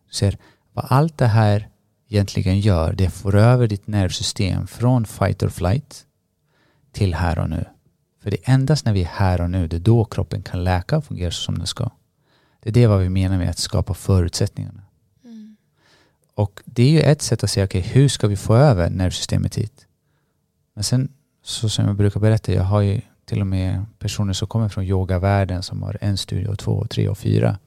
Du 0.06 0.14
ser 0.14 0.38
vad 0.72 0.86
allt 0.88 1.18
det 1.18 1.26
här 1.26 1.68
egentligen 2.08 2.60
gör, 2.60 2.92
det 2.92 3.10
får 3.10 3.34
över 3.36 3.66
ditt 3.66 3.86
nervsystem 3.86 4.66
från 4.66 5.04
fight 5.04 5.42
or 5.42 5.48
flight 5.48 6.06
till 6.92 7.14
här 7.14 7.38
och 7.38 7.50
nu. 7.50 7.64
För 8.22 8.30
det 8.30 8.36
är 8.36 8.54
endast 8.54 8.84
när 8.84 8.92
vi 8.92 9.02
är 9.02 9.06
här 9.06 9.40
och 9.40 9.50
nu, 9.50 9.68
det 9.68 9.76
är 9.76 9.80
då 9.80 10.04
kroppen 10.04 10.42
kan 10.42 10.64
läka 10.64 10.96
och 10.96 11.04
fungera 11.04 11.30
som 11.30 11.58
den 11.58 11.66
ska. 11.66 11.90
Det 12.60 12.70
är 12.70 12.72
det 12.72 12.86
vad 12.86 13.00
vi 13.00 13.08
menar 13.08 13.38
med 13.38 13.50
att 13.50 13.58
skapa 13.58 13.94
förutsättningarna. 13.94 14.82
Mm. 15.24 15.56
Och 16.34 16.60
det 16.64 16.82
är 16.82 16.90
ju 16.90 17.00
ett 17.00 17.22
sätt 17.22 17.44
att 17.44 17.50
säga, 17.50 17.64
okej, 17.64 17.80
hur 17.80 18.08
ska 18.08 18.26
vi 18.26 18.36
få 18.36 18.56
över 18.56 18.90
nervsystemet 18.90 19.58
hit? 19.58 19.86
Men 20.74 20.84
sen, 20.84 21.08
så 21.42 21.68
som 21.68 21.86
jag 21.86 21.96
brukar 21.96 22.20
berätta, 22.20 22.52
jag 22.52 22.64
har 22.64 22.80
ju 22.80 23.00
till 23.24 23.40
och 23.40 23.46
med 23.46 23.84
personer 23.98 24.32
som 24.32 24.48
kommer 24.48 24.68
från 24.68 24.84
yogavärlden 24.84 25.62
som 25.62 25.82
har 25.82 25.98
en 26.00 26.18
studio, 26.18 26.56
två, 26.56 26.86
tre 26.90 27.08
och 27.08 27.18
fyra. 27.18 27.58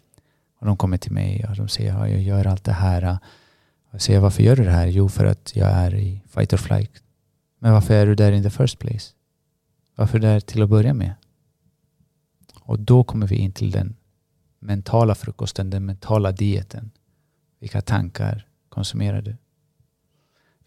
Och 0.59 0.65
de 0.65 0.77
kommer 0.77 0.97
till 0.97 1.11
mig 1.11 1.45
och 1.49 1.55
de 1.55 1.67
säger, 1.67 1.93
ja, 1.93 2.07
jag 2.07 2.21
gör 2.21 2.47
allt 2.47 2.63
det 2.63 2.73
här. 2.73 3.03
Och 3.13 3.19
jag 3.91 4.01
säger, 4.01 4.19
varför 4.19 4.43
gör 4.43 4.55
du 4.55 4.63
det 4.63 4.71
här? 4.71 4.87
Jo, 4.87 5.09
för 5.09 5.25
att 5.25 5.55
jag 5.55 5.69
är 5.69 5.95
i 5.95 6.21
fight 6.29 6.53
or 6.53 6.57
flight. 6.57 6.91
Men 7.59 7.73
varför 7.73 7.93
är 7.93 8.05
du 8.05 8.15
där 8.15 8.31
in 8.31 8.43
the 8.43 8.49
first 8.49 8.79
place? 8.79 9.14
Varför 9.95 10.17
är 10.17 10.21
du 10.21 10.27
där 10.27 10.39
till 10.39 10.63
att 10.63 10.69
börja 10.69 10.93
med? 10.93 11.13
Och 12.61 12.79
då 12.79 13.03
kommer 13.03 13.27
vi 13.27 13.35
in 13.35 13.51
till 13.51 13.71
den 13.71 13.95
mentala 14.59 15.15
frukosten, 15.15 15.69
den 15.69 15.85
mentala 15.85 16.31
dieten. 16.31 16.91
Vilka 17.59 17.81
tankar 17.81 18.47
konsumerar 18.69 19.21
du? 19.21 19.35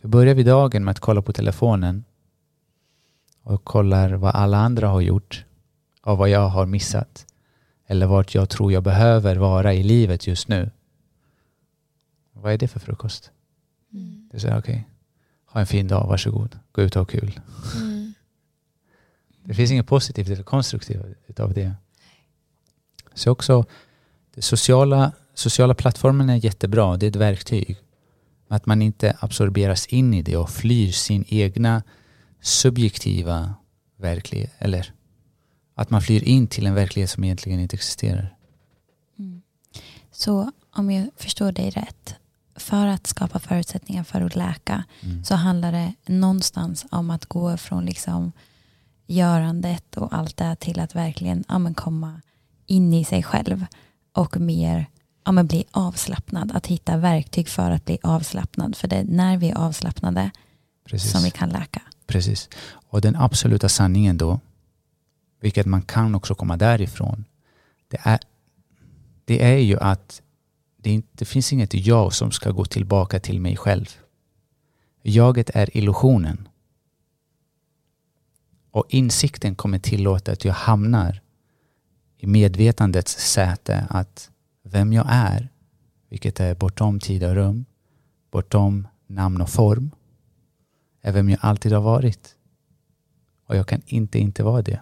För 0.00 0.08
börjar 0.08 0.34
vi 0.34 0.42
dagen 0.42 0.84
med 0.84 0.92
att 0.92 1.00
kolla 1.00 1.22
på 1.22 1.32
telefonen 1.32 2.04
och 3.42 3.64
kollar 3.64 4.12
vad 4.12 4.34
alla 4.34 4.58
andra 4.58 4.88
har 4.88 5.00
gjort 5.00 5.44
och 6.02 6.18
vad 6.18 6.28
jag 6.28 6.48
har 6.48 6.66
missat 6.66 7.26
eller 7.86 8.06
vart 8.06 8.34
jag 8.34 8.48
tror 8.48 8.72
jag 8.72 8.82
behöver 8.82 9.36
vara 9.36 9.74
i 9.74 9.82
livet 9.82 10.26
just 10.26 10.48
nu. 10.48 10.70
Vad 12.32 12.52
är 12.52 12.58
det 12.58 12.68
för 12.68 12.80
frukost? 12.80 13.30
Mm. 13.92 14.28
Det 14.32 14.40
säger 14.40 14.58
okej, 14.58 14.88
ha 15.46 15.60
en 15.60 15.66
fin 15.66 15.88
dag, 15.88 16.06
varsågod, 16.06 16.58
gå 16.72 16.82
ut 16.82 16.96
och 16.96 17.00
ha 17.00 17.06
kul. 17.06 17.40
Mm. 17.76 18.07
Det 19.48 19.54
finns 19.54 19.70
inget 19.70 19.86
positivt 19.86 20.28
eller 20.28 20.42
konstruktivt 20.42 21.40
av 21.40 21.54
det. 21.54 21.74
Så 23.14 23.30
också, 23.30 23.64
sociala, 24.38 25.12
sociala 25.34 25.74
plattformen 25.74 26.30
är 26.30 26.44
jättebra, 26.44 26.96
det 26.96 27.06
är 27.06 27.10
ett 27.10 27.16
verktyg. 27.16 27.76
Att 28.48 28.66
man 28.66 28.82
inte 28.82 29.16
absorberas 29.20 29.86
in 29.86 30.14
i 30.14 30.22
det 30.22 30.36
och 30.36 30.50
flyr 30.50 30.92
sin 30.92 31.24
egna 31.28 31.82
subjektiva 32.40 33.54
verklighet. 33.96 34.52
Eller 34.58 34.92
att 35.74 35.90
man 35.90 36.02
flyr 36.02 36.22
in 36.22 36.46
till 36.46 36.66
en 36.66 36.74
verklighet 36.74 37.10
som 37.10 37.24
egentligen 37.24 37.60
inte 37.60 37.76
existerar. 37.76 38.36
Mm. 39.18 39.42
Så 40.12 40.52
om 40.70 40.90
jag 40.90 41.08
förstår 41.16 41.52
dig 41.52 41.70
rätt, 41.70 42.14
för 42.56 42.86
att 42.86 43.06
skapa 43.06 43.38
förutsättningar 43.38 44.04
för 44.04 44.20
att 44.20 44.36
läka 44.36 44.84
Mm. 45.00 45.24
så 45.24 45.34
handlar 45.34 45.72
det 45.72 45.94
någonstans 46.06 46.86
om 46.90 47.10
att 47.10 47.26
gå 47.26 47.56
från 47.56 47.84
liksom 47.84 48.32
görandet 49.08 49.96
och 49.96 50.14
allt 50.14 50.36
det 50.36 50.56
till 50.56 50.80
att 50.80 50.94
verkligen 50.94 51.44
ja, 51.48 51.58
men 51.58 51.74
komma 51.74 52.20
in 52.66 52.94
i 52.94 53.04
sig 53.04 53.22
själv 53.22 53.66
och 54.12 54.40
mer 54.40 54.86
ja, 55.24 55.32
men 55.32 55.46
bli 55.46 55.64
avslappnad. 55.70 56.52
Att 56.52 56.66
hitta 56.66 56.96
verktyg 56.96 57.48
för 57.48 57.70
att 57.70 57.84
bli 57.84 57.98
avslappnad. 58.02 58.76
För 58.76 58.88
det 58.88 58.96
är 58.96 59.04
när 59.04 59.36
vi 59.36 59.50
är 59.50 59.56
avslappnade 59.58 60.30
Precis. 60.84 61.12
som 61.12 61.22
vi 61.22 61.30
kan 61.30 61.48
läka. 61.48 61.82
Precis. 62.06 62.48
Och 62.70 63.00
den 63.00 63.16
absoluta 63.16 63.68
sanningen 63.68 64.16
då, 64.16 64.40
vilket 65.40 65.66
man 65.66 65.82
kan 65.82 66.14
också 66.14 66.34
komma 66.34 66.56
därifrån, 66.56 67.24
det 67.88 67.98
är, 68.02 68.18
det 69.24 69.44
är 69.44 69.58
ju 69.58 69.78
att 69.78 70.22
det 70.76 70.88
det, 70.88 70.94
inte, 70.94 71.08
det 71.12 71.24
finns 71.24 71.52
inget 71.52 71.74
jag 71.74 72.14
som 72.14 72.30
ska 72.30 72.50
gå 72.50 72.64
tillbaka 72.64 73.20
till 73.20 73.40
mig 73.40 73.56
själv. 73.56 73.86
Jaget 75.02 75.50
är 75.54 75.76
illusionen. 75.76 76.47
Och 78.78 78.86
insikten 78.88 79.54
kommer 79.54 79.78
tillåta 79.78 80.32
att 80.32 80.44
jag 80.44 80.52
hamnar 80.52 81.22
i 82.16 82.26
medvetandets 82.26 83.18
säte 83.32 83.86
att 83.90 84.30
vem 84.62 84.92
jag 84.92 85.06
är, 85.08 85.48
vilket 86.08 86.40
är 86.40 86.54
bortom 86.54 87.00
tid 87.00 87.24
och 87.24 87.34
rum, 87.34 87.64
bortom 88.30 88.88
namn 89.06 89.40
och 89.40 89.50
form, 89.50 89.90
är 91.02 91.12
vem 91.12 91.30
jag 91.30 91.38
alltid 91.42 91.72
har 91.72 91.80
varit. 91.80 92.36
Och 93.46 93.56
jag 93.56 93.66
kan 93.66 93.82
inte 93.86 94.18
inte 94.18 94.42
vara 94.42 94.62
det. 94.62 94.80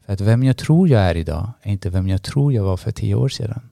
För 0.00 0.12
att 0.12 0.20
vem 0.20 0.42
jag 0.42 0.56
tror 0.56 0.88
jag 0.88 1.02
är 1.02 1.14
idag 1.16 1.52
är 1.62 1.72
inte 1.72 1.90
vem 1.90 2.08
jag 2.08 2.22
tror 2.22 2.52
jag 2.52 2.64
var 2.64 2.76
för 2.76 2.90
tio 2.90 3.14
år 3.14 3.28
sedan. 3.28 3.70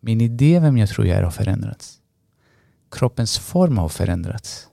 Min 0.00 0.20
idé 0.20 0.60
vem 0.60 0.78
jag 0.78 0.88
tror 0.88 1.06
jag 1.06 1.18
är 1.18 1.22
har 1.22 1.30
förändrats. 1.30 2.00
Kroppens 2.90 3.38
form 3.38 3.78
har 3.78 3.88
förändrats. 3.88 4.69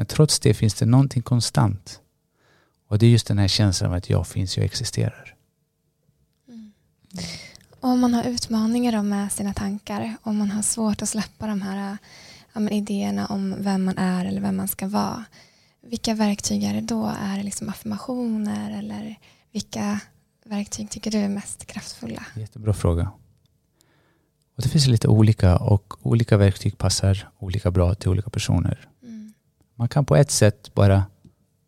Men 0.00 0.06
trots 0.06 0.40
det 0.40 0.54
finns 0.54 0.74
det 0.74 0.86
någonting 0.86 1.22
konstant. 1.22 2.00
Och 2.88 2.98
det 2.98 3.06
är 3.06 3.10
just 3.10 3.26
den 3.26 3.38
här 3.38 3.48
känslan 3.48 3.90
av 3.90 3.96
att 3.96 4.10
jag 4.10 4.26
finns, 4.26 4.56
jag 4.56 4.64
existerar. 4.64 5.34
Mm. 6.48 6.72
Om 7.80 8.00
man 8.00 8.14
har 8.14 8.24
utmaningar 8.24 9.02
med 9.02 9.32
sina 9.32 9.54
tankar, 9.54 10.16
om 10.22 10.36
man 10.36 10.50
har 10.50 10.62
svårt 10.62 11.02
att 11.02 11.08
släppa 11.08 11.46
de 11.46 11.62
här 11.62 11.98
ja, 12.52 12.70
idéerna 12.70 13.26
om 13.26 13.54
vem 13.58 13.84
man 13.84 13.98
är 13.98 14.24
eller 14.24 14.40
vem 14.40 14.56
man 14.56 14.68
ska 14.68 14.88
vara. 14.88 15.24
Vilka 15.82 16.14
verktyg 16.14 16.64
är 16.64 16.74
det 16.74 16.80
då? 16.80 17.06
Är 17.06 17.36
det 17.36 17.42
liksom 17.42 17.68
affirmationer 17.68 18.78
eller 18.78 19.18
vilka 19.52 20.00
verktyg 20.44 20.90
tycker 20.90 21.10
du 21.10 21.18
är 21.18 21.28
mest 21.28 21.66
kraftfulla? 21.66 22.26
Jättebra 22.36 22.74
fråga. 22.74 23.10
Och 24.56 24.62
det 24.62 24.68
finns 24.68 24.86
lite 24.86 25.08
olika 25.08 25.56
och 25.56 26.06
olika 26.06 26.36
verktyg 26.36 26.78
passar 26.78 27.28
olika 27.38 27.70
bra 27.70 27.94
till 27.94 28.08
olika 28.08 28.30
personer. 28.30 28.89
Man 29.80 29.88
kan 29.88 30.04
på 30.04 30.16
ett 30.16 30.30
sätt 30.30 30.74
bara 30.74 31.04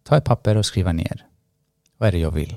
ta 0.03 0.17
ett 0.17 0.25
papper 0.25 0.57
och 0.57 0.67
skriva 0.67 0.93
ner. 0.93 1.27
Vad 1.97 2.09
är 2.09 2.13
det 2.13 2.19
jag 2.19 2.31
vill? 2.31 2.57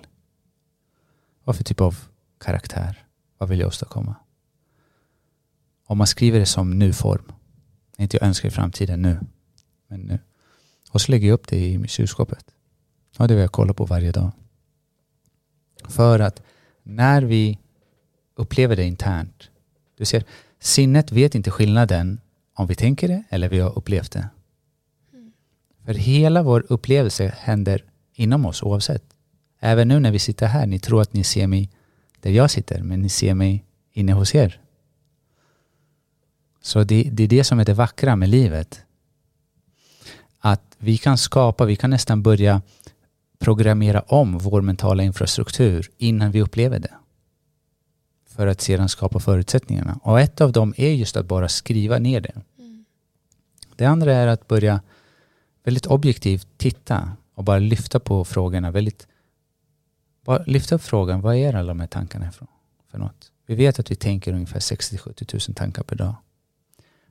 Vad 1.43 1.55
för 1.55 1.63
typ 1.63 1.81
av 1.81 1.97
karaktär? 2.39 3.05
Vad 3.37 3.49
vill 3.49 3.59
jag 3.59 3.67
åstadkomma? 3.67 4.15
Om 5.85 5.97
man 5.97 6.07
skriver 6.07 6.39
det 6.39 6.45
som 6.45 6.79
nu-form. 6.79 7.31
Inte 7.97 8.17
jag 8.17 8.27
önskar 8.27 8.49
i 8.49 8.51
framtiden 8.51 9.01
nu. 9.01 9.19
Men 9.87 10.01
nu. 10.01 10.19
Och 10.91 11.01
så 11.01 11.11
lägger 11.11 11.27
jag 11.27 11.33
upp 11.33 11.47
det 11.47 11.57
i 11.57 11.87
kylskåpet. 11.87 12.45
Och 13.17 13.27
det 13.27 13.33
vill 13.33 13.41
jag 13.41 13.51
kolla 13.51 13.73
på 13.73 13.85
varje 13.85 14.11
dag. 14.11 14.31
För 15.83 16.19
att 16.19 16.41
när 16.83 17.21
vi 17.21 17.59
upplever 18.35 18.75
det 18.75 18.83
internt, 18.83 19.49
du 19.97 20.05
ser, 20.05 20.23
sinnet 20.59 21.11
vet 21.11 21.35
inte 21.35 21.51
skillnaden 21.51 22.21
om 22.53 22.67
vi 22.67 22.75
tänker 22.75 23.07
det 23.07 23.23
eller 23.29 23.49
vi 23.49 23.59
har 23.59 23.77
upplevt 23.77 24.11
det. 24.11 24.29
För 25.85 25.93
hela 25.93 26.43
vår 26.43 26.65
upplevelse 26.69 27.33
händer 27.37 27.83
inom 28.13 28.45
oss 28.45 28.63
oavsett. 28.63 29.03
Även 29.59 29.87
nu 29.87 29.99
när 29.99 30.11
vi 30.11 30.19
sitter 30.19 30.47
här, 30.47 30.67
ni 30.67 30.79
tror 30.79 31.01
att 31.01 31.13
ni 31.13 31.23
ser 31.23 31.47
mig 31.47 31.69
där 32.19 32.31
jag 32.31 32.51
sitter, 32.51 32.83
men 32.83 33.01
ni 33.01 33.09
ser 33.09 33.33
mig 33.33 33.65
inne 33.91 34.13
hos 34.13 34.35
er. 34.35 34.61
Så 36.61 36.83
det, 36.83 37.09
det 37.11 37.23
är 37.23 37.27
det 37.27 37.43
som 37.43 37.59
är 37.59 37.65
det 37.65 37.73
vackra 37.73 38.15
med 38.15 38.29
livet. 38.29 38.81
Att 40.39 40.75
vi 40.77 40.97
kan 40.97 41.17
skapa, 41.17 41.65
vi 41.65 41.75
kan 41.75 41.89
nästan 41.89 42.23
börja 42.23 42.61
programmera 43.39 44.01
om 44.01 44.37
vår 44.37 44.61
mentala 44.61 45.03
infrastruktur 45.03 45.91
innan 45.97 46.31
vi 46.31 46.41
upplever 46.41 46.79
det. 46.79 46.93
För 48.27 48.47
att 48.47 48.61
sedan 48.61 48.89
skapa 48.89 49.19
förutsättningarna. 49.19 49.99
Och 50.03 50.19
ett 50.19 50.41
av 50.41 50.51
dem 50.51 50.73
är 50.77 50.91
just 50.91 51.17
att 51.17 51.25
bara 51.25 51.49
skriva 51.49 51.99
ner 51.99 52.21
det. 52.21 52.41
Mm. 52.59 52.85
Det 53.75 53.85
andra 53.85 54.13
är 54.13 54.27
att 54.27 54.47
börja 54.47 54.81
väldigt 55.65 55.85
objektivt 55.85 56.47
titta 56.57 57.11
och 57.33 57.43
bara 57.43 57.59
lyfta 57.59 57.99
på 57.99 58.25
frågorna. 58.25 58.71
Väldigt, 58.71 59.07
bara 60.25 60.43
lyfta 60.43 60.75
upp 60.75 60.83
frågan, 60.83 61.21
vad 61.21 61.35
är 61.35 61.53
alla 61.53 61.67
de 61.67 61.79
här 61.79 61.87
tankarna 61.87 62.31
för, 62.31 62.47
för 62.91 62.97
något? 62.97 63.31
Vi 63.45 63.55
vet 63.55 63.79
att 63.79 63.91
vi 63.91 63.95
tänker 63.95 64.33
ungefär 64.33 64.59
60-70 64.59 65.49
000 65.49 65.55
tankar 65.55 65.83
per 65.83 65.95
dag. 65.95 66.15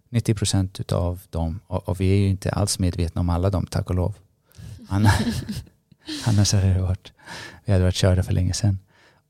90 0.08 0.34
procent 0.34 0.92
av 0.92 1.20
dem, 1.30 1.60
och, 1.66 1.88
och, 1.88 2.00
vi 2.00 2.12
är 2.12 2.16
ju 2.16 2.28
inte 2.28 2.50
alls 2.50 2.78
medvetna 2.78 3.20
om 3.20 3.30
alla 3.30 3.50
dem, 3.50 3.66
tack 3.66 3.90
och 3.90 3.96
lov. 3.96 4.14
Annars 4.88 6.52
hade 6.52 6.74
det 6.74 6.80
varit, 6.80 7.12
vi 7.64 7.72
hade 7.72 7.84
varit 7.84 7.94
körda 7.94 8.22
för 8.22 8.32
länge 8.32 8.52
sedan. 8.52 8.78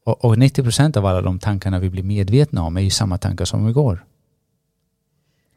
Och, 0.05 0.25
och 0.25 0.39
90 0.39 0.63
procent 0.63 0.97
av 0.97 1.07
alla 1.07 1.23
de 1.23 1.39
tankarna 1.39 1.79
vi 1.79 1.91
blir 1.91 2.03
medvetna 2.03 2.63
om 2.63 2.77
är 2.77 2.81
ju 2.81 2.91
samma 2.91 3.19
tankar 3.19 3.45
som 3.45 3.69
igår. 3.69 4.05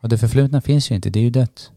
Och 0.01 0.09
det 0.09 0.17
förflutna 0.17 0.61
finns 0.61 0.91
ju 0.91 0.95
inte, 0.95 1.09
det 1.09 1.19
är 1.19 1.23
ju 1.23 1.29
dött. 1.29 1.71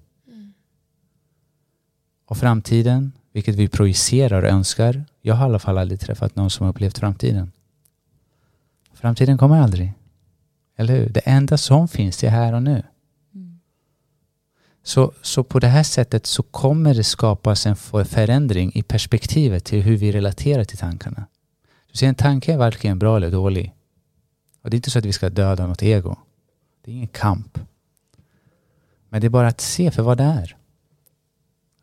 Mm. 2.31 2.37
Och 2.37 2.37
framtiden, 2.37 3.12
vilket 3.33 3.55
vi 3.55 3.68
projicerar 3.68 4.43
och 4.43 4.49
önskar. 4.49 5.05
Jag 5.22 5.35
har 5.35 5.47
i 5.47 5.49
alla 5.49 5.59
fall 5.59 5.78
aldrig 5.78 6.01
träffat 6.01 6.37
någon 6.37 6.51
som 6.51 6.64
har 6.64 6.70
upplevt 6.72 6.99
framtiden. 6.99 7.53
Framtiden 8.95 9.39
kommer 9.39 9.61
aldrig. 9.61 9.93
Eller 10.76 10.97
hur? 10.97 11.09
Det 11.09 11.20
enda 11.20 11.59
som 11.59 11.89
finns 11.89 12.24
är 12.24 12.31
här 12.31 12.55
och 12.55 12.62
nu. 12.62 12.83
Så, 14.83 15.12
så 15.22 15.45
på 15.45 15.59
det 15.61 15.68
här 15.68 15.83
sättet 15.83 16.26
så 16.26 16.43
kommer 16.43 16.95
det 16.95 17.05
skapas 17.05 17.66
en 17.66 17.76
förändring 17.76 18.72
i 18.74 18.83
perspektivet 18.83 19.64
till 19.64 19.83
hur 19.83 19.97
vi 19.97 20.12
relaterar 20.12 20.64
till 20.64 20.78
tankarna. 20.78 21.26
Du 21.93 21.97
ser, 21.97 22.09
en 22.09 22.14
tanke 22.14 22.53
är 22.53 22.57
varken 22.57 22.99
bra 22.99 23.16
eller 23.16 23.31
dålig. 23.31 23.74
Och 24.62 24.70
det 24.70 24.74
är 24.74 24.78
inte 24.78 24.91
så 24.91 24.99
att 24.99 25.05
vi 25.05 25.12
ska 25.12 25.31
döda 25.31 25.66
något 25.66 25.83
ego. 25.83 26.16
Det 26.85 26.91
är 26.91 26.95
ingen 26.95 27.09
kamp. 27.09 27.59
Men 29.09 29.20
det 29.20 29.26
är 29.26 29.31
bara 29.31 29.49
att 29.49 29.61
se 29.61 29.91
för 29.91 30.03
vad 30.03 30.18
det 30.18 30.24
är. 30.24 30.57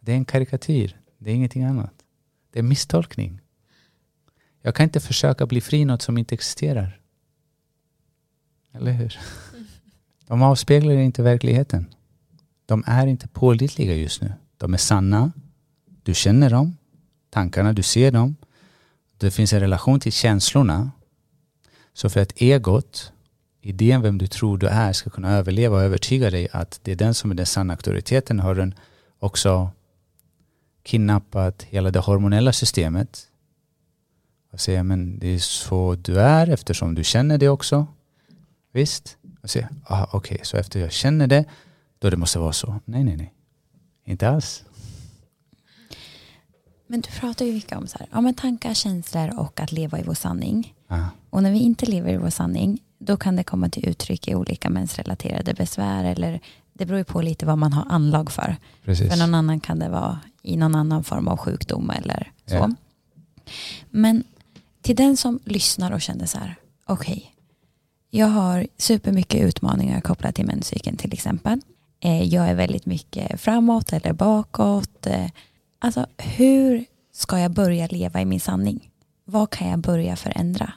Det 0.08 0.14
är 0.14 0.18
en 0.18 0.26
karikatyr. 0.26 0.98
Det 1.18 1.32
är 1.32 1.36
ingenting 1.36 1.64
annat. 1.64 1.94
Det 2.52 2.60
är 2.60 2.64
misstolkning. 2.64 3.42
Jag 4.62 4.76
kan 4.76 4.84
inte 4.84 5.00
försöka 5.00 5.46
bli 5.46 5.62
fri 5.62 5.86
något 5.86 6.02
som 6.02 6.18
inte 6.18 6.36
existerar. 6.36 7.00
Eller 8.74 8.92
hur? 8.92 9.20
De 10.28 10.42
avspeglar 10.42 10.94
inte 10.94 11.24
verkligheten. 11.24 11.86
De 12.66 12.84
är 12.88 13.08
inte 13.08 13.28
pålitliga 13.28 13.96
just 13.96 14.22
nu. 14.22 14.34
De 14.58 14.74
är 14.74 14.78
sanna. 14.78 15.32
Du 16.04 16.14
känner 16.14 16.50
dem. 16.50 16.78
Tankarna, 17.30 17.74
du 17.74 17.84
ser 17.84 18.12
dem. 18.12 18.36
Det 19.18 19.32
finns 19.32 19.54
en 19.54 19.60
relation 19.60 20.00
till 20.00 20.12
känslorna. 20.12 20.92
Så 21.94 22.10
för 22.10 22.20
att 22.20 22.42
egot, 22.42 23.12
idén 23.62 24.02
vem 24.02 24.18
du 24.18 24.28
tror 24.28 24.58
du 24.58 24.68
är, 24.68 24.94
ska 24.94 25.10
kunna 25.10 25.32
överleva 25.32 25.76
och 25.76 25.84
övertyga 25.84 26.32
dig 26.32 26.48
att 26.52 26.80
det 26.84 26.92
är 26.92 26.96
den 26.96 27.14
som 27.14 27.32
är 27.32 27.36
den 27.36 27.46
sanna 27.46 27.74
auktoriteten 27.74 28.40
har 28.40 28.56
den 28.56 28.74
också 29.20 29.72
kidnappat 30.88 31.64
hela 31.64 31.92
det 31.92 32.00
hormonella 32.00 32.54
systemet. 32.54 33.28
Och 34.52 34.60
säger 34.60 34.84
men 34.84 35.20
det 35.20 35.28
är 35.28 35.40
så 35.40 35.96
du 35.96 36.20
är 36.20 36.50
eftersom 36.50 36.96
du 36.96 37.04
känner 37.04 37.38
det 37.38 37.50
också. 37.50 37.88
Visst? 38.72 39.18
Och 39.42 39.50
säger, 39.50 39.70
ah, 39.84 40.04
okej, 40.04 40.18
okay, 40.18 40.46
så 40.46 40.58
efter 40.58 40.80
jag 40.80 40.92
känner 40.92 41.28
det 41.28 41.46
då 42.00 42.10
det 42.10 42.18
måste 42.18 42.40
vara 42.40 42.54
så. 42.54 42.80
Nej, 42.86 43.04
nej, 43.04 43.18
nej. 43.18 43.34
Inte 44.06 44.30
alls. 44.30 44.64
Men 46.88 47.02
du 47.02 47.10
pratar 47.10 47.46
ju 47.46 47.54
mycket 47.54 47.78
om 47.78 47.88
så 47.88 47.98
här, 47.98 48.08
ja, 48.12 48.22
men 48.22 48.34
tankar, 48.34 48.74
känslor 48.74 49.40
och 49.40 49.60
att 49.60 49.72
leva 49.72 50.00
i 50.00 50.04
vår 50.04 50.14
sanning. 50.14 50.74
Aha. 50.90 51.10
Och 51.30 51.44
när 51.44 51.52
vi 51.52 51.60
inte 51.60 51.86
lever 51.86 52.14
i 52.14 52.18
vår 52.18 52.30
sanning, 52.30 52.80
då 53.00 53.18
kan 53.18 53.36
det 53.36 53.44
komma 53.44 53.70
till 53.70 53.90
uttryck 53.90 54.28
i 54.28 54.36
olika 54.36 54.70
mensrelaterade 54.70 55.54
besvär 55.54 56.04
eller 56.04 56.40
det 56.74 56.86
beror 56.86 56.98
ju 56.98 57.04
på 57.04 57.22
lite 57.22 57.46
vad 57.46 57.58
man 57.58 57.74
har 57.74 57.86
anlag 57.90 58.32
för. 58.32 58.56
Precis. 58.86 59.10
För 59.10 59.20
någon 59.20 59.36
annan 59.36 59.60
kan 59.60 59.80
det 59.80 59.90
vara 59.90 60.20
i 60.48 60.58
någon 60.58 60.76
annan 60.76 61.04
form 61.04 61.28
av 61.28 61.38
sjukdom 61.38 61.90
eller 61.90 62.32
så. 62.46 62.56
Ja. 62.56 62.72
Men 63.90 64.24
till 64.82 64.96
den 64.96 65.18
som 65.18 65.40
lyssnar 65.46 65.92
och 65.92 66.02
känner 66.02 66.26
så 66.26 66.38
här, 66.38 66.56
okej, 66.86 67.14
okay, 67.14 67.30
jag 68.10 68.28
har 68.28 68.68
supermycket 68.78 69.42
utmaningar 69.42 70.02
kopplat 70.02 70.36
till 70.36 70.46
menscykeln 70.46 70.98
till 70.98 71.14
exempel. 71.14 71.62
Eh, 72.00 72.24
jag 72.24 72.48
är 72.48 72.56
väldigt 72.56 72.86
mycket 72.86 73.42
framåt 73.42 73.94
eller 73.94 74.14
bakåt. 74.14 75.08
Eh, 75.08 75.30
alltså 75.80 76.06
hur 76.18 76.86
ska 77.14 77.40
jag 77.40 77.52
börja 77.52 77.88
leva 77.88 78.22
i 78.22 78.26
min 78.26 78.40
sanning? 78.40 78.90
Vad 79.26 79.50
kan 79.50 79.70
jag 79.70 79.80
börja 79.80 80.16
förändra? 80.16 80.74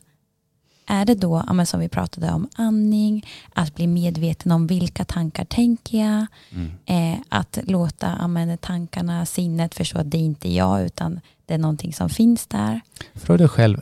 Är 0.93 1.05
det 1.05 1.15
då, 1.15 1.65
som 1.67 1.81
vi 1.81 1.89
pratade 1.89 2.33
om, 2.33 2.49
andning, 2.57 3.27
att 3.53 3.75
bli 3.75 3.87
medveten 3.87 4.53
om 4.53 4.67
vilka 4.67 5.05
tankar 5.05 5.45
tänker 5.45 5.99
jag, 5.99 6.27
mm. 6.51 6.71
eh, 6.87 7.21
att 7.29 7.59
låta 7.63 8.29
men, 8.29 8.59
tankarna, 8.59 9.27
sinnet 9.27 9.75
förstå 9.75 9.99
att 9.99 10.11
det 10.11 10.19
inte 10.19 10.49
är 10.49 10.57
jag 10.57 10.85
utan 10.85 11.21
det 11.47 11.55
är 11.55 11.59
någonting 11.59 11.93
som 11.93 12.11
finns 12.11 12.47
där. 12.47 12.81
Fråga 13.15 13.39
dig 13.39 13.49
själv, 13.49 13.81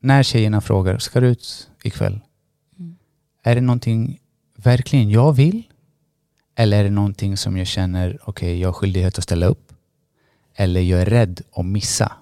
när 0.00 0.22
tjejerna 0.22 0.60
frågar, 0.60 0.98
ska 0.98 1.20
du 1.20 1.26
ut 1.26 1.70
ikväll? 1.82 2.20
Mm. 2.78 2.96
Är 3.42 3.54
det 3.54 3.60
någonting 3.60 4.18
verkligen 4.56 5.10
jag 5.10 5.32
vill? 5.32 5.62
Eller 6.54 6.80
är 6.80 6.84
det 6.84 6.90
någonting 6.90 7.36
som 7.36 7.56
jag 7.56 7.66
känner, 7.66 8.18
okej, 8.22 8.28
okay, 8.30 8.58
jag 8.58 8.68
har 8.68 8.72
skyldighet 8.72 9.18
att 9.18 9.24
ställa 9.24 9.46
upp? 9.46 9.72
Eller 10.54 10.80
jag 10.80 11.00
är 11.00 11.06
rädd 11.06 11.40
att 11.52 11.66
missa? 11.66 12.12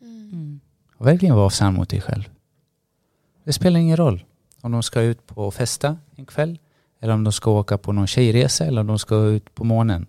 Mm. 0.00 0.60
Och 0.96 1.06
verkligen 1.06 1.36
vara 1.36 1.50
sann 1.50 1.74
mot 1.74 1.88
dig 1.88 2.00
själv. 2.00 2.33
Det 3.44 3.52
spelar 3.52 3.80
ingen 3.80 3.96
roll. 3.96 4.24
om 4.60 4.72
de 4.72 4.82
ska 4.82 5.00
ut 5.00 5.26
på 5.26 5.50
festa 5.50 5.96
en 6.16 6.26
kväll 6.26 6.58
eller 7.00 7.14
om 7.14 7.24
de 7.24 7.32
ska 7.32 7.50
åka 7.50 7.78
på 7.78 7.92
någon 7.92 8.06
tjejresa 8.06 8.64
eller 8.64 8.80
om 8.80 8.86
de 8.86 8.98
ska 8.98 9.24
ut 9.24 9.54
på 9.54 9.64
månen. 9.64 10.06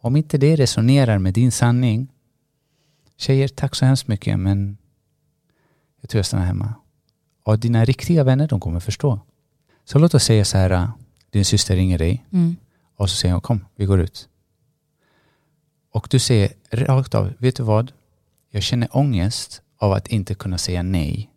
Om 0.00 0.16
inte 0.16 0.38
det 0.38 0.56
resonerar 0.56 1.18
med 1.18 1.34
din 1.34 1.52
sanning, 1.52 2.08
tjejer 3.16 3.48
tack 3.48 3.74
så 3.74 3.84
hemskt 3.84 4.08
mycket 4.08 4.38
men 4.38 4.76
jag 6.00 6.10
tror 6.10 6.18
jag 6.18 6.26
stannar 6.26 6.44
hemma. 6.44 6.74
Och 7.42 7.58
dina 7.58 7.84
riktiga 7.84 8.24
vänner, 8.24 8.48
de 8.48 8.60
kommer 8.60 8.80
förstå. 8.80 9.20
Så 9.84 9.98
låt 9.98 10.14
oss 10.14 10.24
säga 10.24 10.44
så 10.44 10.58
här, 10.58 10.90
din 11.30 11.44
syster 11.44 11.76
ringer 11.76 11.98
dig 11.98 12.24
Mm. 12.32 12.56
och 12.96 13.10
så 13.10 13.16
säger 13.16 13.32
hon 13.32 13.40
kom, 13.40 13.64
vi 13.76 13.84
går 13.84 14.00
ut. 14.00 14.28
Och 15.92 16.08
du 16.10 16.18
säger 16.18 16.52
rakt 16.70 17.14
av, 17.14 17.32
vet 17.38 17.56
du 17.56 17.62
vad? 17.62 17.92
Jag 18.50 18.62
känner 18.62 18.96
ångest 18.96 19.62
av 19.78 19.92
att 19.92 20.08
inte 20.08 20.34
kunna 20.34 20.58
säga 20.58 20.82
nej. 20.82 21.30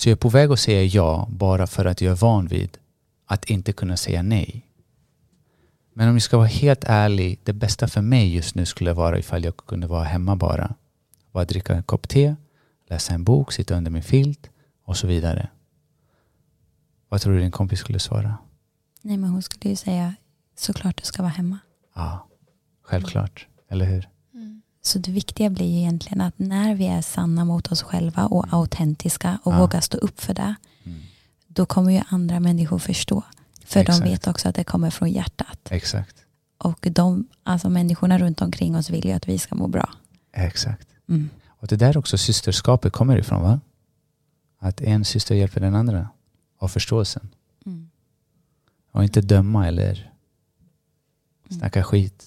Så 0.00 0.08
jag 0.08 0.12
är 0.12 0.16
på 0.16 0.28
väg 0.28 0.50
att 0.50 0.60
säga 0.60 0.82
ja 0.82 1.28
bara 1.30 1.66
för 1.66 1.84
att 1.84 2.00
jag 2.00 2.12
är 2.12 2.16
van 2.16 2.46
vid 2.46 2.78
att 3.26 3.44
inte 3.44 3.72
kunna 3.72 3.96
säga 3.96 4.22
nej. 4.22 4.66
Men 5.92 6.08
om 6.08 6.14
jag 6.14 6.22
ska 6.22 6.36
vara 6.36 6.46
helt 6.46 6.84
ärlig, 6.84 7.40
det 7.44 7.52
bästa 7.52 7.88
för 7.88 8.00
mig 8.00 8.34
just 8.34 8.54
nu 8.54 8.66
skulle 8.66 8.92
vara 8.92 9.18
ifall 9.18 9.44
jag 9.44 9.56
kunde 9.56 9.86
vara 9.86 10.04
hemma 10.04 10.36
bara. 10.36 10.74
Bara 11.32 11.44
dricka 11.44 11.74
en 11.74 11.82
kopp 11.82 12.08
te, 12.08 12.36
läsa 12.88 13.14
en 13.14 13.24
bok, 13.24 13.52
sitta 13.52 13.76
under 13.76 13.90
min 13.90 14.02
filt 14.02 14.50
och 14.84 14.96
så 14.96 15.06
vidare. 15.06 15.48
Vad 17.08 17.20
tror 17.20 17.34
du 17.34 17.40
din 17.40 17.50
kompis 17.50 17.78
skulle 17.78 17.98
svara? 17.98 18.38
Nej, 19.02 19.16
men 19.16 19.30
hon 19.30 19.42
skulle 19.42 19.70
ju 19.70 19.76
säga 19.76 20.14
såklart 20.56 20.96
du 20.96 21.04
ska 21.04 21.22
vara 21.22 21.32
hemma. 21.32 21.58
Ja, 21.94 22.28
självklart. 22.82 23.46
Eller 23.68 23.86
hur? 23.86 24.08
Så 24.82 24.98
det 24.98 25.10
viktiga 25.10 25.50
blir 25.50 25.66
ju 25.66 25.78
egentligen 25.78 26.20
att 26.20 26.38
när 26.38 26.74
vi 26.74 26.86
är 26.86 27.02
sanna 27.02 27.44
mot 27.44 27.72
oss 27.72 27.82
själva 27.82 28.26
och 28.26 28.46
autentiska 28.52 29.38
och 29.44 29.52
Ja. 29.52 29.58
vågar 29.58 29.80
stå 29.80 29.98
upp 29.98 30.20
för 30.20 30.34
det, 30.34 30.54
Mm. 30.84 31.00
då 31.46 31.66
kommer 31.66 31.92
ju 31.92 32.02
andra 32.08 32.40
människor 32.40 32.78
förstå. 32.78 33.22
För 33.64 33.80
Exakt. 33.80 34.02
de 34.04 34.10
vet 34.10 34.26
också 34.26 34.48
att 34.48 34.54
det 34.54 34.64
kommer 34.64 34.90
från 34.90 35.10
hjärtat. 35.10 35.58
Exakt. 35.70 36.16
Och 36.58 36.86
de, 36.90 37.28
alltså 37.42 37.68
människorna 37.70 38.18
runt 38.18 38.40
omkring 38.42 38.76
oss 38.76 38.90
vill 38.90 39.04
ju 39.06 39.12
att 39.12 39.28
vi 39.28 39.38
ska 39.38 39.54
må 39.54 39.68
bra. 39.68 39.90
Exakt. 40.32 40.88
Mm. 41.08 41.28
Och 41.48 41.66
det 41.66 41.76
där 41.76 41.96
också 41.96 42.18
systerskapet 42.18 42.92
kommer 42.92 43.16
ifrån 43.18 43.42
va? 43.42 43.60
Att 44.58 44.80
en 44.80 45.04
syster 45.04 45.34
hjälper 45.34 45.60
den 45.60 45.74
andra. 45.74 46.08
Och 46.58 46.70
förståelsen. 46.70 47.28
Mm. 47.66 47.90
Och 48.92 49.04
inte 49.04 49.20
döma 49.20 49.66
eller 49.68 50.12
snacka 51.50 51.84
skit. 51.84 52.26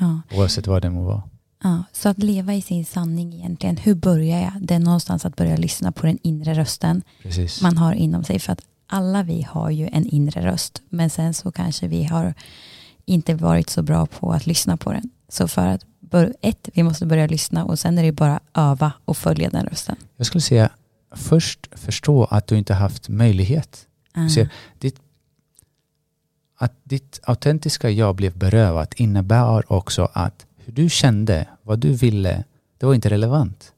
Ja. 0.00 0.20
Oavsett 0.32 0.66
vad 0.66 0.82
det 0.82 0.90
må 0.90 1.02
vara. 1.02 1.22
Ja, 1.62 1.84
så 1.92 2.08
att 2.08 2.18
leva 2.18 2.54
i 2.54 2.62
sin 2.62 2.84
sanning 2.84 3.34
egentligen. 3.34 3.76
Hur 3.76 3.94
börjar 3.94 4.40
jag? 4.40 4.52
Det 4.60 4.74
är 4.74 4.78
någonstans 4.78 5.24
att 5.24 5.36
börja 5.36 5.56
lyssna 5.56 5.92
på 5.92 6.06
den 6.06 6.18
inre 6.22 6.54
rösten 6.54 7.02
Precis. 7.22 7.62
man 7.62 7.76
har 7.76 7.92
inom 7.92 8.24
sig. 8.24 8.38
För 8.38 8.52
att 8.52 8.60
alla 8.86 9.22
vi 9.22 9.42
har 9.42 9.70
ju 9.70 9.88
en 9.92 10.06
inre 10.06 10.46
röst. 10.46 10.82
Men 10.88 11.10
sen 11.10 11.34
så 11.34 11.52
kanske 11.52 11.88
vi 11.88 12.04
har 12.04 12.34
inte 13.04 13.34
varit 13.34 13.70
så 13.70 13.82
bra 13.82 14.06
på 14.06 14.32
att 14.32 14.46
lyssna 14.46 14.76
på 14.76 14.92
den. 14.92 15.10
Så 15.28 15.48
för 15.48 15.66
att, 15.66 15.84
ett, 16.40 16.68
vi 16.74 16.82
måste 16.82 17.06
börja 17.06 17.26
lyssna 17.26 17.64
och 17.64 17.78
sen 17.78 17.98
är 17.98 18.02
det 18.02 18.12
bara 18.12 18.40
öva 18.54 18.92
och 19.04 19.16
följa 19.16 19.50
den 19.50 19.66
rösten. 19.66 19.96
Jag 20.16 20.26
skulle 20.26 20.42
säga 20.42 20.70
först 21.14 21.68
förstå 21.72 22.24
att 22.24 22.46
du 22.46 22.58
inte 22.58 22.74
haft 22.74 23.08
möjlighet. 23.08 23.86
Ah. 24.12 24.28
Så 24.28 24.46
ditt, 24.78 24.96
att 26.56 26.72
ditt 26.82 27.20
autentiska 27.22 27.90
jag 27.90 28.16
blev 28.16 28.38
berövat 28.38 28.94
innebär 28.94 29.72
också 29.72 30.08
att 30.12 30.46
hur 30.56 30.72
du 30.72 30.90
kände, 30.90 31.48
vad 31.62 31.78
du 31.78 31.92
ville, 31.92 32.44
det 32.78 32.86
var 32.86 32.94
inte 32.94 33.10
relevant. 33.10 33.72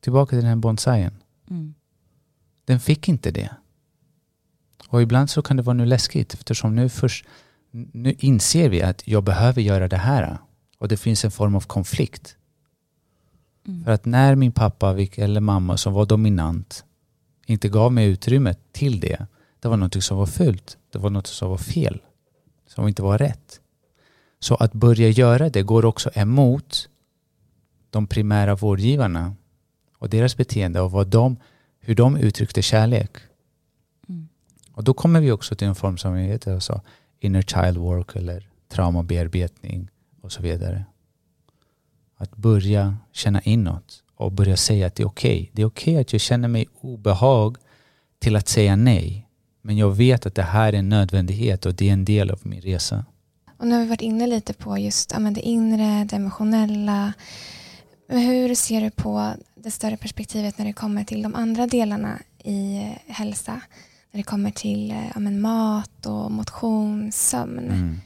Tillbaka 0.00 0.30
till 0.30 0.38
den 0.38 0.46
här 0.46 0.56
bonsaien. 0.56 1.14
Mm. 1.50 1.74
Den 2.64 2.80
fick 2.80 3.08
inte 3.08 3.30
det. 3.30 3.50
Och 4.88 5.02
ibland 5.02 5.30
så 5.30 5.42
kan 5.42 5.56
det 5.56 5.62
vara 5.62 5.74
nu 5.74 5.86
läskigt 5.86 6.34
eftersom 6.34 6.76
nu 6.76 6.88
först 6.88 7.24
nu 7.70 8.14
inser 8.18 8.68
vi 8.68 8.82
att 8.82 9.08
jag 9.08 9.24
behöver 9.24 9.62
göra 9.62 9.88
det 9.88 9.96
här. 9.96 10.38
Och 10.78 10.88
det 10.88 10.96
finns 10.96 11.24
en 11.24 11.30
form 11.30 11.54
av 11.54 11.60
konflikt. 11.60 12.36
Mm. 13.66 13.84
För 13.84 13.92
att 13.92 14.04
när 14.04 14.34
min 14.34 14.52
pappa 14.52 14.96
eller 15.00 15.40
mamma 15.40 15.76
som 15.76 15.92
var 15.92 16.06
dominant 16.06 16.84
inte 17.46 17.68
gav 17.68 17.92
mig 17.92 18.06
utrymme 18.06 18.54
till 18.72 19.00
det, 19.00 19.26
det 19.60 19.68
var 19.68 19.76
något 19.76 20.04
som 20.04 20.18
var 20.18 20.26
fult. 20.26 20.78
Det 20.92 20.98
var 20.98 21.10
något 21.10 21.26
som 21.26 21.50
var 21.50 21.58
fel. 21.58 22.00
Som 22.66 22.88
inte 22.88 23.02
var 23.02 23.18
rätt. 23.18 23.60
Så 24.40 24.54
att 24.54 24.72
börja 24.72 25.08
göra 25.08 25.48
det 25.48 25.62
går 25.62 25.84
också 25.84 26.10
emot 26.14 26.88
de 27.90 28.06
primära 28.06 28.54
vårdgivarna 28.54 29.34
och 29.98 30.08
deras 30.08 30.36
beteende 30.36 30.80
och 30.80 30.90
vad 30.90 31.06
de, 31.06 31.36
hur 31.80 31.94
de 31.94 32.16
uttryckte 32.16 32.62
kärlek. 32.62 33.10
Mm. 34.08 34.28
Och 34.72 34.84
då 34.84 34.94
kommer 34.94 35.20
vi 35.20 35.32
också 35.32 35.54
till 35.54 35.68
en 35.68 35.74
form 35.74 35.98
som 35.98 36.14
heter 36.14 36.54
alltså 36.54 36.80
inner 37.20 37.42
child 37.42 37.76
work 37.76 38.16
eller 38.16 38.48
traumabearbetning 38.68 39.90
och 40.20 40.32
så 40.32 40.42
vidare. 40.42 40.84
Att 42.16 42.36
börja 42.36 42.96
känna 43.12 43.42
inåt 43.42 44.02
och 44.14 44.32
börja 44.32 44.56
säga 44.56 44.86
att 44.86 44.94
det 44.94 45.02
är 45.02 45.06
okej. 45.06 45.50
Det 45.52 45.62
är 45.62 45.66
okej 45.66 45.96
att 45.96 46.12
jag 46.12 46.20
känner 46.20 46.48
mig 46.48 46.68
obehag 46.80 47.56
till 48.18 48.36
att 48.36 48.48
säga 48.48 48.76
nej. 48.76 49.27
Men 49.68 49.76
jag 49.76 49.96
vet 49.96 50.26
att 50.26 50.34
det 50.34 50.42
här 50.42 50.72
är 50.72 50.78
en 50.78 50.88
nödvändighet 50.88 51.66
och 51.66 51.74
det 51.74 51.88
är 51.88 51.92
en 51.92 52.04
del 52.04 52.30
av 52.30 52.38
min 52.42 52.60
resa. 52.60 53.04
Och 53.58 53.66
nu 53.66 53.74
har 53.74 53.82
vi 53.82 53.88
varit 53.88 54.00
inne 54.00 54.26
lite 54.26 54.52
på 54.52 54.78
just 54.78 55.12
ja, 55.12 55.18
men 55.18 55.34
det 55.34 55.40
inre, 55.40 56.04
det 56.04 56.16
emotionella. 56.16 57.12
Hur 58.08 58.54
ser 58.54 58.80
du 58.80 58.90
på 58.90 59.34
det 59.54 59.70
större 59.70 59.96
perspektivet 59.96 60.58
när 60.58 60.66
det 60.66 60.72
kommer 60.72 61.04
till 61.04 61.22
de 61.22 61.34
andra 61.34 61.66
delarna 61.66 62.18
i 62.44 62.76
eh, 62.76 63.14
hälsa? 63.14 63.60
När 64.12 64.18
det 64.18 64.22
kommer 64.22 64.50
till 64.50 64.90
eh, 64.90 65.06
ja, 65.14 65.20
men 65.20 65.40
mat 65.40 66.06
och 66.06 66.30
motion, 66.30 67.12
sömn. 67.12 67.70
Mm. 67.70 68.00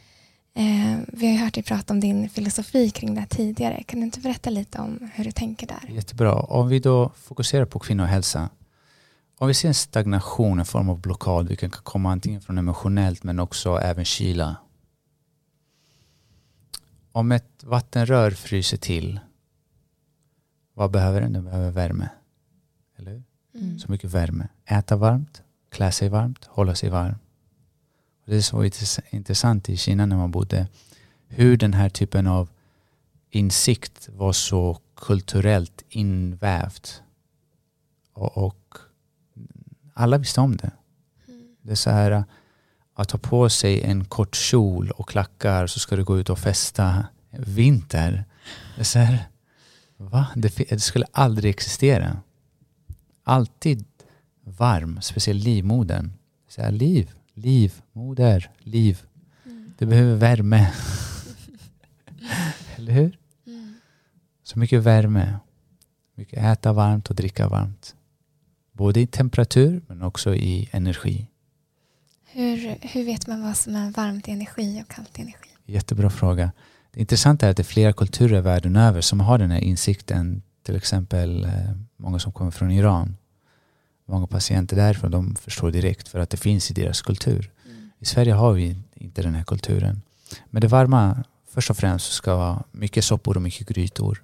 Eh, 0.54 0.98
vi 1.08 1.26
har 1.26 1.32
ju 1.32 1.38
hört 1.38 1.54
dig 1.54 1.62
prata 1.62 1.94
om 1.94 2.00
din 2.00 2.28
filosofi 2.28 2.90
kring 2.90 3.14
det 3.14 3.20
här 3.20 3.28
tidigare. 3.28 3.82
Kan 3.82 4.00
du 4.00 4.04
inte 4.04 4.20
berätta 4.20 4.50
lite 4.50 4.78
om 4.78 5.10
hur 5.14 5.24
du 5.24 5.32
tänker 5.32 5.66
där? 5.66 5.94
Jättebra. 5.94 6.34
Om 6.34 6.68
vi 6.68 6.78
då 6.78 7.12
fokuserar 7.16 7.64
på 7.64 7.78
kvinnohälsa. 7.78 8.48
Om 9.42 9.48
vi 9.48 9.54
ser 9.54 9.68
en 9.68 9.74
stagnation, 9.74 10.58
en 10.58 10.64
form 10.64 10.88
av 10.88 11.00
blockad, 11.00 11.48
vilken 11.48 11.70
kan 11.70 11.82
komma 11.82 12.12
antingen 12.12 12.40
från 12.40 12.58
emotionellt 12.58 13.24
men 13.24 13.38
också 13.38 13.78
även 13.78 14.04
kyla. 14.04 14.56
Om 17.12 17.32
ett 17.32 17.64
vattenrör 17.64 18.30
fryser 18.30 18.76
till, 18.76 19.20
vad 20.74 20.90
behöver 20.90 21.20
den? 21.20 21.32
Den 21.32 21.44
behöver 21.44 21.70
värme. 21.70 22.08
Eller 22.96 23.10
hur? 23.10 23.22
Mm. 23.54 23.78
Så 23.78 23.90
mycket 23.90 24.10
värme. 24.10 24.48
Äta 24.64 24.96
varmt, 24.96 25.42
klä 25.70 25.92
sig 25.92 26.08
varmt, 26.08 26.44
hålla 26.44 26.74
sig 26.74 26.90
varm. 26.90 27.14
Det 28.24 28.42
som 28.42 28.58
var 28.58 28.66
intress- 28.66 29.02
intressant 29.10 29.68
i 29.68 29.76
Kina 29.76 30.06
när 30.06 30.16
man 30.16 30.30
bodde, 30.30 30.66
hur 31.28 31.56
den 31.56 31.74
här 31.74 31.88
typen 31.88 32.26
av 32.26 32.48
insikt 33.30 34.08
var 34.12 34.32
så 34.32 34.78
kulturellt 34.96 35.82
invävt. 35.88 37.02
Och, 38.12 38.38
och 38.38 38.56
alla 40.02 40.18
visste 40.18 40.40
om 40.40 40.56
det. 40.56 40.70
Det 41.62 41.70
är 41.70 41.74
så 41.74 41.90
här 41.90 42.24
att 42.94 43.08
ta 43.08 43.18
på 43.18 43.48
sig 43.48 43.82
en 43.82 44.04
kort 44.04 44.34
kjol 44.34 44.90
och 44.90 45.08
klackar 45.08 45.66
så 45.66 45.80
ska 45.80 45.96
du 45.96 46.04
gå 46.04 46.18
ut 46.18 46.30
och 46.30 46.38
festa 46.38 47.06
vinter. 47.30 48.24
Det 48.74 48.80
är 48.80 48.84
så 48.84 48.98
här, 48.98 49.28
va? 49.96 50.26
Det, 50.36 50.56
det 50.56 50.80
skulle 50.80 51.06
aldrig 51.12 51.50
existera. 51.50 52.20
Alltid 53.24 53.84
varm, 54.44 54.98
speciellt 55.02 55.44
livmodern. 55.44 56.12
Så 56.48 56.62
här, 56.62 56.70
liv, 56.70 57.10
liv, 57.34 57.82
moder, 57.92 58.50
liv. 58.58 59.02
Det 59.78 59.86
behöver 59.86 60.14
värme. 60.14 60.72
Eller 62.76 62.92
hur? 62.92 63.18
Så 64.42 64.58
mycket 64.58 64.82
värme. 64.82 65.38
Mycket 66.14 66.38
äta 66.38 66.72
varmt 66.72 67.10
och 67.10 67.16
dricka 67.16 67.48
varmt. 67.48 67.94
Både 68.72 69.00
i 69.00 69.06
temperatur 69.06 69.82
men 69.86 70.02
också 70.02 70.34
i 70.34 70.68
energi. 70.72 71.26
Hur, 72.24 72.76
hur 72.80 73.04
vet 73.04 73.26
man 73.26 73.42
vad 73.42 73.56
som 73.56 73.76
är 73.76 73.90
varmt 73.90 74.28
energi 74.28 74.82
och 74.82 74.94
kallt 74.94 75.18
energi? 75.18 75.50
Jättebra 75.66 76.10
fråga. 76.10 76.52
Det 76.90 77.00
intressanta 77.00 77.46
är 77.46 77.50
att 77.50 77.56
det 77.56 77.62
är 77.62 77.64
flera 77.64 77.92
kulturer 77.92 78.40
världen 78.40 78.76
över 78.76 79.00
som 79.00 79.20
har 79.20 79.38
den 79.38 79.50
här 79.50 79.60
insikten. 79.60 80.42
Till 80.62 80.76
exempel 80.76 81.44
eh, 81.44 81.50
många 81.96 82.18
som 82.18 82.32
kommer 82.32 82.50
från 82.50 82.70
Iran. 82.70 83.16
Många 84.06 84.26
patienter 84.26 84.76
därifrån 84.76 85.10
de 85.10 85.34
förstår 85.34 85.70
direkt 85.70 86.08
för 86.08 86.18
att 86.18 86.30
det 86.30 86.36
finns 86.36 86.70
i 86.70 86.74
deras 86.74 87.02
kultur. 87.02 87.50
I 87.98 88.04
Sverige 88.04 88.32
har 88.32 88.52
vi 88.52 88.76
inte 88.94 89.22
den 89.22 89.34
här 89.34 89.44
kulturen. 89.44 90.02
Men 90.50 90.60
det 90.60 90.68
varma, 90.68 91.24
först 91.50 91.70
och 91.70 91.76
främst 91.76 92.12
ska 92.12 92.36
vara 92.36 92.64
mycket 92.72 93.04
soppor 93.04 93.36
och 93.36 93.42
mycket 93.42 93.68
grytor. 93.68 94.22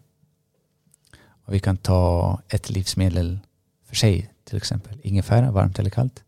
Och 1.44 1.54
vi 1.54 1.60
kan 1.60 1.76
ta 1.76 2.40
ett 2.48 2.70
livsmedel 2.70 3.38
för 3.86 3.96
sig 3.96 4.30
till 4.48 4.56
exempel. 4.56 5.00
Ingefära, 5.04 5.50
varmt 5.50 5.78
eller 5.78 5.90
kallt? 5.90 6.24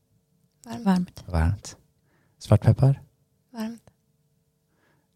Varmt. 0.65 0.85
Varmt. 0.87 1.25
Varmt. 1.27 1.77
Svartpeppar? 2.39 3.03
Varmt. 3.51 3.83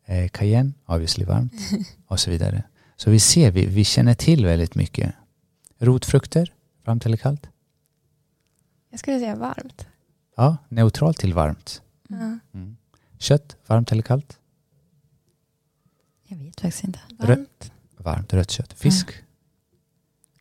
eh, 0.05 0.29
cayenne, 0.29 0.73
obviously 0.87 1.25
varmt 1.25 1.53
och 2.07 2.21
så 2.21 2.31
vidare. 2.31 2.63
Så 2.97 3.11
vi 3.11 3.21
ser, 3.21 3.51
vi, 3.51 3.67
vi 3.67 3.85
känner 3.85 4.15
till 4.15 4.45
väldigt 4.47 4.75
mycket. 4.75 5.15
Rotfrukter, 5.79 6.55
varmt 6.85 7.07
eller 7.07 7.17
kallt? 7.17 7.47
Jag 8.91 9.01
skulle 9.01 9.19
säga 9.19 9.37
varmt. 9.37 9.87
Ja, 10.37 10.57
neutralt 10.69 11.19
till 11.19 11.35
varmt. 11.35 11.83
Ja. 12.09 12.39
Mm. 12.55 12.77
Kött, 13.19 13.57
varmt 13.67 13.93
eller 13.93 14.03
kallt? 14.03 14.39
Jag 16.27 16.37
vet 16.37 16.61
faktiskt 16.61 16.85
inte. 16.85 17.01
Varmt, 17.19 17.73
Varmt, 17.97 18.33
rött 18.33 18.51
kött. 18.51 18.73
Fisk, 18.73 19.15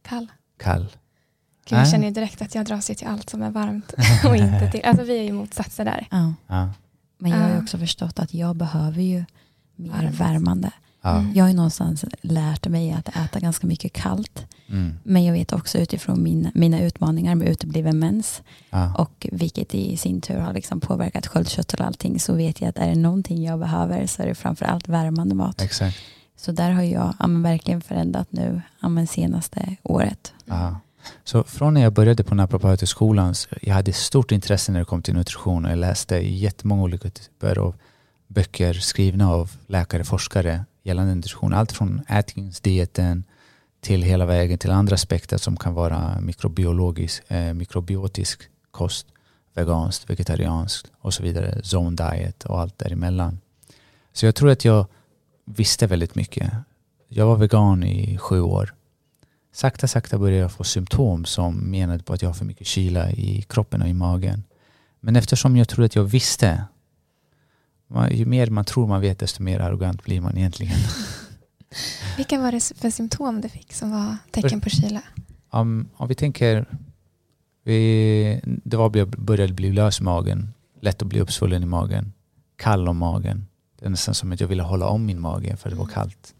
kall. 0.01 0.31
kall. 0.57 0.91
Gud, 1.65 1.79
jag 1.79 1.89
känner 1.89 2.05
ju 2.07 2.11
direkt 2.13 2.41
att 2.41 2.55
jag 2.55 2.65
dras 2.65 2.85
till 2.85 3.07
allt 3.07 3.29
som 3.29 3.41
är 3.41 3.49
varmt 3.51 3.93
och 4.25 4.35
inte 4.35 4.71
till... 4.71 4.81
Alltså 4.85 5.03
vi 5.03 5.17
är 5.19 5.23
ju 5.23 5.31
motsatser 5.31 5.85
där. 5.85 6.07
Ja. 6.11 6.33
Ja. 6.47 6.69
Men 7.17 7.31
jag 7.31 7.37
har 7.39 7.49
ju 7.49 7.57
också 7.57 7.77
förstått 7.77 8.19
att 8.19 8.33
jag 8.33 8.55
behöver 8.55 9.01
ju 9.01 9.25
mer 9.75 9.89
Varmt. 9.91 10.15
värmande. 10.19 10.71
Ja. 11.01 11.17
Mm. 11.19 11.33
Jag 11.35 11.43
har 11.43 11.49
ju 11.49 11.55
någonstans 11.55 12.05
lärt 12.21 12.67
mig 12.67 12.91
att 12.91 13.09
äta 13.09 13.39
ganska 13.39 13.67
mycket 13.67 13.93
kallt. 13.93 14.45
Mm. 14.69 14.99
Men 15.03 15.23
jag 15.25 15.33
vet 15.33 15.53
också 15.53 15.77
utifrån 15.77 16.23
min, 16.23 16.51
mina 16.53 16.79
utmaningar 16.79 17.35
med 17.35 17.47
utebliven 17.47 17.99
mens 17.99 18.41
Ja. 18.69 18.93
och 18.97 19.27
vilket 19.31 19.75
i 19.75 19.97
sin 19.97 20.21
tur 20.21 20.39
har 20.39 20.53
liksom 20.53 20.79
påverkat 20.79 21.27
sköldkörtel 21.27 21.79
och 21.79 21.85
allting 21.85 22.19
så 22.19 22.33
vet 22.33 22.61
jag 22.61 22.69
att 22.69 22.77
är 22.77 22.89
det 22.89 22.95
någonting 22.95 23.43
jag 23.43 23.59
behöver 23.59 24.07
så 24.07 24.21
är 24.21 24.27
det 24.27 24.35
framförallt 24.35 24.87
värmande 24.87 25.35
mat. 25.35 25.61
Exakt. 25.61 25.97
Så 26.37 26.51
där 26.51 26.71
har 26.71 26.81
jag 26.81 27.13
ja, 27.19 27.27
men 27.27 27.43
verkligen 27.43 27.81
förändrat 27.81 28.27
nu 28.31 28.61
ja, 28.81 28.89
men 28.89 29.07
senaste 29.07 29.75
året. 29.83 30.33
Ja. 30.45 30.79
Så 31.23 31.43
från 31.43 31.73
när 31.73 31.81
jag 31.81 31.93
började 31.93 32.23
på 32.23 32.35
naprapathögskolan, 32.35 33.33
jag 33.61 33.73
hade 33.73 33.93
stort 33.93 34.31
intresse 34.31 34.71
när 34.71 34.79
det 34.79 34.85
kom 34.85 35.01
till 35.01 35.13
nutrition 35.13 35.65
och 35.65 35.71
jag 35.71 35.77
läste 35.77 36.15
jättemånga 36.15 36.83
olika 36.83 37.09
typer 37.09 37.59
av 37.59 37.75
böcker 38.27 38.73
skrivna 38.73 39.31
av 39.31 39.51
läkare, 39.67 40.03
forskare 40.03 40.65
gällande 40.83 41.15
nutrition. 41.15 41.53
Allt 41.53 41.71
från 41.71 42.01
ätningsdieten 42.09 43.23
till 43.81 44.03
hela 44.03 44.25
vägen 44.25 44.57
till 44.57 44.71
andra 44.71 44.93
aspekter 44.93 45.37
som 45.37 45.57
kan 45.57 45.73
vara 45.73 46.19
mikrobiologisk, 46.21 47.23
eh, 47.27 47.53
mikrobiotisk 47.53 48.49
kost, 48.71 49.07
veganskt, 49.53 50.09
vegetarianskt 50.09 50.91
och 51.01 51.13
så 51.13 51.23
vidare, 51.23 51.61
zone 51.63 51.95
diet 51.95 52.43
och 52.43 52.59
allt 52.59 52.77
däremellan. 52.77 53.39
Så 54.13 54.25
jag 54.25 54.35
tror 54.35 54.49
att 54.49 54.65
jag 54.65 54.85
visste 55.45 55.87
väldigt 55.87 56.15
mycket. 56.15 56.53
Jag 57.07 57.25
var 57.25 57.35
vegan 57.35 57.83
i 57.83 58.17
sju 58.17 58.41
år 58.41 58.73
sakta 59.53 59.87
sakta 59.87 60.17
började 60.17 60.41
jag 60.41 60.51
få 60.51 60.63
symptom 60.63 61.25
som 61.25 61.55
menade 61.71 62.03
på 62.03 62.13
att 62.13 62.21
jag 62.21 62.29
har 62.29 62.33
för 62.33 62.45
mycket 62.45 62.67
kyla 62.67 63.11
i 63.11 63.41
kroppen 63.41 63.81
och 63.81 63.87
i 63.87 63.93
magen. 63.93 64.43
Men 64.99 65.15
eftersom 65.15 65.57
jag 65.57 65.69
trodde 65.69 65.85
att 65.85 65.95
jag 65.95 66.03
visste, 66.03 66.63
ju 68.11 68.25
mer 68.25 68.49
man 68.49 68.65
tror 68.65 68.87
man 68.87 69.01
vet 69.01 69.19
desto 69.19 69.43
mer 69.43 69.59
arrogant 69.59 70.03
blir 70.03 70.21
man 70.21 70.37
egentligen. 70.37 70.77
Vilka 72.17 72.39
var 72.39 72.51
det 72.51 72.73
för 72.75 72.89
symptom 72.89 73.41
du 73.41 73.49
fick 73.49 73.73
som 73.73 73.91
var 73.91 74.17
tecken 74.31 74.61
på 74.61 74.69
kyla? 74.69 75.01
Om, 75.49 75.89
om 75.95 76.07
vi 76.07 76.15
tänker, 76.15 76.65
vi, 77.63 78.41
det 78.43 78.77
var 78.77 78.97
jag 78.97 79.09
började 79.09 79.53
bli 79.53 79.71
lös 79.71 79.99
i 79.99 80.03
magen, 80.03 80.53
lätt 80.81 81.01
att 81.01 81.07
bli 81.07 81.21
uppsvullen 81.21 81.63
i 81.63 81.65
magen, 81.65 82.13
kall 82.55 82.87
om 82.87 82.97
magen. 82.97 83.47
Det 83.79 83.85
är 83.85 83.89
nästan 83.89 84.15
som 84.15 84.31
att 84.31 84.39
jag 84.39 84.47
ville 84.47 84.63
hålla 84.63 84.87
om 84.87 85.05
min 85.05 85.21
mage 85.21 85.57
för 85.57 85.69
det 85.69 85.75
var 85.75 85.85
kallt. 85.85 86.33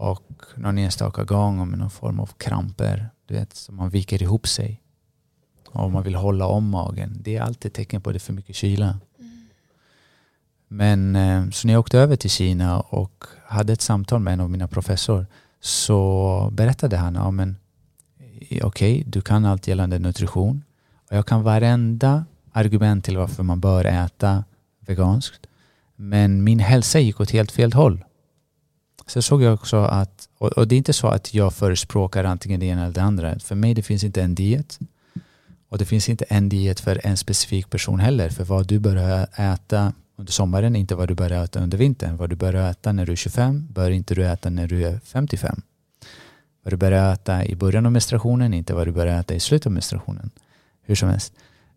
Och 0.00 0.44
någon 0.56 0.78
enstaka 0.78 1.24
gång 1.24 1.70
med 1.70 1.78
någon 1.78 1.90
form 1.90 2.20
av 2.20 2.30
kramper, 2.36 3.08
du 3.26 3.34
vet, 3.34 3.54
som 3.54 3.76
man 3.76 3.90
viker 3.90 4.22
ihop 4.22 4.48
sig. 4.48 4.82
Och 5.68 5.90
man 5.90 6.02
vill 6.02 6.14
hålla 6.14 6.46
om 6.46 6.68
magen. 6.68 7.18
Det 7.20 7.36
är 7.36 7.42
alltid 7.42 7.72
tecken 7.72 8.00
på 8.00 8.10
att 8.10 8.14
det 8.14 8.16
är 8.16 8.20
för 8.20 8.32
mycket 8.32 8.56
kyla. 8.56 8.98
Men 10.68 11.16
eh, 11.16 11.50
så 11.50 11.66
när 11.66 11.74
jag 11.74 11.80
åkte 11.80 11.98
över 11.98 12.16
till 12.16 12.30
Kina 12.30 12.80
och 12.80 13.24
hade 13.46 13.72
ett 13.72 13.80
samtal 13.80 14.20
med 14.20 14.32
en 14.32 14.40
av 14.40 14.50
mina 14.50 14.68
professor 14.68 15.26
så 15.60 16.50
berättade 16.52 16.96
han, 16.96 17.14
ja 17.14 17.30
men 17.30 17.56
eh, 18.48 18.66
okej, 18.66 19.04
du 19.06 19.20
kan 19.20 19.44
allt 19.44 19.68
gällande 19.68 19.98
nutrition 19.98 20.64
och 21.10 21.16
jag 21.16 21.26
kan 21.26 21.42
varenda 21.42 22.24
argument 22.52 23.04
till 23.04 23.16
varför 23.16 23.42
man 23.42 23.60
bör 23.60 23.84
äta 23.84 24.44
veganskt. 24.80 25.46
Men 25.96 26.44
min 26.44 26.58
hälsa 26.58 26.98
gick 27.00 27.20
åt 27.20 27.30
helt 27.30 27.52
fel 27.52 27.72
håll 27.72 28.04
sen 29.10 29.22
såg 29.22 29.42
jag 29.42 29.54
också 29.54 29.76
att, 29.76 30.28
och, 30.38 30.48
och 30.48 30.68
det 30.68 30.74
är 30.74 30.76
inte 30.76 30.92
så 30.92 31.08
att 31.08 31.34
jag 31.34 31.54
förespråkar 31.54 32.24
antingen 32.24 32.60
det 32.60 32.66
ena 32.66 32.82
eller 32.82 32.94
det 32.94 33.02
andra. 33.02 33.38
För 33.38 33.54
mig 33.54 33.74
det 33.74 33.82
finns 33.82 34.04
inte 34.04 34.22
en 34.22 34.34
diet. 34.34 34.78
Och 35.68 35.78
det 35.78 35.84
finns 35.84 36.08
inte 36.08 36.24
en 36.24 36.48
diet 36.48 36.80
för 36.80 37.00
en 37.04 37.16
specifik 37.16 37.70
person 37.70 38.00
heller. 38.00 38.28
För 38.28 38.44
vad 38.44 38.66
du 38.66 38.78
bör 38.78 39.26
äta 39.40 39.92
under 40.16 40.32
sommaren 40.32 40.76
är 40.76 40.80
inte 40.80 40.94
vad 40.94 41.08
du 41.08 41.14
bör 41.14 41.30
äta 41.30 41.60
under 41.60 41.78
vintern. 41.78 42.16
Vad 42.16 42.30
du 42.30 42.36
bör 42.36 42.54
äta 42.54 42.92
när 42.92 43.06
du 43.06 43.12
är 43.12 43.16
25 43.16 43.66
bör 43.70 43.90
inte 43.90 44.14
du 44.14 44.26
äta 44.26 44.50
när 44.50 44.68
du 44.68 44.84
är 44.84 45.00
55. 45.04 45.62
Vad 46.62 46.72
du 46.72 46.76
bör 46.76 46.92
äta 46.92 47.44
i 47.44 47.56
början 47.56 47.86
av 47.86 47.92
menstruationen 47.92 48.54
är 48.54 48.58
inte 48.58 48.74
vad 48.74 48.86
du 48.86 48.92
bör 48.92 49.06
äta 49.06 49.34
i 49.34 49.40
slutet 49.40 49.66
av 49.66 49.72
menstruationen. 49.72 50.30
Hur 50.82 50.94
som 50.94 51.08
helst. 51.08 51.32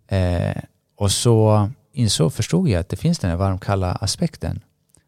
Eh, 0.07 0.61
och 0.95 1.11
så 1.11 1.69
insåg, 1.91 2.33
förstod 2.33 2.69
jag 2.69 2.79
att 2.79 2.89
det 2.89 2.95
finns 2.95 3.19
den 3.19 3.29
här 3.29 3.37
varmkalla 3.37 3.91
aspekten. 3.91 4.61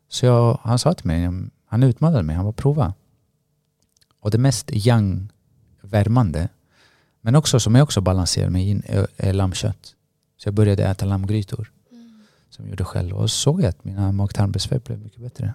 Så 0.09 0.25
jag, 0.25 0.59
han 0.63 0.79
sa 0.79 0.93
till 0.93 1.07
mig, 1.07 1.29
han 1.75 1.83
utmanade 1.83 2.23
mig, 2.23 2.35
han 2.35 2.45
var 2.45 2.51
prova. 2.51 2.93
Och 4.19 4.31
det 4.31 4.37
mest 4.37 4.71
yang 4.71 5.31
värmande, 5.81 6.49
men 7.21 7.35
också 7.35 7.59
som 7.59 7.75
jag 7.75 7.83
också 7.83 8.01
balanserar 8.01 8.49
mig 8.49 8.69
in, 8.69 8.83
är, 8.85 9.07
är 9.17 9.33
lammkött. 9.33 9.95
Så 10.37 10.47
jag 10.47 10.53
började 10.53 10.83
äta 10.83 11.05
lammgrytor 11.05 11.71
som 12.49 12.65
jag 12.65 12.69
gjorde 12.69 12.83
själv 12.83 13.15
och 13.15 13.31
så 13.31 13.37
såg 13.37 13.61
jag 13.61 13.69
att 13.69 13.83
mina 13.83 14.11
mag-tarmbesvär 14.11 14.79
blev 14.79 14.99
mycket 14.99 15.21
bättre. 15.21 15.53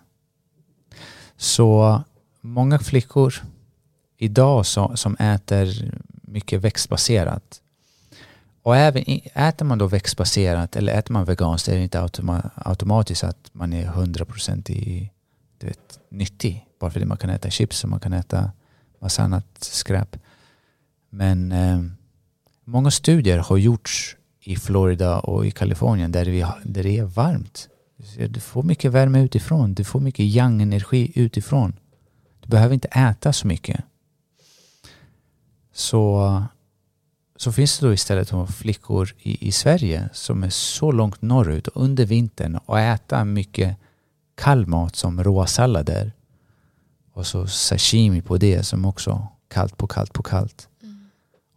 Så 1.37 2.03
många 2.41 2.79
flickor 2.79 3.35
idag 4.17 4.67
så, 4.67 4.97
som 4.97 5.17
äter 5.17 5.93
mycket 6.23 6.61
växtbaserat 6.61 7.63
och 8.63 8.77
även 8.77 9.05
äter 9.35 9.65
man 9.65 9.79
då 9.79 9.87
växtbaserat 9.87 10.77
eller 10.77 10.99
äter 10.99 11.13
man 11.13 11.25
veganskt 11.25 11.69
är 11.69 11.77
det 11.77 11.83
inte 11.83 12.01
automa, 12.01 12.51
automatiskt 12.55 13.25
att 13.25 13.51
man 13.53 13.73
är 13.73 13.87
100% 13.87 14.71
i, 14.71 15.11
du 15.61 15.67
vet, 15.67 15.99
nyttig. 16.09 16.67
Bara 16.81 16.91
för 16.91 17.01
det 17.01 17.07
man 17.07 17.17
kan 17.17 17.31
äta 17.31 17.51
chips 17.51 17.85
och 17.85 17.91
man 17.91 18.01
kan 18.01 18.13
äta 18.13 18.53
massa 18.99 19.23
annat 19.23 19.47
skräp. 19.61 20.17
Men 21.11 21.53
eh, 21.53 21.83
många 22.65 22.91
studier 22.91 23.39
har 23.39 23.57
gjorts 23.57 24.17
i 24.41 24.57
Florida 24.57 25.19
och 25.21 25.47
i 25.47 25.51
Kalifornien 25.51 26.13
där, 26.13 26.25
vi, 26.25 26.41
har- 26.41 26.61
där 26.65 26.83
det 26.83 26.99
är 26.99 27.05
varmt. 27.05 27.69
Du 28.29 28.41
får 28.41 28.63
mycket 28.63 28.93
värme 28.93 29.23
utifrån. 29.23 29.75
Du 29.75 29.85
får 29.85 30.01
mycket 30.01 30.25
yang-energi 30.27 31.13
utifrån. 31.15 31.73
Du 32.41 32.49
behöver 32.49 32.75
inte 32.75 32.89
äta 32.89 33.33
så 33.33 33.47
mycket. 33.47 33.85
Så, 35.73 36.43
så 37.37 37.53
finns 37.53 37.79
det 37.79 37.87
då 37.87 37.93
istället 37.93 38.31
flickor 38.55 39.15
i, 39.19 39.49
i 39.49 39.53
Sverige 39.53 40.09
som 40.13 40.43
är 40.43 40.51
så 40.51 40.93
långt 40.93 41.23
norrut 41.23 41.69
under 41.75 42.07
vintern 42.07 42.57
och 42.57 42.81
äta 42.81 43.25
mycket 43.25 43.77
kall 44.41 44.67
mat 44.67 44.97
som 44.97 45.25
råsallader 45.25 46.13
och 47.13 47.27
så 47.27 47.47
sashimi 47.47 48.23
på 48.23 48.37
det 48.37 48.63
som 48.63 48.85
också 48.85 49.29
kallt 49.49 49.77
på 49.77 49.87
kallt 49.87 50.13
på 50.13 50.23
kallt. 50.23 50.69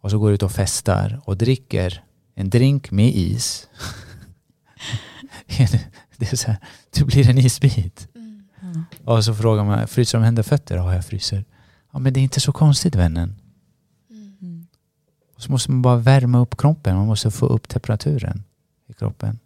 Och 0.00 0.10
så 0.10 0.18
går 0.18 0.32
ut 0.32 0.42
och 0.42 0.52
festar 0.52 1.20
och 1.24 1.36
dricker 1.36 2.04
en 2.34 2.50
drink 2.50 2.90
med 2.90 3.14
is. 3.14 3.68
det 6.16 6.32
är 6.32 6.36
så 6.36 6.46
här, 6.46 6.56
du 6.90 7.04
blir 7.04 7.30
en 7.30 7.38
isbit. 7.38 8.08
Ja. 8.60 9.14
Och 9.14 9.24
så 9.24 9.34
frågar 9.34 9.64
man, 9.64 9.88
fryser 9.88 10.18
de 10.18 10.24
händer 10.24 10.42
och 10.42 10.46
fötter? 10.46 10.76
Ja, 10.76 10.94
jag 10.94 11.04
fryser. 11.04 11.44
Ja, 11.92 11.98
men 11.98 12.12
det 12.12 12.20
är 12.20 12.22
inte 12.22 12.40
så 12.40 12.52
konstigt 12.52 12.94
vännen. 12.94 13.34
Mm. 14.10 14.66
Och 15.34 15.42
så 15.42 15.52
måste 15.52 15.70
man 15.70 15.82
bara 15.82 15.96
värma 15.96 16.38
upp 16.38 16.56
kroppen. 16.56 16.96
Man 16.96 17.06
måste 17.06 17.30
få 17.30 17.46
upp 17.46 17.68
temperaturen 17.68 18.44
i 18.88 18.92
kroppen. 18.92 19.38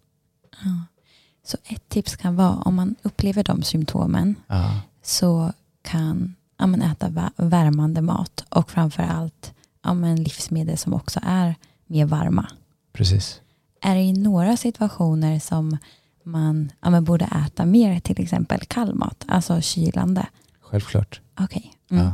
Så 1.43 1.57
ett 1.63 1.89
tips 1.89 2.15
kan 2.15 2.35
vara 2.35 2.55
om 2.55 2.75
man 2.75 2.95
upplever 3.01 3.43
de 3.43 3.63
symptomen 3.63 4.35
Ja, 4.47 4.81
så 5.03 5.51
kan 5.81 6.35
ja, 6.57 6.67
men 6.67 6.81
äta 6.81 7.07
vä- 7.09 7.31
värmande 7.35 8.01
mat 8.01 8.45
och 8.49 8.71
framför 8.71 9.03
allt 9.03 9.53
ja, 9.83 9.93
men 9.93 10.23
livsmedel 10.23 10.77
som 10.77 10.93
också 10.93 11.19
är 11.23 11.55
mer 11.87 12.05
varma. 12.05 12.47
precis. 12.93 13.41
Är 13.81 13.95
det 13.95 14.01
i 14.01 14.13
några 14.13 14.57
situationer 14.57 15.39
som 15.39 15.77
man 16.23 16.71
ja, 16.81 16.89
men 16.89 17.03
borde 17.03 17.25
äta 17.45 17.65
mer 17.65 17.99
till 17.99 18.21
exempel 18.23 18.59
kall 18.59 18.95
mat, 18.95 19.25
alltså 19.27 19.61
kylande? 19.61 20.27
Självklart. 20.61 21.21
Okej. 21.39 21.73
Mm. 21.91 22.03
Ja. 22.05 22.13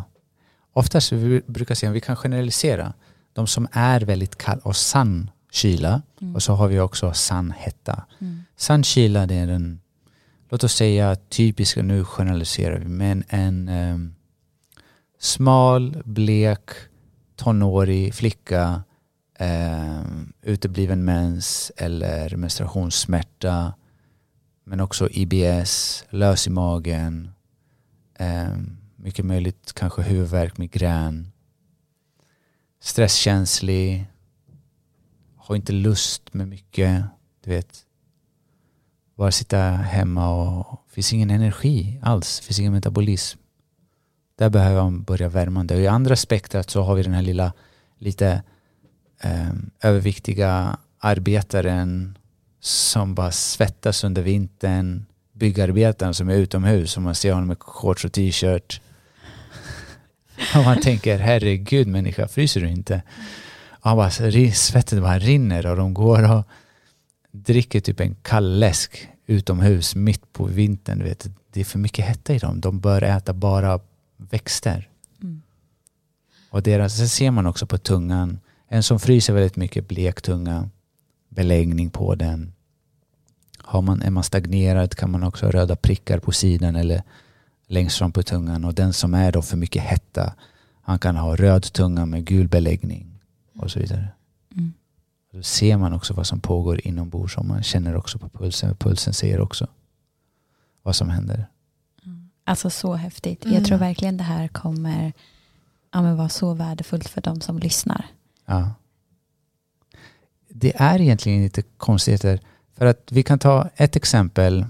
Oftast 0.74 1.12
vi 1.12 1.42
brukar 1.48 1.76
säga, 1.76 1.92
vi 1.92 2.02
kan 2.02 2.16
generalisera. 2.16 2.94
De 3.34 3.48
som 3.48 3.68
är 3.72 4.02
väldigt 4.02 4.36
kall 4.38 4.60
och 4.60 4.76
sann 4.76 5.30
kyla 5.52 6.02
Mm. 6.26 6.36
och 6.36 6.44
så 6.44 6.54
har 6.54 6.68
vi 6.68 6.80
också 6.80 7.14
sann 7.14 7.52
hetta. 7.52 8.06
Mm. 8.20 8.44
Sann 8.56 8.84
kyla 8.84 9.26
det 9.26 9.36
är 9.36 9.48
en, 9.48 9.80
låt 10.50 10.64
oss 10.64 10.74
säga 10.74 11.16
typiska, 11.16 11.84
nu 11.84 12.04
generaliserar 12.04 12.80
vi, 12.80 12.88
men 12.88 13.24
en 13.28 13.70
em, 13.70 14.16
smal, 15.20 16.02
blek, 16.06 16.70
tonårig 17.36 18.14
flicka, 18.14 18.84
um, 19.40 20.34
utebliven 20.42 21.06
mens 21.06 21.72
eller 21.78 22.36
menstruationssmärta, 22.36 23.74
men 24.64 24.80
också 24.80 25.10
IBS, 25.12 26.04
lös 26.10 26.48
i 26.48 26.50
magen, 26.50 27.32
em, 28.20 28.78
mycket 28.96 29.26
möjligt 29.26 29.74
kanske 29.74 30.02
huvudvärk, 30.02 30.58
migrän, 30.58 31.32
stresskänslig, 32.82 34.06
har 35.46 35.56
inte 35.56 35.72
lust 35.72 36.34
med 36.34 36.48
mycket, 36.48 37.04
du 37.44 37.50
vet. 37.50 37.86
Bara 39.16 39.32
sitta 39.32 39.60
hemma 39.60 40.30
och 40.30 40.82
finns 40.90 41.14
ingen 41.14 41.30
energi 41.30 42.00
alls, 42.04 42.40
finns 42.40 42.60
ingen 42.60 42.74
metabolism. 42.74 43.40
Där 44.38 44.50
behöver 44.50 44.82
man 44.82 45.04
börja 45.04 45.30
värmande. 45.30 45.76
Och 45.76 45.82
I 45.82 45.88
andra 45.88 46.16
spektrat 46.16 46.70
så 46.70 46.82
har 46.82 46.96
vi 46.96 47.04
den 47.04 47.14
här 47.14 47.22
lilla, 47.22 47.54
lite 47.98 48.44
eh, 49.22 49.54
överviktiga 49.82 50.78
arbetaren 51.00 52.18
som 52.60 53.16
bara 53.16 53.32
svettas 53.32 54.04
under 54.04 54.22
vintern. 54.22 55.06
Byggarbetaren 55.34 56.14
som 56.14 56.30
är 56.30 56.36
utomhus 56.36 56.98
och 56.98 57.04
man 57.04 57.16
ser 57.16 57.34
honom 57.34 57.48
med 57.48 57.60
shorts 57.60 58.06
och 58.06 58.12
t-shirt. 58.12 58.82
Och 60.56 60.64
man 60.64 60.82
tänker, 60.82 61.20
herregud 61.20 61.88
människa, 61.88 62.28
fryser 62.28 62.62
du 62.62 62.70
inte? 62.70 63.02
Han 63.86 63.98
bara, 63.98 64.10
svettet 64.54 65.02
bara 65.02 65.20
rinner 65.20 65.66
och 65.66 65.78
de 65.78 65.94
går 65.94 66.32
och 66.32 66.44
dricker 67.32 67.80
typ 67.80 68.00
en 68.00 68.16
kall 68.16 68.60
läsk 68.60 69.10
utomhus 69.26 69.96
mitt 69.96 70.34
på 70.34 70.46
vintern. 70.46 71.00
Du 71.00 71.06
vet. 71.06 71.28
Det 71.52 71.60
är 71.60 71.66
för 71.66 71.80
mycket 71.80 72.06
hetta 72.06 72.34
i 72.34 72.38
dem. 72.38 72.62
De 72.62 72.80
bör 72.80 73.02
äta 73.02 73.34
bara 73.34 73.80
växter. 74.18 74.90
Mm. 75.22 75.42
Och 76.50 76.64
deras, 76.64 76.98
sen 76.98 77.10
ser 77.10 77.32
man 77.32 77.46
också 77.46 77.68
på 77.68 77.78
tungan, 77.78 78.40
en 78.68 78.84
som 78.84 79.00
fryser 79.00 79.34
väldigt 79.34 79.56
mycket 79.56 79.88
blek 79.88 80.22
tunga, 80.22 80.70
beläggning 81.30 81.90
på 81.90 82.16
den. 82.16 82.54
Har 83.58 83.82
man, 83.82 84.02
är 84.02 84.12
man 84.12 84.24
stagnerad 84.24 84.96
kan 84.96 85.12
man 85.12 85.24
också 85.24 85.46
ha 85.46 85.52
röda 85.52 85.76
prickar 85.76 86.20
på 86.20 86.32
sidan 86.32 86.76
eller 86.76 87.04
längst 87.68 87.98
fram 87.98 88.12
på 88.12 88.24
tungan. 88.24 88.66
Och 88.66 88.74
den 88.74 88.94
som 88.94 89.14
är 89.14 89.32
då 89.32 89.42
för 89.42 89.58
mycket 89.58 89.84
hetta, 89.84 90.34
han 90.82 91.00
kan 91.00 91.16
ha 91.16 91.36
röd 91.36 91.64
tunga 91.64 92.06
med 92.06 92.26
gul 92.26 92.48
beläggning 92.48 93.15
och 93.58 93.72
så 93.72 93.80
vidare. 93.80 94.08
Mm. 94.52 94.74
Då 95.32 95.44
ser 95.44 95.78
man 95.78 95.94
också 95.94 96.14
vad 96.14 96.28
som 96.28 96.40
pågår 96.40 96.88
inombords 96.88 97.38
och 97.38 97.46
man 97.46 97.64
känner 97.64 97.96
också 97.96 98.20
på 98.20 98.30
pulsen. 98.30 98.76
Pulsen 98.76 99.14
säger 99.14 99.40
också 99.42 99.68
vad 100.84 100.96
som 100.96 101.10
händer. 101.10 101.48
Mm. 102.06 102.30
Alltså 102.44 102.70
så 102.70 102.94
häftigt. 102.94 103.46
Mm. 103.46 103.58
Jag 103.58 103.66
tror 103.66 103.78
verkligen 103.78 104.18
det 104.18 104.24
här 104.24 104.48
kommer 104.48 105.14
ja, 105.92 106.16
vara 106.16 106.30
så 106.30 106.54
värdefullt 106.54 107.10
för 107.10 107.22
de 107.22 107.42
som 107.42 107.60
lyssnar. 107.60 108.06
Ja. 108.46 108.74
Det 110.50 110.74
är 110.76 111.02
egentligen 111.02 111.44
lite 111.44 111.62
konstigheter. 111.62 112.40
För 112.74 112.86
att 112.86 113.12
vi 113.12 113.24
kan 113.24 113.40
ta 113.40 113.70
ett 113.76 113.96
exempel 113.96 114.66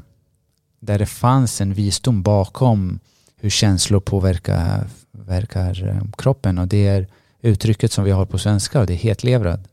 där 0.80 1.00
det 1.00 1.06
fanns 1.06 1.62
en 1.62 1.74
visdom 1.74 2.22
bakom 2.22 3.00
hur 3.36 3.50
känslor 3.50 4.00
påverkar, 4.00 4.88
påverkar 5.12 5.88
eh, 5.88 6.12
kroppen 6.18 6.58
och 6.58 6.68
det 6.68 6.88
är 6.88 7.08
uttrycket 7.46 7.91
som 7.91 8.04
vi 8.04 8.12
har 8.12 8.26
på 8.26 8.38
svenska 8.38 8.80
och 8.80 8.88
det 8.88 8.93
är 8.93 8.98
hetlevrad. 8.98 9.68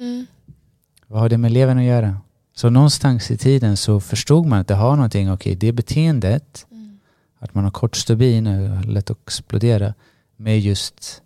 Mm. 0.00 0.26
Vad 1.06 1.20
har 1.20 1.28
det 1.28 1.38
med 1.38 1.52
levern 1.52 1.78
att 1.78 1.84
göra? 1.84 2.20
Så 2.54 2.70
någonstans 2.70 3.30
i 3.30 3.36
tiden 3.36 3.76
så 3.76 4.00
förstod 4.00 4.46
man 4.46 4.60
att 4.60 4.68
det 4.68 4.74
har 4.74 4.96
någonting, 4.96 5.30
okej 5.32 5.50
okay, 5.50 5.54
det 5.54 5.72
beteendet, 5.72 6.66
mm. 6.70 7.00
att 7.38 7.54
man 7.54 7.64
har 7.64 7.70
kort 7.70 7.96
stubin 7.96 8.46
och 8.46 8.84
lätt 8.84 9.10
att 9.10 9.18
explodera, 9.22 9.94
med 10.36 10.60
just 10.60 11.22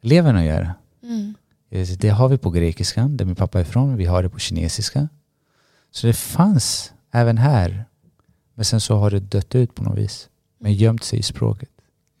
levern 0.00 0.36
att 0.36 0.44
göra. 0.44 0.74
Mm. 1.02 1.34
Det 1.98 2.08
har 2.08 2.28
vi 2.28 2.38
på 2.38 2.50
grekiskan, 2.50 3.16
där 3.16 3.24
min 3.24 3.36
pappa 3.36 3.58
är 3.58 3.62
ifrån, 3.62 3.96
vi 3.96 4.04
har 4.04 4.22
det 4.22 4.28
på 4.28 4.38
kinesiska. 4.38 5.08
Så 5.90 6.06
det 6.06 6.12
fanns 6.12 6.92
även 7.10 7.38
här, 7.38 7.84
men 8.54 8.64
sen 8.64 8.80
så 8.80 8.96
har 8.96 9.10
det 9.10 9.20
dött 9.20 9.54
ut 9.54 9.74
på 9.74 9.82
något 9.82 9.98
vis, 9.98 10.28
men 10.58 10.74
gömt 10.74 11.04
sig 11.04 11.18
i 11.18 11.22
språket. 11.22 11.70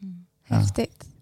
Mm. 0.02 0.26
Häftigt. 0.44 0.96
Ja, 1.00 1.13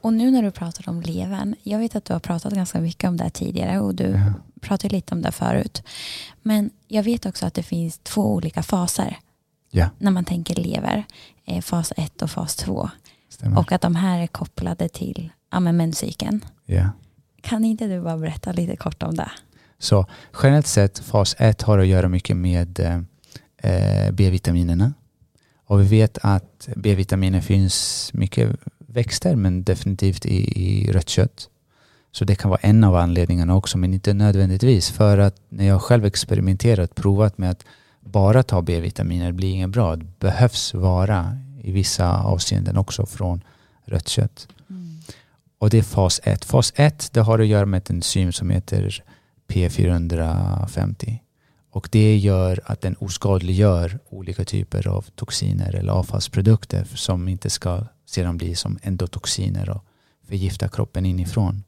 och 0.00 0.12
nu 0.12 0.30
när 0.30 0.42
du 0.42 0.50
pratar 0.50 0.88
om 0.88 1.00
levern, 1.00 1.54
jag 1.62 1.78
vet 1.78 1.96
att 1.96 2.04
du 2.04 2.12
har 2.12 2.20
pratat 2.20 2.52
ganska 2.52 2.80
mycket 2.80 3.08
om 3.08 3.16
det 3.16 3.30
tidigare 3.30 3.80
och 3.80 3.94
du 3.94 4.04
ja. 4.04 4.32
pratade 4.60 4.94
lite 4.94 5.14
om 5.14 5.22
det 5.22 5.32
förut. 5.32 5.82
Men 6.42 6.70
jag 6.88 7.02
vet 7.02 7.26
också 7.26 7.46
att 7.46 7.54
det 7.54 7.62
finns 7.62 7.98
två 7.98 8.34
olika 8.34 8.62
faser 8.62 9.18
ja. 9.70 9.88
när 9.98 10.10
man 10.10 10.24
tänker 10.24 10.54
lever. 10.54 11.04
Eh, 11.44 11.60
fas 11.60 11.92
1 11.96 12.22
och 12.22 12.30
fas 12.30 12.56
2. 12.56 12.90
Och 13.56 13.72
att 13.72 13.80
de 13.80 13.94
här 13.94 14.18
är 14.18 14.26
kopplade 14.26 14.88
till 14.88 15.30
ja, 15.50 15.60
menscykeln. 15.60 16.44
Ja. 16.66 16.90
Kan 17.40 17.64
inte 17.64 17.86
du 17.86 18.00
bara 18.00 18.18
berätta 18.18 18.52
lite 18.52 18.76
kort 18.76 19.02
om 19.02 19.16
det? 19.16 19.30
Så 19.78 20.06
generellt 20.42 20.66
sett, 20.66 20.98
fas 20.98 21.36
1 21.38 21.62
har 21.62 21.78
att 21.78 21.86
göra 21.86 22.08
mycket 22.08 22.36
med 22.36 22.80
eh, 23.56 24.12
B-vitaminerna. 24.12 24.92
Och 25.66 25.80
vi 25.80 25.84
vet 25.84 26.18
att 26.22 26.68
B-vitaminer 26.76 27.40
finns 27.40 28.10
mycket 28.14 28.56
växter 28.92 29.36
men 29.36 29.64
definitivt 29.64 30.26
i, 30.26 30.62
i 30.62 30.92
rött 30.92 31.08
kött. 31.08 31.48
Så 32.12 32.24
det 32.24 32.34
kan 32.34 32.50
vara 32.50 32.60
en 32.62 32.84
av 32.84 32.96
anledningarna 32.96 33.56
också 33.56 33.78
men 33.78 33.94
inte 33.94 34.14
nödvändigtvis. 34.14 34.90
För 34.90 35.18
att 35.18 35.36
när 35.48 35.66
jag 35.66 35.82
själv 35.82 36.04
experimenterat, 36.04 36.94
provat 36.94 37.38
med 37.38 37.50
att 37.50 37.64
bara 38.00 38.42
ta 38.42 38.62
B-vitaminer 38.62 39.32
blir 39.32 39.50
inget 39.50 39.70
bra. 39.70 39.96
Det 39.96 40.18
behövs 40.18 40.74
vara 40.74 41.38
i 41.62 41.72
vissa 41.72 42.22
avseenden 42.22 42.76
också 42.76 43.06
från 43.06 43.44
rött 43.84 44.08
kött. 44.08 44.48
Mm. 44.70 44.98
Och 45.58 45.70
det 45.70 45.78
är 45.78 45.82
fas 45.82 46.20
1. 46.24 46.44
Fas 46.44 46.72
1 46.76 47.12
det 47.12 47.20
har 47.20 47.38
att 47.38 47.46
göra 47.46 47.66
med 47.66 47.78
ett 47.78 47.90
enzym 47.90 48.32
som 48.32 48.50
heter 48.50 49.04
P450. 49.48 51.18
Och 51.70 51.88
det 51.92 52.16
gör 52.16 52.60
att 52.64 52.80
den 52.80 52.96
oskadliggör 52.96 53.98
olika 54.08 54.44
typer 54.44 54.88
av 54.88 55.02
toxiner 55.02 55.74
eller 55.74 55.92
avfallsprodukter 55.92 56.84
som 56.84 57.28
inte 57.28 57.50
ska 57.50 57.84
sedan 58.06 58.36
bli 58.36 58.54
som 58.54 58.78
endotoxiner 58.82 59.70
och 59.70 59.84
förgifta 60.28 60.68
kroppen 60.68 61.06
inifrån. 61.06 61.64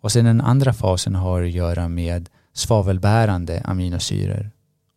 Och 0.00 0.12
sen 0.12 0.24
den 0.24 0.40
andra 0.40 0.72
fasen 0.72 1.14
har 1.14 1.42
att 1.42 1.50
göra 1.50 1.88
med 1.88 2.30
svavelbärande 2.52 3.60
aminosyror. 3.64 4.50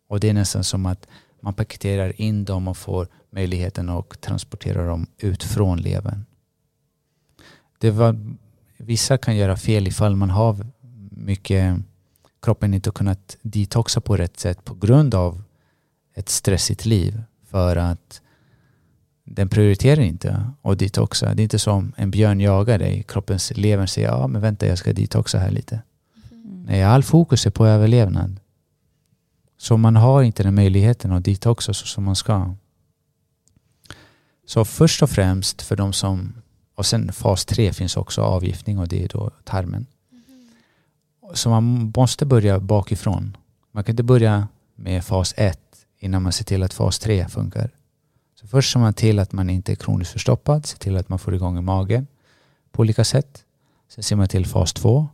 Och 0.08 0.20
det 0.20 0.28
är 0.28 0.34
nästan 0.34 0.64
som 0.64 0.86
att 0.86 1.06
man 1.40 1.54
paketerar 1.54 2.20
in 2.20 2.44
dem 2.44 2.68
och 2.68 2.76
får 2.76 3.08
möjligheten 3.30 3.88
att 3.88 4.20
transportera 4.20 4.86
dem 4.86 5.06
ut 5.18 5.42
från 5.42 5.78
levern. 5.78 6.24
Det 7.78 7.90
var, 7.90 8.36
vissa 8.76 9.18
kan 9.18 9.36
göra 9.36 9.56
fel 9.56 9.86
ifall 9.86 10.16
man 10.16 10.30
har 10.30 10.66
mycket 11.10 11.76
kroppen 12.42 12.74
inte 12.74 12.90
kunnat 12.90 13.36
detoxa 13.42 14.00
på 14.00 14.16
rätt 14.16 14.40
sätt 14.40 14.64
på 14.64 14.74
grund 14.74 15.14
av 15.14 15.42
ett 16.14 16.28
stressigt 16.28 16.84
liv. 16.84 17.22
För 17.46 17.76
att 17.76 18.20
den 19.24 19.48
prioriterar 19.48 20.00
inte 20.00 20.50
att 20.62 20.78
detoxa. 20.78 21.34
Det 21.34 21.42
är 21.42 21.44
inte 21.44 21.58
som 21.58 21.92
en 21.96 22.10
björn 22.10 22.40
jagar 22.40 22.78
dig. 22.78 23.04
Kroppens 23.08 23.52
lever 23.56 23.86
säger 23.86 24.08
ja 24.08 24.26
men 24.26 24.42
vänta 24.42 24.66
jag 24.66 24.78
ska 24.78 24.92
detoxa 24.92 25.38
här 25.38 25.50
lite. 25.50 25.82
Mm. 26.30 26.62
Nej, 26.62 26.82
all 26.82 27.02
fokus 27.02 27.46
är 27.46 27.50
på 27.50 27.66
överlevnad. 27.66 28.40
Så 29.58 29.76
man 29.76 29.96
har 29.96 30.22
inte 30.22 30.42
den 30.42 30.54
möjligheten 30.54 31.12
att 31.12 31.24
detoxa 31.24 31.74
så 31.74 31.86
som 31.86 32.04
man 32.04 32.16
ska. 32.16 32.54
Så 34.46 34.64
först 34.64 35.02
och 35.02 35.10
främst 35.10 35.62
för 35.62 35.76
de 35.76 35.92
som, 35.92 36.34
och 36.74 36.86
sen 36.86 37.12
fas 37.12 37.44
3 37.44 37.72
finns 37.72 37.96
också 37.96 38.22
avgiftning 38.22 38.78
och 38.78 38.88
det 38.88 39.04
är 39.04 39.08
då 39.08 39.30
tarmen. 39.44 39.86
Så 41.34 41.50
man 41.50 41.92
måste 41.96 42.26
börja 42.26 42.60
bakifrån. 42.60 43.36
Man 43.72 43.84
kan 43.84 43.92
inte 43.92 44.02
börja 44.02 44.48
med 44.74 45.04
fas 45.04 45.34
1 45.36 45.60
innan 45.98 46.22
man 46.22 46.32
ser 46.32 46.44
till 46.44 46.62
att 46.62 46.74
fas 46.74 46.98
3 46.98 47.28
funkar. 47.28 47.70
Så 48.40 48.46
först 48.46 48.72
ser 48.72 48.80
man 48.80 48.94
till 48.94 49.18
att 49.18 49.32
man 49.32 49.50
inte 49.50 49.72
är 49.72 49.76
kroniskt 49.76 50.12
förstoppad, 50.12 50.66
ser 50.66 50.78
till 50.78 50.96
att 50.96 51.08
man 51.08 51.18
får 51.18 51.34
igång 51.34 51.58
i 51.58 51.60
magen 51.60 52.06
på 52.72 52.80
olika 52.80 53.04
sätt. 53.04 53.44
Sen 53.88 54.04
ser 54.04 54.16
man 54.16 54.28
till 54.28 54.46
fas 54.46 54.72
2, 54.72 55.08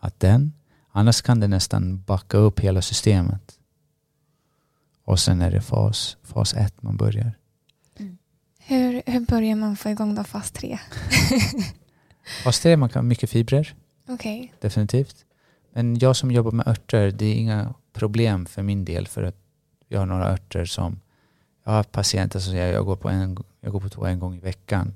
att 0.00 0.20
den, 0.20 0.52
annars 0.90 1.22
kan 1.22 1.40
det 1.40 1.48
nästan 1.48 2.02
backa 2.02 2.36
upp 2.38 2.60
hela 2.60 2.82
systemet. 2.82 3.58
Och 5.04 5.20
sen 5.20 5.40
är 5.40 5.50
det 5.50 5.60
fas, 5.60 6.16
fas 6.22 6.54
1 6.54 6.82
man 6.82 6.96
börjar. 6.96 7.32
Mm. 7.98 8.18
Hur, 8.58 9.02
hur 9.06 9.20
börjar 9.20 9.56
man 9.56 9.76
få 9.76 9.88
igång 9.88 10.14
då 10.14 10.24
fas 10.24 10.50
3? 10.50 10.78
fas 12.44 12.60
3, 12.60 12.76
man 12.76 12.88
kan 12.88 13.04
ha 13.04 13.08
mycket 13.08 13.30
fibrer. 13.30 13.74
Okay. 14.08 14.48
Definitivt. 14.60 15.25
Men 15.76 15.98
jag 15.98 16.16
som 16.16 16.30
jobbar 16.30 16.50
med 16.50 16.68
örter, 16.68 17.10
det 17.10 17.26
är 17.26 17.34
inga 17.34 17.74
problem 17.92 18.46
för 18.46 18.62
min 18.62 18.84
del 18.84 19.06
för 19.06 19.22
att 19.22 19.36
vi 19.88 19.96
har 19.96 20.06
några 20.06 20.32
örter 20.32 20.64
som 20.64 21.00
jag 21.64 21.72
har 21.72 21.82
patienter 21.82 22.38
som 22.38 22.52
säger 22.52 22.72
jag 22.72 22.84
går 22.84 22.96
på, 22.96 23.08
en, 23.08 23.36
jag 23.60 23.72
går 23.72 23.80
på 23.80 23.88
toa 23.88 24.10
en 24.10 24.18
gång 24.18 24.36
i 24.36 24.40
veckan. 24.40 24.94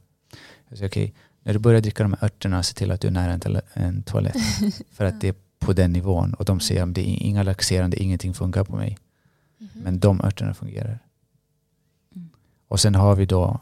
Jag 0.68 0.78
säger 0.78 0.90
okej, 0.90 1.04
okay, 1.04 1.14
när 1.42 1.52
du 1.52 1.58
börjar 1.58 1.80
dricka 1.80 2.02
de 2.02 2.12
här 2.12 2.24
örterna, 2.24 2.62
se 2.62 2.74
till 2.74 2.90
att 2.90 3.00
du 3.00 3.08
är 3.08 3.12
nära 3.12 3.32
en, 3.32 3.60
en 3.72 4.02
toalett. 4.02 4.36
För 4.90 5.04
att 5.04 5.20
det 5.20 5.28
är 5.28 5.34
på 5.58 5.72
den 5.72 5.92
nivån. 5.92 6.34
Och 6.34 6.44
de 6.44 6.60
säger 6.60 6.82
att 6.82 6.94
det 6.94 7.00
är 7.00 7.22
inga 7.22 7.42
laxerande, 7.42 8.02
ingenting 8.02 8.34
funkar 8.34 8.64
på 8.64 8.76
mig. 8.76 8.98
Mm 9.58 9.70
-hmm. 9.72 9.84
Men 9.84 9.98
de 9.98 10.20
örterna 10.20 10.54
fungerar. 10.54 10.98
Mm. 12.16 12.28
Och 12.68 12.80
sen 12.80 12.94
har 12.94 13.16
vi 13.16 13.26
då 13.26 13.60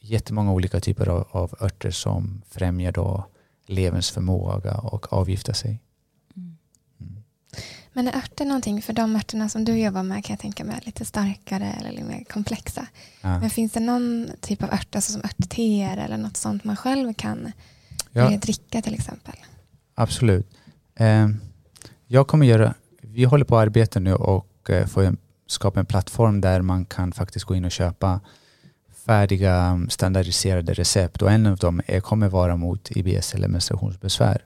jättemånga 0.00 0.52
olika 0.52 0.80
typer 0.80 1.08
av, 1.08 1.28
av 1.30 1.54
örter 1.60 1.90
som 1.90 2.42
främjar 2.48 2.92
då 2.92 3.26
leverns 3.66 4.10
förmåga 4.10 4.74
och 4.74 5.12
avgifta 5.12 5.54
sig. 5.54 5.80
Men 7.96 8.08
är 8.08 8.16
örter 8.16 8.44
någonting, 8.44 8.82
för 8.82 8.92
de 8.92 9.16
örterna 9.16 9.48
som 9.48 9.64
du 9.64 9.78
jobbar 9.78 10.02
med 10.02 10.24
kan 10.24 10.34
jag 10.34 10.40
tänka 10.40 10.64
mig 10.64 10.80
lite 10.82 11.04
starkare 11.04 11.74
eller 11.80 11.90
lite 11.90 12.04
mer 12.04 12.24
komplexa. 12.24 12.86
Ja. 13.20 13.40
Men 13.40 13.50
finns 13.50 13.72
det 13.72 13.80
någon 13.80 14.30
typ 14.40 14.62
av 14.62 14.72
örter, 14.72 14.96
alltså 14.98 15.12
som 15.12 15.22
örtteer 15.24 15.96
eller 15.96 16.16
något 16.16 16.36
sånt 16.36 16.64
man 16.64 16.76
själv 16.76 17.14
kan 17.14 17.52
ja. 18.12 18.30
dricka 18.30 18.82
till 18.82 18.94
exempel? 18.94 19.34
Absolut. 19.94 20.46
Eh, 20.94 21.28
Jag 22.06 22.26
kommer 22.26 22.46
göra, 22.46 22.74
vi 23.02 23.24
håller 23.24 23.44
på 23.44 23.58
att 23.58 23.62
arbeta 23.62 24.00
nu 24.00 24.14
och 24.14 24.70
eh, 24.70 24.86
få 24.86 25.00
en, 25.00 25.16
skapa 25.46 25.80
en 25.80 25.86
plattform 25.86 26.40
där 26.40 26.62
man 26.62 26.84
kan 26.84 27.12
faktiskt 27.12 27.44
gå 27.44 27.54
in 27.54 27.64
och 27.64 27.72
köpa 27.72 28.20
färdiga 29.06 29.86
standardiserade 29.88 30.74
recept 30.74 31.22
och 31.22 31.30
en 31.32 31.46
av 31.46 31.56
dem 31.56 31.82
är, 31.86 32.00
kommer 32.00 32.28
vara 32.28 32.56
mot 32.56 32.90
IBS 32.90 33.34
eller 33.34 33.48
menstruationsbesvär. 33.48 34.44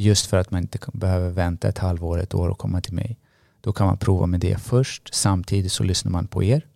Just 0.00 0.26
för 0.26 0.36
att 0.36 0.50
man 0.50 0.62
inte 0.62 0.78
behöver 0.92 1.30
vänta 1.30 1.68
ett 1.68 1.78
halvår, 1.78 2.20
ett 2.20 2.34
år 2.34 2.48
och 2.48 2.58
komma 2.58 2.80
till 2.80 2.94
mig. 2.94 3.16
Då 3.60 3.72
kan 3.72 3.86
man 3.86 3.98
prova 3.98 4.26
med 4.26 4.40
det 4.40 4.58
först. 4.58 5.14
Samtidigt 5.14 5.72
så 5.72 5.82
lyssnar 5.82 6.12
man 6.12 6.26
på 6.26 6.42
er. 6.42 6.66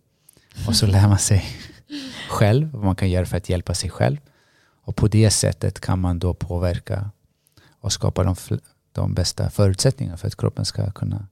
Och 0.67 0.75
så 0.75 0.87
lär 0.87 1.07
man 1.07 1.19
sig 1.19 1.45
själv 2.29 2.71
vad 2.71 2.83
man 2.83 2.95
kan 2.95 3.09
göra 3.09 3.25
för 3.25 3.37
att 3.37 3.49
hjälpa 3.49 3.73
sig 3.73 3.89
själv. 3.89 4.17
Och 4.83 4.95
på 4.95 5.07
det 5.07 5.31
sättet 5.31 5.79
kan 5.79 5.99
man 5.99 6.19
då 6.19 6.33
påverka 6.33 7.09
och 7.79 7.91
skapa 7.91 8.23
de, 8.23 8.35
de 8.91 9.13
bästa 9.13 9.49
förutsättningarna 9.49 10.17
för 10.17 10.27
att 10.27 10.37
kroppen 10.37 10.65
ska 10.65 10.91
kunna 10.91 11.27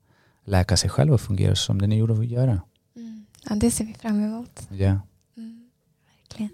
läka 0.45 0.77
sig 0.77 0.89
själv 0.89 1.13
och 1.13 1.21
fungera 1.21 1.55
som 1.55 1.81
den 1.81 1.91
är 1.91 1.97
gjord 1.97 2.11
att 2.11 2.25
göra. 2.25 2.61
Mm. 2.95 3.25
Ja, 3.49 3.55
det 3.55 3.71
ser 3.71 3.85
vi 3.85 3.93
fram 3.93 4.23
emot. 4.23 4.67
Ja. 4.69 4.99
Mm. 5.37 5.69
Verkligen. 6.05 6.51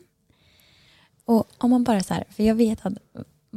Och 1.25 1.47
om 1.57 1.69
man 1.69 1.83
bara 1.83 2.03
så 2.03 2.13
här, 2.13 2.23
för 2.29 2.43
jag 2.43 2.55
vet 2.55 2.85
att 2.85 2.93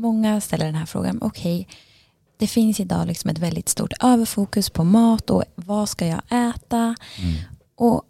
många 0.00 0.40
ställer 0.40 0.66
den 0.66 0.74
här 0.74 0.86
frågan, 0.86 1.18
okej, 1.22 1.68
det 2.36 2.46
finns 2.46 2.80
idag 2.80 3.06
liksom 3.06 3.30
ett 3.30 3.38
väldigt 3.38 3.68
stort 3.68 3.92
överfokus 4.00 4.70
på 4.70 4.84
mat 4.84 5.30
och 5.30 5.44
vad 5.54 5.88
ska 5.88 6.06
jag 6.06 6.22
äta? 6.30 6.76
Mm. 7.18 7.34
Och 7.76 8.02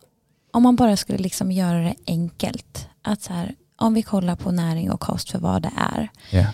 om 0.53 0.62
man 0.62 0.76
bara 0.76 0.97
skulle 0.97 1.18
liksom 1.18 1.53
göra 1.53 1.78
det 1.82 1.95
enkelt, 2.07 2.88
att 3.03 3.22
så 3.22 3.32
här, 3.32 3.55
om 3.76 3.95
vi 3.95 4.03
kollar 4.03 4.36
på 4.36 4.51
näring 4.53 4.91
och 4.91 5.01
kost 5.01 5.30
för 5.30 5.38
vad 5.38 5.62
det 5.62 5.72
är, 5.76 6.09
Ja. 6.30 6.47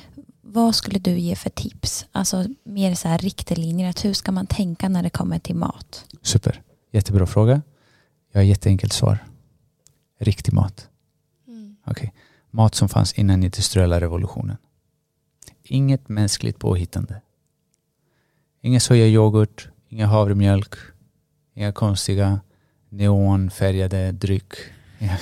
vad 0.42 0.74
skulle 0.74 0.98
du 0.98 1.18
ge 1.18 1.36
för 1.36 1.50
tips? 1.50 2.06
Alltså 2.12 2.46
mer 2.64 2.94
så 2.94 3.08
här 3.08 3.18
riktlinjer, 3.18 3.90
att 3.90 4.04
hur 4.04 4.12
ska 4.12 4.32
man 4.32 4.46
tänka 4.46 4.88
när 4.88 5.02
det 5.02 5.10
kommer 5.10 5.38
till 5.38 5.54
mat? 5.56 6.04
Super. 6.22 6.62
Jättebra 6.92 7.26
fråga. 7.26 7.62
Jag 8.32 8.40
har 8.40 8.44
jätteenkelt 8.44 8.92
svar. 8.92 9.18
Riktig 10.20 10.52
mat. 10.52 10.88
Mm. 11.48 11.76
Okej. 11.86 12.12
Mat 12.50 12.74
som 12.74 12.88
fanns 12.88 13.12
innan 13.12 13.42
industriella 13.42 14.00
revolutionen. 14.00 14.56
Inget 15.68 16.08
mänskligt 16.08 16.58
påhittande. 16.58 17.20
Ingen 18.60 18.80
sojayoghurt, 18.80 19.68
ingen 19.88 20.08
havremjölk, 20.08 20.74
inga 21.54 21.72
konstiga 21.72 22.40
neonfärgade 22.88 24.12
dryck. 24.12 24.52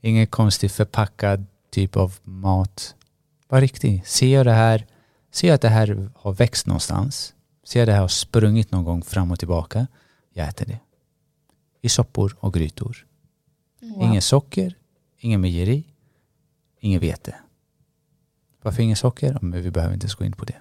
Ingen 0.00 0.26
konstig 0.26 0.70
förpackad 0.70 1.46
typ 1.70 1.96
av 1.96 2.18
mat. 2.22 2.94
Bara 3.48 3.60
riktig. 3.60 4.06
Ser 4.06 4.34
jag 4.34 4.46
det 4.46 4.52
här, 4.52 4.86
ser 5.30 5.48
jag 5.48 5.54
att 5.54 5.60
det 5.60 5.68
här 5.68 6.10
har 6.14 6.32
växt 6.32 6.66
någonstans, 6.66 7.34
ser 7.64 7.80
jag 7.80 7.84
att 7.84 7.88
det 7.88 7.92
här 7.92 8.00
har 8.00 8.08
sprungit 8.08 8.70
någon 8.70 8.84
gång 8.84 9.02
fram 9.02 9.30
och 9.30 9.38
tillbaka, 9.38 9.86
jag 10.32 10.48
äter 10.48 10.66
det. 10.66 10.78
I 11.80 11.88
soppor 11.88 12.36
och 12.40 12.54
grytor. 12.54 13.06
Mm. 13.82 13.94
Wow. 13.94 14.04
Ingen 14.04 14.22
socker, 14.22 14.76
ingen 15.18 15.40
mejeri, 15.40 15.84
ingen 16.80 17.00
vete. 17.00 17.34
Varför 18.64 18.82
ingen 18.82 18.96
socker? 18.96 19.38
Men 19.40 19.62
vi 19.62 19.70
behöver 19.70 19.94
inte 19.94 20.04
ens 20.04 20.14
gå 20.14 20.24
in 20.24 20.32
på 20.32 20.44
det. 20.44 20.56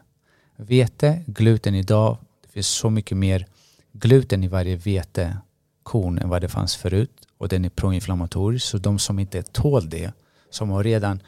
Vete, 0.55 1.23
gluten 1.27 1.75
idag, 1.75 2.17
det 2.41 2.49
finns 2.51 2.67
så 2.67 2.89
mycket 2.89 3.17
mer 3.17 3.47
gluten 3.91 4.43
i 4.43 4.47
varje 4.47 4.75
vetekorn 4.75 6.17
än 6.17 6.29
vad 6.29 6.41
det 6.41 6.49
fanns 6.49 6.75
förut. 6.75 7.27
Och 7.37 7.49
den 7.49 7.65
är 7.65 7.69
proinflammatorisk, 7.69 8.65
så 8.65 8.77
de 8.77 8.99
som 8.99 9.19
inte 9.19 9.43
tål 9.43 9.89
det, 9.89 10.11
som 10.49 10.69
har 10.69 10.83
redan 10.83 11.21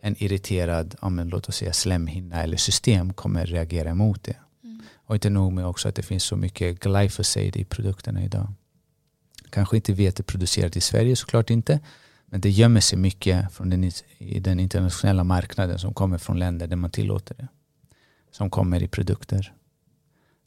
en 0.00 0.22
irriterad, 0.22 0.94
ja, 1.02 1.08
men 1.08 1.28
låt 1.28 1.48
oss 1.48 1.56
säga 1.56 1.72
slemhinna 1.72 2.42
eller 2.42 2.56
system, 2.56 3.12
kommer 3.12 3.46
reagera 3.46 3.90
emot 3.90 4.22
det. 4.24 4.36
Mm. 4.64 4.82
Och 5.06 5.14
inte 5.14 5.30
nog 5.30 5.52
med 5.52 5.66
också 5.66 5.88
att 5.88 5.94
det 5.94 6.02
finns 6.02 6.24
så 6.24 6.36
mycket 6.36 6.80
glyphosate 6.80 7.60
i 7.60 7.64
produkterna 7.64 8.24
idag. 8.24 8.52
Kanske 9.50 9.76
inte 9.76 9.92
vete 9.92 10.22
producerat 10.22 10.76
i 10.76 10.80
Sverige 10.80 11.16
såklart 11.16 11.50
inte. 11.50 11.80
Men 12.30 12.40
det 12.40 12.50
gömmer 12.50 12.80
sig 12.80 12.98
mycket 12.98 13.52
från 13.52 13.70
den, 13.70 13.90
i 14.18 14.40
den 14.40 14.60
internationella 14.60 15.24
marknaden 15.24 15.78
som 15.78 15.94
kommer 15.94 16.18
från 16.18 16.38
länder 16.38 16.66
där 16.66 16.76
man 16.76 16.90
tillåter 16.90 17.34
det. 17.34 17.48
Som 18.30 18.50
kommer 18.50 18.82
i 18.82 18.88
produkter. 18.88 19.52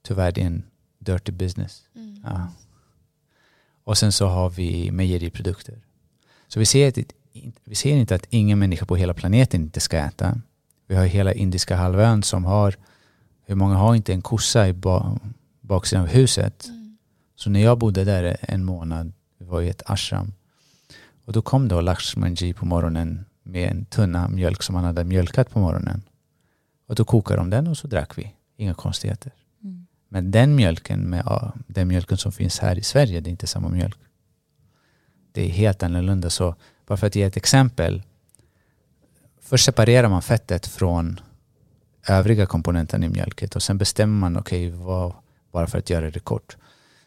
Tyvärr 0.02 0.32
det 0.32 0.42
är 0.42 0.46
en 0.46 0.64
dirty 1.00 1.32
business. 1.32 1.84
Mm. 1.96 2.22
Ja. 2.24 2.48
Och 3.84 3.98
sen 3.98 4.12
så 4.12 4.28
har 4.28 4.50
vi 4.50 4.92
mejeriprodukter. 4.92 5.82
Så 6.48 6.60
vi 6.60 6.66
ser, 6.66 6.88
att, 6.88 6.98
vi 7.64 7.76
ser 7.76 7.96
inte 7.96 8.16
att 8.16 8.28
ingen 8.30 8.60
människa 8.60 8.86
på 8.86 8.96
hela 8.96 9.14
planeten 9.14 9.62
inte 9.62 9.80
ska 9.80 9.98
äta. 9.98 10.42
Vi 10.88 10.96
har 10.96 11.06
hela 11.06 11.34
Indiska 11.34 11.76
halvön 11.76 12.24
som 12.24 12.46
har, 12.46 12.76
hur 13.46 13.56
många 13.56 13.76
har 13.76 13.96
inte 13.96 14.14
en 14.14 14.22
kossa 14.22 14.68
i 14.68 14.74
ba, 14.74 15.20
baksidan 15.62 16.04
av 16.04 16.10
huset? 16.10 16.66
Mm. 16.66 16.98
Så 17.36 17.50
när 17.50 17.60
jag 17.60 17.78
bodde 17.78 18.04
där 18.04 18.38
en 18.42 18.66
månad, 18.66 19.14
vi 19.38 19.46
var 19.46 19.62
i 19.62 19.70
ett 19.70 19.82
ashram, 19.86 20.34
och 21.26 21.34
då 21.34 21.42
kom 21.42 21.68
då 21.68 21.82
Lakshmanji 21.82 22.54
på 22.54 22.66
morgonen 22.66 23.26
med 23.44 23.72
en 23.72 23.86
tunna 23.86 24.28
mjölk 24.28 24.64
som 24.64 24.76
han 24.76 24.84
hade 24.84 25.04
mjölkat 25.04 25.50
på 25.50 25.60
morgonen. 25.60 26.02
Och 26.88 26.96
då 26.96 27.06
kokade 27.06 27.40
de 27.40 27.50
den 27.50 27.68
och 27.68 27.78
så 27.78 27.88
drack 27.88 28.18
vi. 28.18 28.34
Inga 28.58 28.74
konstigheter. 28.74 29.32
Mm. 29.64 29.88
Men 30.10 30.32
den 30.32 30.56
mjölken 30.56 31.00
med 31.00 31.24
ja, 31.26 31.54
den 31.68 31.88
mjölken 31.88 32.18
som 32.18 32.32
finns 32.32 32.60
här 32.60 32.78
i 32.78 32.84
Sverige, 32.84 33.20
det 33.20 33.30
är 33.30 33.32
inte 33.32 33.48
samma 33.48 33.70
mjölk. 33.70 33.98
Det 35.32 35.42
är 35.42 35.50
helt 35.50 35.84
annorlunda. 35.84 36.30
Så 36.30 36.56
bara 36.88 36.98
för 36.98 37.08
att 37.08 37.16
ge 37.16 37.24
ett 37.24 37.38
exempel. 37.38 38.04
Först 39.42 39.66
separerar 39.66 40.10
man 40.10 40.22
fettet 40.22 40.68
från 40.68 41.20
övriga 42.08 42.46
komponenterna 42.46 43.06
i 43.06 43.10
mjölket 43.10 43.56
och 43.56 43.64
sen 43.64 43.78
bestämmer 43.78 44.20
man, 44.20 44.38
okej, 44.38 44.70
vad, 44.70 45.14
bara 45.52 45.68
för 45.68 45.78
att 45.78 45.90
göra 45.90 46.12
det 46.12 46.20
kort. 46.20 46.58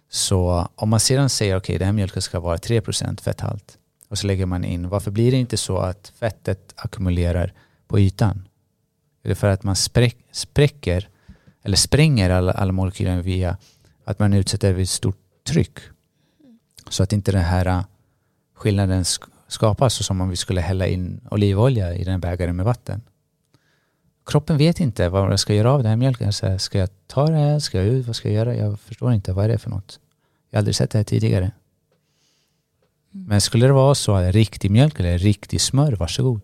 Så 0.09 0.69
om 0.75 0.89
man 0.89 1.01
sedan 1.01 1.29
säger, 1.29 1.57
okej, 1.57 1.79
den 1.79 1.87
här 1.87 1.93
mjölken 1.93 2.23
ska 2.23 2.41
vara 2.41 2.57
3% 2.57 3.21
fetthalt 3.23 3.79
och 4.09 4.19
så 4.19 4.27
lägger 4.27 4.47
man 4.47 4.65
in, 4.65 4.89
varför 4.89 5.11
blir 5.11 5.31
det 5.31 5.37
inte 5.37 5.57
så 5.57 5.79
att 5.79 6.13
fettet 6.19 6.73
ackumulerar 6.77 7.53
på 7.87 8.01
ytan? 8.01 8.49
Är 9.23 9.29
det 9.29 9.35
för 9.35 9.49
att 9.49 9.63
man 9.63 9.77
spräck, 9.77 10.17
spräcker 10.31 11.09
eller 11.63 11.77
spränger 11.77 12.31
alla, 12.31 12.53
alla 12.53 12.73
molekyler 12.73 13.23
via 13.23 13.57
att 14.05 14.19
man 14.19 14.33
utsätter 14.33 14.69
det 14.69 14.75
vid 14.75 14.89
stort 14.89 15.19
tryck. 15.47 15.79
Så 16.89 17.03
att 17.03 17.13
inte 17.13 17.33
den 17.33 17.43
här 17.43 17.67
äh, 17.67 17.85
skillnaden 18.55 19.05
skapas 19.49 19.95
så 19.95 20.03
som 20.03 20.21
om 20.21 20.29
vi 20.29 20.37
skulle 20.37 20.61
hälla 20.61 20.87
in 20.87 21.21
olivolja 21.31 21.95
i 21.95 22.05
den 22.05 22.21
bägaren 22.21 22.57
med 22.57 22.65
vatten. 22.65 23.03
Kroppen 24.27 24.59
vet 24.59 24.81
inte 24.81 25.09
vad 25.09 25.29
den 25.29 25.39
ska 25.39 25.55
göra 25.55 25.73
av 25.73 25.83
den 25.83 25.89
här 25.89 25.97
mjölken. 25.97 26.33
Så 26.33 26.47
här, 26.47 26.59
ska 26.59 26.79
jag 26.79 26.89
ta 27.07 27.27
det 27.27 27.37
här? 27.37 27.59
Ska 27.59 27.79
jag 27.79 27.87
ut? 27.87 28.07
Vad 28.07 28.17
ska 28.17 28.29
jag 28.29 28.35
göra? 28.35 28.57
Jag 28.57 28.81
förstår 28.81 29.13
inte. 29.13 29.33
Vad 29.33 29.45
är 29.45 29.49
det 29.49 29.59
för 29.59 29.71
något? 29.71 30.01
Jag 30.51 30.57
har 30.57 30.59
aldrig 30.59 30.75
sett 30.75 30.91
det 30.91 30.99
här 30.99 31.05
tidigare. 31.05 31.53
Mm. 33.17 33.29
Men 33.29 33.41
skulle 33.41 33.67
det 33.67 33.73
vara 33.73 33.95
så 33.95 34.15
att 34.15 34.35
riktig 34.35 34.71
mjölk 34.71 35.01
eller 35.01 35.19
riktig 35.19 35.61
smör, 35.61 35.93
varsågod. 35.93 36.41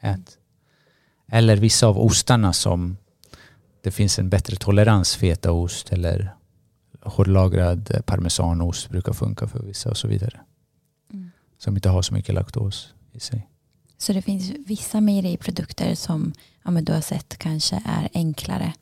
Ät. 0.00 0.38
Eller 1.28 1.56
vissa 1.56 1.86
av 1.86 1.98
ostarna 1.98 2.52
som 2.52 2.96
det 3.82 3.90
finns 3.90 4.18
en 4.18 4.28
bättre 4.28 4.56
tolerans, 4.56 5.16
fetaost 5.16 5.92
eller 5.92 6.34
hårdlagrad 7.02 8.02
parmesanost 8.06 8.90
brukar 8.90 9.12
funka 9.12 9.48
för 9.48 9.62
vissa 9.62 9.90
och 9.90 9.96
så 9.96 10.08
vidare. 10.08 10.40
Mm. 11.12 11.30
Som 11.58 11.76
inte 11.76 11.88
har 11.88 12.02
så 12.02 12.14
mycket 12.14 12.34
laktos 12.34 12.94
i 13.12 13.20
sig. 13.20 13.48
Så 13.98 14.12
det 14.12 14.22
finns 14.22 14.52
vissa 14.66 15.00
mejeriprodukter 15.00 15.94
som 15.94 16.32
ja, 16.64 16.70
men 16.70 16.84
du 16.84 16.92
har 16.92 17.00
sett 17.00 17.38
kanske 17.38 17.82
är 17.86 18.08
enklare 18.14 18.72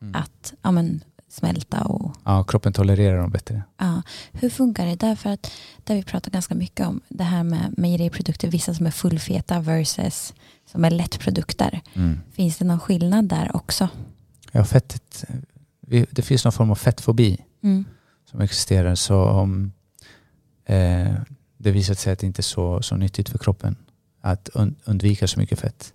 Mm. 0.00 0.14
att 0.14 0.54
ja, 0.62 0.70
men, 0.70 1.04
smälta 1.38 1.82
och 1.84 2.12
Ja, 2.24 2.44
kroppen 2.44 2.72
tolererar 2.72 3.18
dem 3.20 3.30
bättre. 3.30 3.62
ja. 3.78 4.02
Hur 4.32 4.50
funkar 4.50 4.86
det? 4.86 4.94
Därför 4.96 5.30
att 5.30 5.50
där 5.84 5.94
vi 5.94 6.02
pratar 6.02 6.30
ganska 6.30 6.54
mycket 6.54 6.86
om 6.86 7.00
det 7.08 7.24
här 7.24 7.42
med 7.44 7.74
mejeriprodukter, 7.76 8.48
vissa 8.48 8.74
som 8.74 8.86
är 8.86 8.90
fullfeta 8.90 9.60
versus 9.60 10.34
som 10.72 10.84
är 10.84 10.90
lättprodukter. 10.90 11.80
Finns 12.32 12.58
det 12.58 12.64
någon 12.64 12.80
skillnad 12.80 13.28
där 13.28 13.56
också? 13.56 13.88
Ja, 14.52 14.64
fettet, 14.64 15.24
det 16.10 16.22
finns 16.22 16.44
någon 16.44 16.52
form 16.52 16.70
av 16.70 16.74
fettfobi 16.74 17.38
Mm. 17.62 17.84
som 18.30 18.40
existerar. 18.40 18.94
Så 18.94 19.24
om 19.24 19.72
eh, 20.64 21.12
det 21.58 21.70
visar 21.70 21.94
sig 21.94 22.12
att 22.12 22.18
det 22.18 22.26
inte 22.26 22.40
är 22.40 22.42
så, 22.42 22.82
så 22.82 22.96
nyttigt 22.96 23.28
för 23.28 23.38
kroppen 23.38 23.76
att 24.20 24.48
un, 24.54 24.74
undvika 24.84 25.28
så 25.28 25.38
mycket 25.40 25.60
fett. 25.60 25.92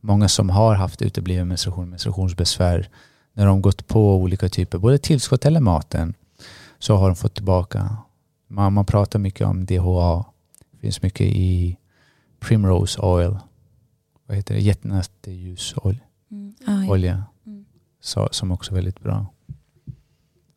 Många 0.00 0.28
som 0.28 0.50
har 0.50 0.74
haft 0.74 1.02
utebliven 1.02 1.48
menstruation, 1.48 1.90
menstruationsbesvär, 1.90 2.88
när 3.36 3.46
de 3.46 3.62
gått 3.62 3.86
på 3.86 4.16
olika 4.16 4.48
typer, 4.48 4.78
både 4.78 4.98
tillskott 4.98 5.44
eller 5.44 5.60
maten, 5.60 6.14
så 6.78 6.96
har 6.96 7.08
de 7.08 7.16
fått 7.16 7.34
tillbaka. 7.34 7.96
Man, 8.48 8.72
man 8.72 8.84
pratar 8.86 9.18
mycket 9.18 9.46
om 9.46 9.66
DHA. 9.66 10.24
Det 10.70 10.78
finns 10.78 11.02
mycket 11.02 11.26
i 11.26 11.76
Primrose 12.40 13.00
Oil. 13.00 13.36
Vad 14.26 14.36
heter 14.36 14.54
det? 14.54 14.60
Jättenötteljusolja. 14.60 16.00
Mm. 16.30 16.54
Ah. 16.66 16.90
Olja. 16.90 17.24
Mm. 17.46 17.64
Så, 18.00 18.28
som 18.30 18.52
också 18.52 18.70
är 18.70 18.74
väldigt 18.74 19.00
bra. 19.00 19.26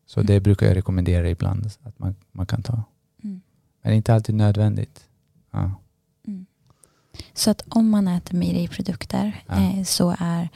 Så 0.06 0.22
det 0.22 0.40
brukar 0.40 0.66
jag 0.66 0.76
rekommendera 0.76 1.30
ibland 1.30 1.66
att 1.82 1.98
man, 1.98 2.14
man 2.32 2.46
kan 2.46 2.62
ta. 2.62 2.82
Mm. 3.24 3.40
Men 3.82 3.92
inte 3.92 4.14
alltid 4.14 4.34
nödvändigt. 4.34 5.00
Ja. 5.50 5.70
Mm. 6.26 6.46
Så 7.32 7.50
att 7.50 7.62
om 7.68 7.90
man 7.90 8.08
äter 8.08 8.34
mejeriprodukter 8.38 9.44
Ja. 9.46 9.54
eh, 9.54 9.84
så 9.84 10.14
är 10.18 10.48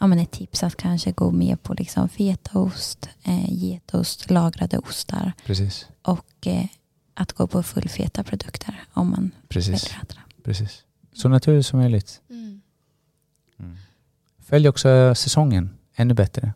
ja, 0.00 0.06
men 0.06 0.18
ett 0.18 0.30
tips 0.30 0.62
att 0.62 0.76
kanske 0.76 1.12
gå 1.12 1.30
med 1.30 1.62
på 1.62 1.74
liksom 1.74 2.08
fetaost, 2.08 3.08
eh, 3.24 3.52
getost, 3.52 4.30
lagrade 4.30 4.78
ostar 4.78 5.32
Precis. 5.44 5.86
och 6.02 6.46
eh, 6.46 6.66
att 7.14 7.32
gå 7.32 7.46
på 7.46 7.62
fullfeta 7.62 8.24
produkter 8.24 8.84
om 8.92 9.10
man 9.10 9.30
Precis. 9.48 9.84
väljer 9.84 9.98
att 10.02 10.10
äta. 10.10 10.20
Precis. 10.44 10.82
Så 11.12 11.28
naturligt 11.28 11.66
som 11.66 11.78
möjligt. 11.78 12.20
Mm. 12.30 12.60
Följ 14.38 14.68
också 14.68 15.14
säsongen 15.14 15.70
ännu 15.94 16.14
bättre. 16.14 16.52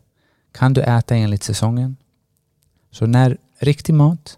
Kan 0.51 0.73
du 0.73 0.81
äta 0.81 1.15
enligt 1.15 1.43
säsongen? 1.43 1.97
Så 2.91 3.05
när 3.05 3.37
riktig 3.59 3.93
mat, 3.93 4.37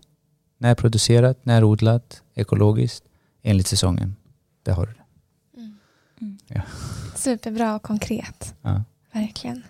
närproducerat, 0.57 1.45
närodlat, 1.45 2.23
ekologiskt, 2.33 3.03
enligt 3.41 3.67
säsongen. 3.67 4.15
Det 4.63 4.71
har 4.71 4.85
du 4.85 4.93
det. 4.93 5.03
Mm. 5.61 5.77
Mm. 6.21 6.37
Ja. 6.47 6.61
Superbra 7.15 7.75
och 7.75 7.83
konkret. 7.83 8.55
Ja. 8.61 8.83
Verkligen. 9.15 9.63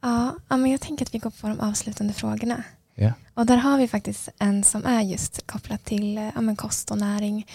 Ja, 0.00 0.34
men 0.48 0.70
jag 0.70 0.80
tänker 0.80 1.04
att 1.04 1.14
vi 1.14 1.18
går 1.18 1.30
på 1.30 1.48
de 1.48 1.60
avslutande 1.60 2.12
frågorna. 2.12 2.64
Ja. 2.94 3.12
Och 3.34 3.46
där 3.46 3.56
har 3.56 3.78
vi 3.78 3.88
faktiskt 3.88 4.28
en 4.38 4.64
som 4.64 4.86
är 4.86 5.02
just 5.02 5.46
kopplat 5.46 5.84
till 5.84 6.18
eh, 6.18 6.30
ja, 6.34 6.40
men 6.40 6.56
kost 6.56 6.90
och 6.90 6.98
näring. 6.98 7.46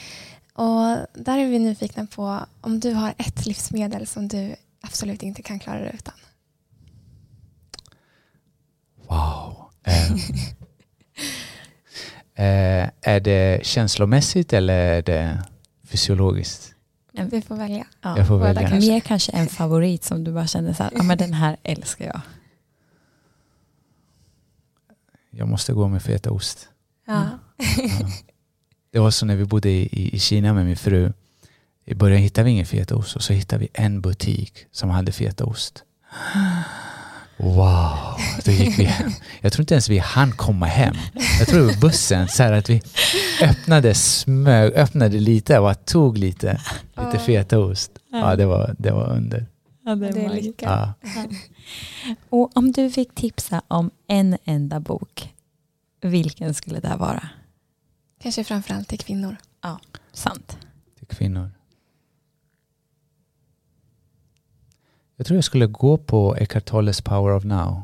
Och 0.54 0.98
där 1.14 1.38
är 1.38 1.48
vi 1.48 1.60
nyfikna 1.60 2.06
på 2.06 2.40
om 2.62 2.80
du 2.80 2.94
har 2.94 3.14
ett 3.18 3.46
livsmedel 3.46 4.08
som 4.08 4.28
du 4.28 4.56
absolut 4.82 5.24
inte 5.24 5.42
kan 5.42 5.60
klara 5.60 5.80
dig 5.80 5.92
utan. 5.94 6.14
Wow. 9.08 9.72
Eh, 9.84 10.12
eh, 12.46 12.90
är 13.02 13.20
det 13.20 13.66
känslomässigt 13.66 14.54
eller 14.54 14.74
är 14.74 15.02
det 15.02 15.44
fysiologiskt? 15.84 16.71
Du 17.12 17.42
får 17.42 17.56
välja. 17.56 17.86
Ja. 18.02 18.18
Jag 18.18 18.28
får 18.28 18.38
välja. 18.38 18.70
kanske. 18.70 18.92
Mer 18.92 19.00
kanske 19.00 19.32
en 19.32 19.48
favorit 19.48 20.04
som 20.04 20.24
du 20.24 20.34
bara 20.34 20.48
känner 20.48 20.74
så 20.74 20.84
här, 20.84 20.92
ja 20.96 21.04
men 21.04 21.18
den 21.18 21.34
här 21.34 21.58
älskar 21.64 22.06
jag. 22.06 22.22
Jag 25.30 25.48
måste 25.48 25.74
gå 25.74 25.88
med 25.88 26.04
fetaost. 26.04 26.70
Ja. 27.08 27.30
Ja. 27.90 28.08
Det 28.94 29.00
var 29.00 29.12
så 29.12 29.26
när 29.26 29.36
vi 29.36 29.46
bodde 29.46 29.70
i, 29.70 29.82
i, 29.82 30.16
i 30.16 30.20
Kina 30.20 30.54
med 30.54 30.66
min 30.66 30.78
fru. 30.78 31.14
I 31.86 31.96
början 31.96 32.20
hittade 32.22 32.46
vi 32.46 32.52
ingen 32.52 32.66
fetaost 32.66 33.16
och 33.16 33.24
så 33.24 33.34
hittade 33.34 33.60
vi 33.60 33.70
en 33.74 34.02
butik 34.02 34.66
som 34.72 34.90
hade 34.90 35.12
fetaost. 35.12 35.84
Wow, 37.44 38.20
då 38.46 38.52
gick 38.52 38.80
vi 38.80 38.84
hem. 38.84 39.12
Jag 39.42 39.54
tror 39.54 39.64
inte 39.64 39.74
ens 39.74 39.90
vi 39.90 39.98
hann 39.98 40.32
komma 40.32 40.66
hem. 40.66 40.96
Jag 41.40 41.48
tror 41.48 41.82
bussen, 41.82 42.28
så 42.28 42.44
här 42.44 42.52
att 42.52 42.70
vi 42.70 42.82
öppnade, 43.42 43.94
smög, 43.94 44.74
öppnade 44.74 45.20
lite 45.20 45.60
och 45.60 45.86
tog 45.86 46.18
lite, 46.18 46.62
lite 46.98 47.20
fetaost. 47.20 47.92
Ja, 48.12 48.36
det 48.36 48.46
var, 48.46 48.76
det 48.80 48.92
var 48.92 49.10
under. 49.10 49.46
Ja, 49.86 49.96
Det 49.96 50.08
är 50.08 50.30
lycka. 50.30 50.66
Ja. 50.66 50.94
Och 52.30 52.58
om 52.58 52.72
du 52.72 52.90
fick 52.92 53.16
tipsa 53.16 53.62
om 53.68 53.92
en 54.08 54.38
enda 54.46 54.80
bok, 54.80 55.34
vilken 56.02 56.54
skulle 56.54 56.80
det 56.80 56.96
vara? 57.00 57.30
Kanske 58.22 58.44
framförallt 58.44 58.88
till 58.88 59.00
kvinnor. 59.00 59.38
Sant. 60.14 60.58
till 61.00 61.08
kvinnor. 61.18 61.52
Jag 65.22 65.26
tror 65.26 65.38
jag 65.38 65.44
skulle 65.44 65.68
gå 65.68 65.98
på 65.98 66.36
Eckhart 66.38 66.66
Tolles 66.66 67.02
Power 67.02 67.36
of 67.36 67.44
Now. 67.44 67.84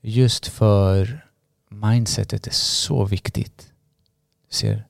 Just 0.00 0.46
för 0.46 1.26
mindsetet 1.70 2.46
är 2.46 2.50
så 2.50 3.04
viktigt. 3.04 3.72
Du 4.48 4.56
ser. 4.56 4.86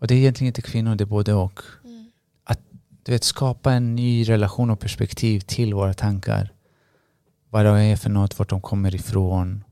Och 0.00 0.06
det 0.06 0.14
är 0.14 0.18
egentligen 0.18 0.46
inte 0.46 0.62
kvinnor, 0.62 0.94
det 0.94 1.04
är 1.04 1.06
både 1.06 1.34
och. 1.34 1.60
Du 3.02 3.12
vet, 3.12 3.24
skapa 3.24 3.72
en 3.72 3.94
ny 3.94 4.28
relation 4.28 4.70
och 4.70 4.80
perspektiv 4.80 5.40
till 5.40 5.74
våra 5.74 5.94
tankar. 5.94 6.52
Vad 7.48 7.64
det 7.64 7.70
är 7.70 7.96
för 7.96 8.10
något, 8.10 8.38
vart 8.38 8.50
de 8.50 8.60
kommer 8.60 8.94
ifrån 8.94 9.64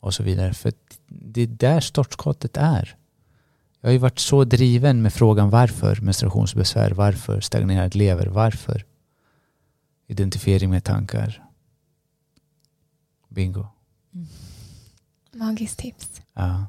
och 0.00 0.14
så 0.14 0.22
vidare. 0.22 0.54
För 0.54 0.72
det 1.06 1.42
är 1.42 1.46
där 1.46 1.80
startskottet 1.80 2.56
är. 2.56 2.96
Jag 3.80 3.88
har 3.88 3.92
ju 3.92 3.98
varit 3.98 4.18
så 4.18 4.44
driven 4.44 5.02
med 5.02 5.12
frågan 5.12 5.50
varför 5.50 6.00
menstruationsbesvär, 6.00 6.90
varför 6.90 7.40
stagnerad 7.40 7.94
lever, 7.94 8.26
varför 8.26 8.84
identifiering 10.06 10.70
med 10.70 10.84
tankar. 10.84 11.44
Bingo. 13.28 13.66
Magiskt 15.32 15.78
tips. 15.78 16.22
Ja. 16.34 16.66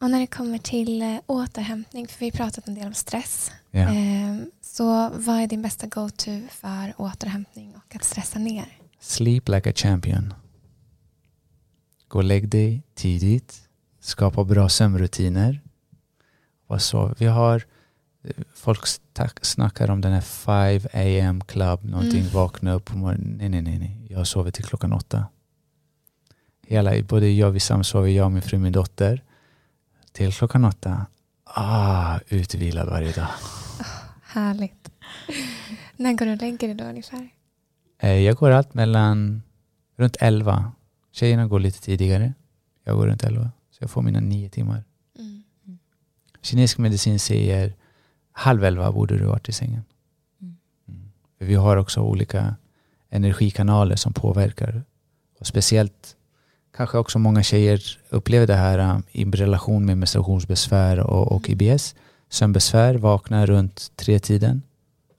Och 0.00 0.10
när 0.10 0.20
det 0.20 0.26
kommer 0.26 0.58
till 0.58 1.02
eh, 1.02 1.16
återhämtning, 1.26 2.08
för 2.08 2.20
vi 2.20 2.26
har 2.26 2.36
pratat 2.36 2.68
en 2.68 2.74
del 2.74 2.86
om 2.86 2.94
stress. 2.94 3.50
ja. 3.70 3.94
Eh, 3.94 4.36
så 4.60 5.08
vad 5.08 5.36
är 5.40 5.46
din 5.46 5.62
bästa 5.62 5.86
go-to 5.86 6.40
för 6.50 6.94
återhämtning 6.96 7.74
och 7.76 7.96
att 7.96 8.04
stressa 8.04 8.38
ner? 8.38 8.78
Sleep 9.00 9.48
like 9.48 9.70
a 9.70 9.72
champion. 9.76 10.34
Gå 12.08 12.18
och 12.18 12.24
lägg 12.24 12.48
dig 12.48 12.82
tidigt. 12.94 13.68
Skapa 14.00 14.44
bra 14.44 14.68
sömnrutiner. 14.68 15.62
Vad 16.66 16.82
så? 16.82 17.14
Vi 17.18 17.26
har 17.26 17.64
folk 18.54 18.86
snackar 19.42 19.90
om 19.90 20.00
den 20.00 20.12
här 20.12 20.20
5 20.20 21.28
am 21.28 21.40
club, 21.44 21.84
någonting, 21.84 22.20
Mm. 22.20 22.32
vakna 22.32 22.72
upp 22.72 22.84
på 22.84 22.96
morgonen. 22.96 23.36
Nej, 23.38 23.48
nej, 23.48 23.62
nej, 23.62 23.78
nej. 23.78 24.06
Jag 24.10 24.26
sover 24.26 24.50
till 24.50 24.64
klockan 24.64 24.92
åtta. 24.92 25.26
Hela, 26.66 27.02
både 27.02 27.28
jag, 27.30 27.50
vi 27.50 27.60
samsover, 27.60 28.08
jag, 28.08 28.32
min 28.32 28.42
fru, 28.42 28.58
min 28.58 28.72
dotter. 28.72 29.24
Till 30.12 30.32
klockan 30.32 30.64
åtta. 30.64 31.06
Ah, 31.44 32.18
utvilad 32.28 32.88
varje 32.88 33.12
dag. 33.12 33.28
Härligt. 34.22 34.90
när 35.96 36.12
går 36.12 36.26
du 36.26 36.32
och 36.32 36.38
lägger 36.38 36.58
dig 36.68 36.74
då 36.74 36.84
ungefär? 36.84 37.28
Eh, 37.98 38.10
Jag 38.12 38.36
går 38.36 38.50
allt 38.50 38.74
mellan 38.74 39.42
runt 39.96 40.16
11. 40.20 40.72
Tjejerna 41.12 41.46
går 41.46 41.60
lite 41.60 41.80
tidigare. 41.80 42.34
Jag 42.84 42.96
går 42.96 43.06
runt 43.06 43.24
11. 43.24 43.50
Så 43.70 43.76
jag 43.80 43.90
får 43.90 44.02
mina 44.02 44.20
nio 44.20 44.48
timmar. 44.50 44.84
Mm. 45.18 45.42
Kinesisk 46.42 46.78
medicin 46.78 47.18
säger 47.20 47.74
halv 48.38 48.64
elva 48.64 48.92
borde 48.92 49.18
du 49.18 49.24
varit 49.24 49.48
i 49.48 49.52
sängen. 49.52 49.84
Mm. 50.40 50.56
Mm. 50.88 51.10
Vi 51.38 51.54
har 51.54 51.76
också 51.76 52.00
olika 52.00 52.56
energikanaler 53.10 53.96
som 53.96 54.12
påverkar. 54.12 54.82
Och 55.40 55.46
speciellt 55.46 56.16
kanske 56.76 56.98
också 56.98 57.18
många 57.18 57.42
tjejer 57.42 57.98
upplever 58.08 58.46
det 58.46 58.54
här 58.54 58.78
um, 58.78 59.02
i 59.12 59.24
relation 59.24 59.86
med 59.86 59.98
menstruationsbesvär 59.98 61.00
och, 61.00 61.32
och 61.32 61.50
IBS. 61.50 61.94
Sömnbesvär, 62.28 62.94
vaknar 62.94 63.46
runt 63.46 63.92
tre 63.96 64.18
tiden. 64.18 64.62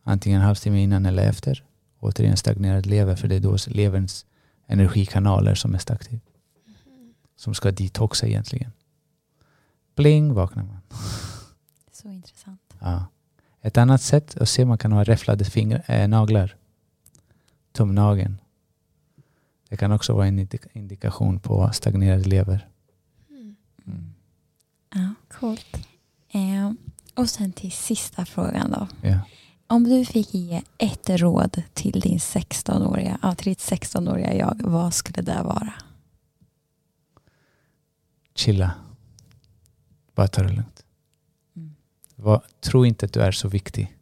Antingen 0.04 0.40
en 0.40 0.46
halvtimme 0.46 0.84
innan 0.84 1.06
eller 1.06 1.30
efter. 1.30 1.64
Återigen 2.00 2.38
stagnerad 2.38 2.86
lever 2.86 3.16
för 3.16 3.28
det 3.28 3.36
är 3.36 3.40
då 3.40 3.58
leverns 3.68 4.26
energikanaler 4.68 5.56
som 5.56 5.72
är 5.72 5.74
mest 5.74 5.92
aktiv. 5.92 6.20
Som 7.36 7.54
ska 7.54 7.72
detoxa 7.72 8.28
egentligen. 8.28 8.72
Bling 9.96 10.34
vaknar 10.34 10.64
man. 10.64 10.80
Så 11.92 12.10
intressant. 12.10 12.39
Ja. 12.80 13.06
Ett 13.62 13.78
annat 13.78 14.02
sätt 14.02 14.38
att 14.38 14.50
se 14.50 14.66
man 14.66 14.78
kan 14.78 14.92
ha 14.92 15.04
räfflade 15.04 15.46
fingrar, 15.46 15.84
äh, 15.88 16.08
naglar. 16.08 16.56
Tumnageln. 17.72 18.38
Det 19.70 19.78
kan 19.78 19.92
också 19.92 20.14
vara 20.14 20.28
en 20.28 20.40
indi- 20.40 20.68
indikation 20.74 21.40
på 21.40 21.70
stagnerad 21.74 22.28
lever. 22.28 22.68
Mm. 23.30 23.56
Mm. 23.88 24.14
Ja. 24.96 25.14
Coolt. 25.40 25.88
Eh, 26.32 26.72
och 27.16 27.30
sen 27.30 27.52
till 27.52 27.72
sista 27.72 28.26
frågan 28.26 28.72
då. 28.72 28.88
Ja. 29.10 29.20
Om 29.68 29.84
du 29.84 30.06
fick 30.06 30.34
ge 30.34 30.62
ett 30.78 31.10
råd 31.10 31.62
till 31.74 32.00
din 32.00 32.18
16-åriga, 32.20 33.20
ja, 33.22 33.36
till 33.36 33.46
ditt 33.52 33.60
16-åriga 33.60 34.34
jag, 34.34 34.62
vad 34.64 34.94
skulle 34.94 35.22
det 35.22 35.42
vara? 35.44 35.74
Chilla. 38.36 38.72
Bara 40.16 40.28
ta 40.28 40.44
det 40.44 40.50
lugnt. 40.54 40.79
Var, 42.22 42.42
tro 42.62 42.86
inte 42.86 43.06
att 43.06 43.14
du 43.14 43.22
är 43.22 43.32
så 43.32 43.48
viktig. 43.48 43.98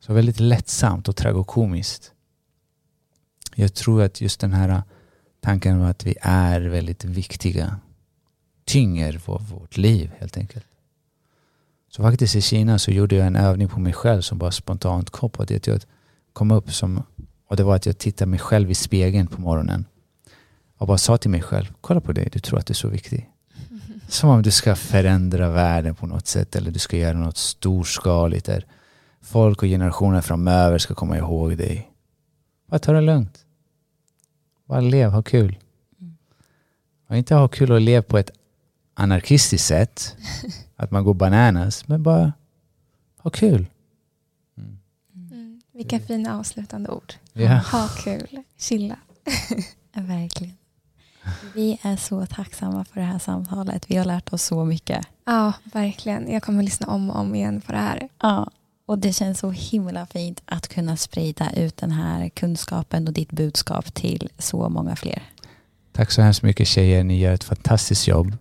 Så 0.00 0.12
väldigt 0.12 0.40
lättsamt 0.40 1.08
och 1.08 1.16
tragikomiskt. 1.16 2.12
Jag 3.54 3.74
tror 3.74 4.02
att 4.02 4.20
just 4.20 4.40
den 4.40 4.52
här 4.52 4.82
tanken 5.40 5.80
om 5.80 5.86
att 5.86 6.06
vi 6.06 6.14
är 6.20 6.60
väldigt 6.60 7.04
viktiga 7.04 7.80
tynger 8.64 9.20
vår, 9.26 9.38
vårt 9.38 9.76
liv 9.76 10.10
helt 10.18 10.36
enkelt. 10.36 10.66
Så 11.90 12.02
faktiskt 12.02 12.36
i 12.36 12.40
Kina 12.40 12.78
så 12.78 12.90
gjorde 12.90 13.16
jag 13.16 13.26
en 13.26 13.36
övning 13.36 13.68
på 13.68 13.80
mig 13.80 13.92
själv 13.92 14.20
som 14.20 14.38
bara 14.38 14.50
spontant 14.50 15.10
kom 15.10 15.30
till. 15.30 15.56
Att 15.56 15.66
jag 15.66 15.82
kom 16.32 16.50
upp 16.50 16.72
som, 16.72 17.02
och 17.46 17.56
det 17.56 17.62
var 17.62 17.76
att 17.76 17.86
jag 17.86 17.98
tittade 17.98 18.30
mig 18.30 18.38
själv 18.38 18.70
i 18.70 18.74
spegeln 18.74 19.26
på 19.26 19.40
morgonen 19.40 19.84
och 20.76 20.86
bara 20.86 20.98
sa 20.98 21.16
till 21.16 21.30
mig 21.30 21.42
själv, 21.42 21.72
kolla 21.80 22.00
på 22.00 22.12
dig, 22.12 22.28
du 22.32 22.38
tror 22.38 22.58
att 22.58 22.66
du 22.66 22.72
är 22.72 22.74
så 22.74 22.88
viktig. 22.88 23.31
Som 24.12 24.30
om 24.30 24.42
du 24.42 24.50
ska 24.50 24.76
förändra 24.76 25.50
världen 25.50 25.94
på 25.94 26.06
något 26.06 26.26
sätt 26.26 26.56
eller 26.56 26.70
du 26.70 26.78
ska 26.78 26.96
göra 26.96 27.18
något 27.18 27.36
storskaligt 27.36 28.46
där 28.46 28.66
folk 29.20 29.62
och 29.62 29.68
generationer 29.68 30.20
framöver 30.20 30.78
ska 30.78 30.94
komma 30.94 31.18
ihåg 31.18 31.56
dig. 31.56 31.90
Bara 32.66 32.78
ta 32.78 32.92
det 32.92 33.00
lugnt. 33.00 33.44
Bara 34.64 34.80
lev, 34.80 35.10
ha 35.10 35.22
kul. 35.22 35.58
Och 37.08 37.16
inte 37.16 37.34
ha 37.34 37.48
kul 37.48 37.72
och 37.72 37.80
lev 37.80 38.02
på 38.02 38.18
ett 38.18 38.30
anarkistiskt 38.94 39.66
sätt. 39.66 40.16
Att 40.76 40.90
man 40.90 41.04
går 41.04 41.14
bananas. 41.14 41.88
Men 41.88 42.02
bara 42.02 42.32
ha 43.18 43.30
kul. 43.30 43.66
Mm. 44.58 44.78
Mm. 45.14 45.62
Vilka 45.72 46.00
fina 46.00 46.38
avslutande 46.38 46.90
ord. 46.90 47.14
Ja. 47.32 47.56
Ha 47.56 47.88
kul, 47.88 48.42
chilla. 48.58 48.96
Ja, 49.94 50.02
verkligen. 50.02 50.56
Vi 51.54 51.78
är 51.82 51.96
så 51.96 52.26
tacksamma 52.26 52.84
för 52.84 53.00
det 53.00 53.06
här 53.06 53.18
samtalet. 53.18 53.90
Vi 53.90 53.96
har 53.96 54.04
lärt 54.04 54.32
oss 54.32 54.42
så 54.42 54.64
mycket. 54.64 55.06
Ja, 55.24 55.52
verkligen. 55.64 56.32
Jag 56.32 56.42
kommer 56.42 56.62
lyssna 56.62 56.86
om 56.86 57.10
och 57.10 57.20
om 57.20 57.34
igen 57.34 57.60
på 57.60 57.72
det 57.72 57.78
här. 57.78 58.08
Ja, 58.22 58.50
och 58.86 58.98
det 58.98 59.12
känns 59.12 59.38
så 59.38 59.50
himla 59.50 60.06
fint 60.06 60.42
att 60.44 60.68
kunna 60.68 60.96
sprida 60.96 61.52
ut 61.52 61.76
den 61.76 61.90
här 61.90 62.28
kunskapen 62.28 63.06
och 63.06 63.12
ditt 63.12 63.32
budskap 63.32 63.94
till 63.94 64.28
så 64.38 64.68
många 64.68 64.96
fler. 64.96 65.22
Tack 65.92 66.10
så 66.10 66.22
hemskt 66.22 66.42
mycket 66.42 66.68
tjejer. 66.68 67.04
Ni 67.04 67.18
gör 67.20 67.34
ett 67.34 67.44
fantastiskt 67.44 68.08
jobb. 68.08 68.36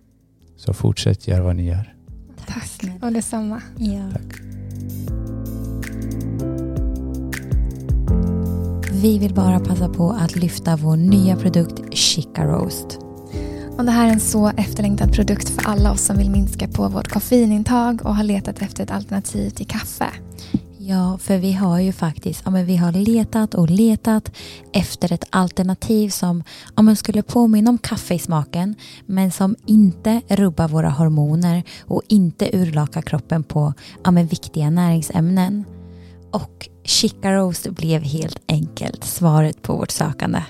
Så 0.58 0.74
fortsätt 0.74 1.28
göra 1.28 1.44
vad 1.44 1.56
ni 1.56 1.68
gör. 1.68 1.96
Tack. 2.48 2.66
snälla. 2.66 3.06
Och 3.06 3.14
detsamma. 3.14 3.62
Ja. 3.78 4.12
Tack. 4.12 4.42
Vi 9.02 9.20
vill 9.20 9.34
bara 9.34 9.60
passa 9.60 9.90
på 9.90 10.10
att 10.10 10.36
lyfta 10.36 10.76
vår 10.76 10.96
nya 10.96 11.36
produkt 11.36 11.94
Chica 11.94 12.46
Roast. 12.46 13.00
Och 13.78 13.86
det 13.86 13.92
här 13.92 14.08
är 14.08 14.12
en 14.12 14.20
så 14.20 14.48
efterlängtad 14.48 15.14
produkt 15.14 15.50
för 15.50 15.70
alla 15.70 15.92
oss 15.92 16.02
som 16.02 16.18
vill 16.18 16.32
minska 16.32 16.68
på 16.68 16.88
vårt 16.88 17.08
koffeinintag 17.08 18.02
och 18.04 18.16
har 18.16 18.24
letat 18.24 18.62
efter 18.62 18.84
ett 18.84 18.92
alternativ 18.92 19.50
till 19.50 19.68
kaffe. 19.68 20.08
Ja, 20.78 21.18
för 21.18 21.38
vi 21.38 21.54
har 21.54 21.80
ju 21.80 21.94
faktiskt 21.94 22.42
ja, 22.46 22.52
men 22.52 22.66
vi 22.66 22.78
har 22.78 22.92
letat 22.92 23.54
och 23.54 23.70
letat 23.70 24.32
efter 24.74 25.14
ett 25.14 25.26
alternativ 25.30 26.10
som 26.10 26.44
ja, 26.76 26.82
men 26.82 26.96
skulle 26.96 27.24
påminna 27.24 27.70
om 27.70 27.78
kaffe 27.78 28.14
i 28.14 28.20
smaken 28.20 28.76
men 29.06 29.32
som 29.32 29.56
inte 29.66 30.22
rubbar 30.28 30.68
våra 30.68 30.90
hormoner 30.90 31.64
och 31.82 32.02
inte 32.08 32.50
urlakar 32.54 33.02
kroppen 33.02 33.44
på 33.44 33.74
ja, 34.04 34.12
men 34.12 34.28
viktiga 34.28 34.70
näringsämnen. 34.70 35.66
Och 36.32 36.70
Chica 36.84 37.34
Roast 37.34 37.70
blev 37.70 38.02
helt 38.02 38.42
enkelt 38.48 39.04
svaret 39.04 39.62
på 39.62 39.76
vårt 39.76 39.92
sökande. 39.92 40.44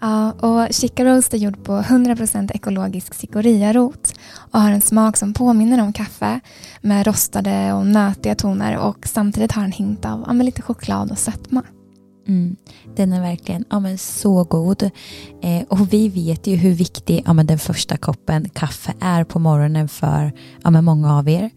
Ja, 0.00 0.32
och 0.32 0.74
Chica 0.74 1.04
Roast 1.04 1.34
är 1.34 1.38
gjord 1.38 1.64
på 1.64 1.72
100% 1.72 2.50
ekologisk 2.54 3.14
cikoria-rot 3.14 4.14
och 4.52 4.60
har 4.60 4.70
en 4.70 4.80
smak 4.80 5.16
som 5.16 5.32
påminner 5.32 5.82
om 5.82 5.92
kaffe 5.92 6.40
med 6.80 7.06
rostade 7.06 7.72
och 7.72 7.86
nötiga 7.86 8.34
toner 8.34 8.78
och 8.78 9.06
samtidigt 9.06 9.52
har 9.52 9.64
en 9.64 9.72
hint 9.72 10.04
av 10.04 10.24
ja, 10.26 10.32
lite 10.32 10.62
choklad 10.62 11.10
och 11.10 11.18
sötma. 11.18 11.62
Mm, 12.28 12.56
den 12.96 13.12
är 13.12 13.20
verkligen 13.20 13.64
ja, 13.70 13.80
men 13.80 13.98
så 13.98 14.44
god. 14.44 14.82
Eh, 15.42 15.62
och 15.68 15.92
vi 15.92 16.08
vet 16.08 16.46
ju 16.46 16.56
hur 16.56 16.72
viktig 16.72 17.22
ja, 17.26 17.32
men 17.32 17.46
den 17.46 17.58
första 17.58 17.96
koppen 17.96 18.48
kaffe 18.48 18.94
är 19.00 19.24
på 19.24 19.38
morgonen 19.38 19.88
för 19.88 20.32
ja, 20.62 20.70
men 20.70 20.84
många 20.84 21.18
av 21.18 21.28
er. 21.28 21.50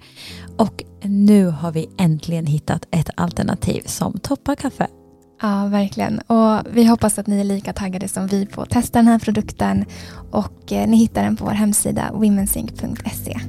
Och 0.57 0.83
nu 1.03 1.45
har 1.45 1.71
vi 1.71 1.89
äntligen 1.97 2.45
hittat 2.45 2.87
ett 2.91 3.09
alternativ 3.15 3.81
som 3.85 4.19
toppar 4.19 4.55
kaffe. 4.55 4.87
Ja, 5.41 5.67
verkligen. 5.67 6.19
Och 6.19 6.61
vi 6.71 6.85
hoppas 6.85 7.19
att 7.19 7.27
ni 7.27 7.39
är 7.39 7.43
lika 7.43 7.73
taggade 7.73 8.07
som 8.07 8.27
vi 8.27 8.45
på 8.45 8.61
att 8.61 8.69
testa 8.69 8.99
den 8.99 9.07
här 9.07 9.19
produkten 9.19 9.85
och 10.31 10.71
eh, 10.71 10.87
ni 10.87 10.97
hittar 10.97 11.23
den 11.23 11.35
på 11.35 11.45
vår 11.45 11.51
hemsida 11.51 12.11
womensync.se. 12.13 13.39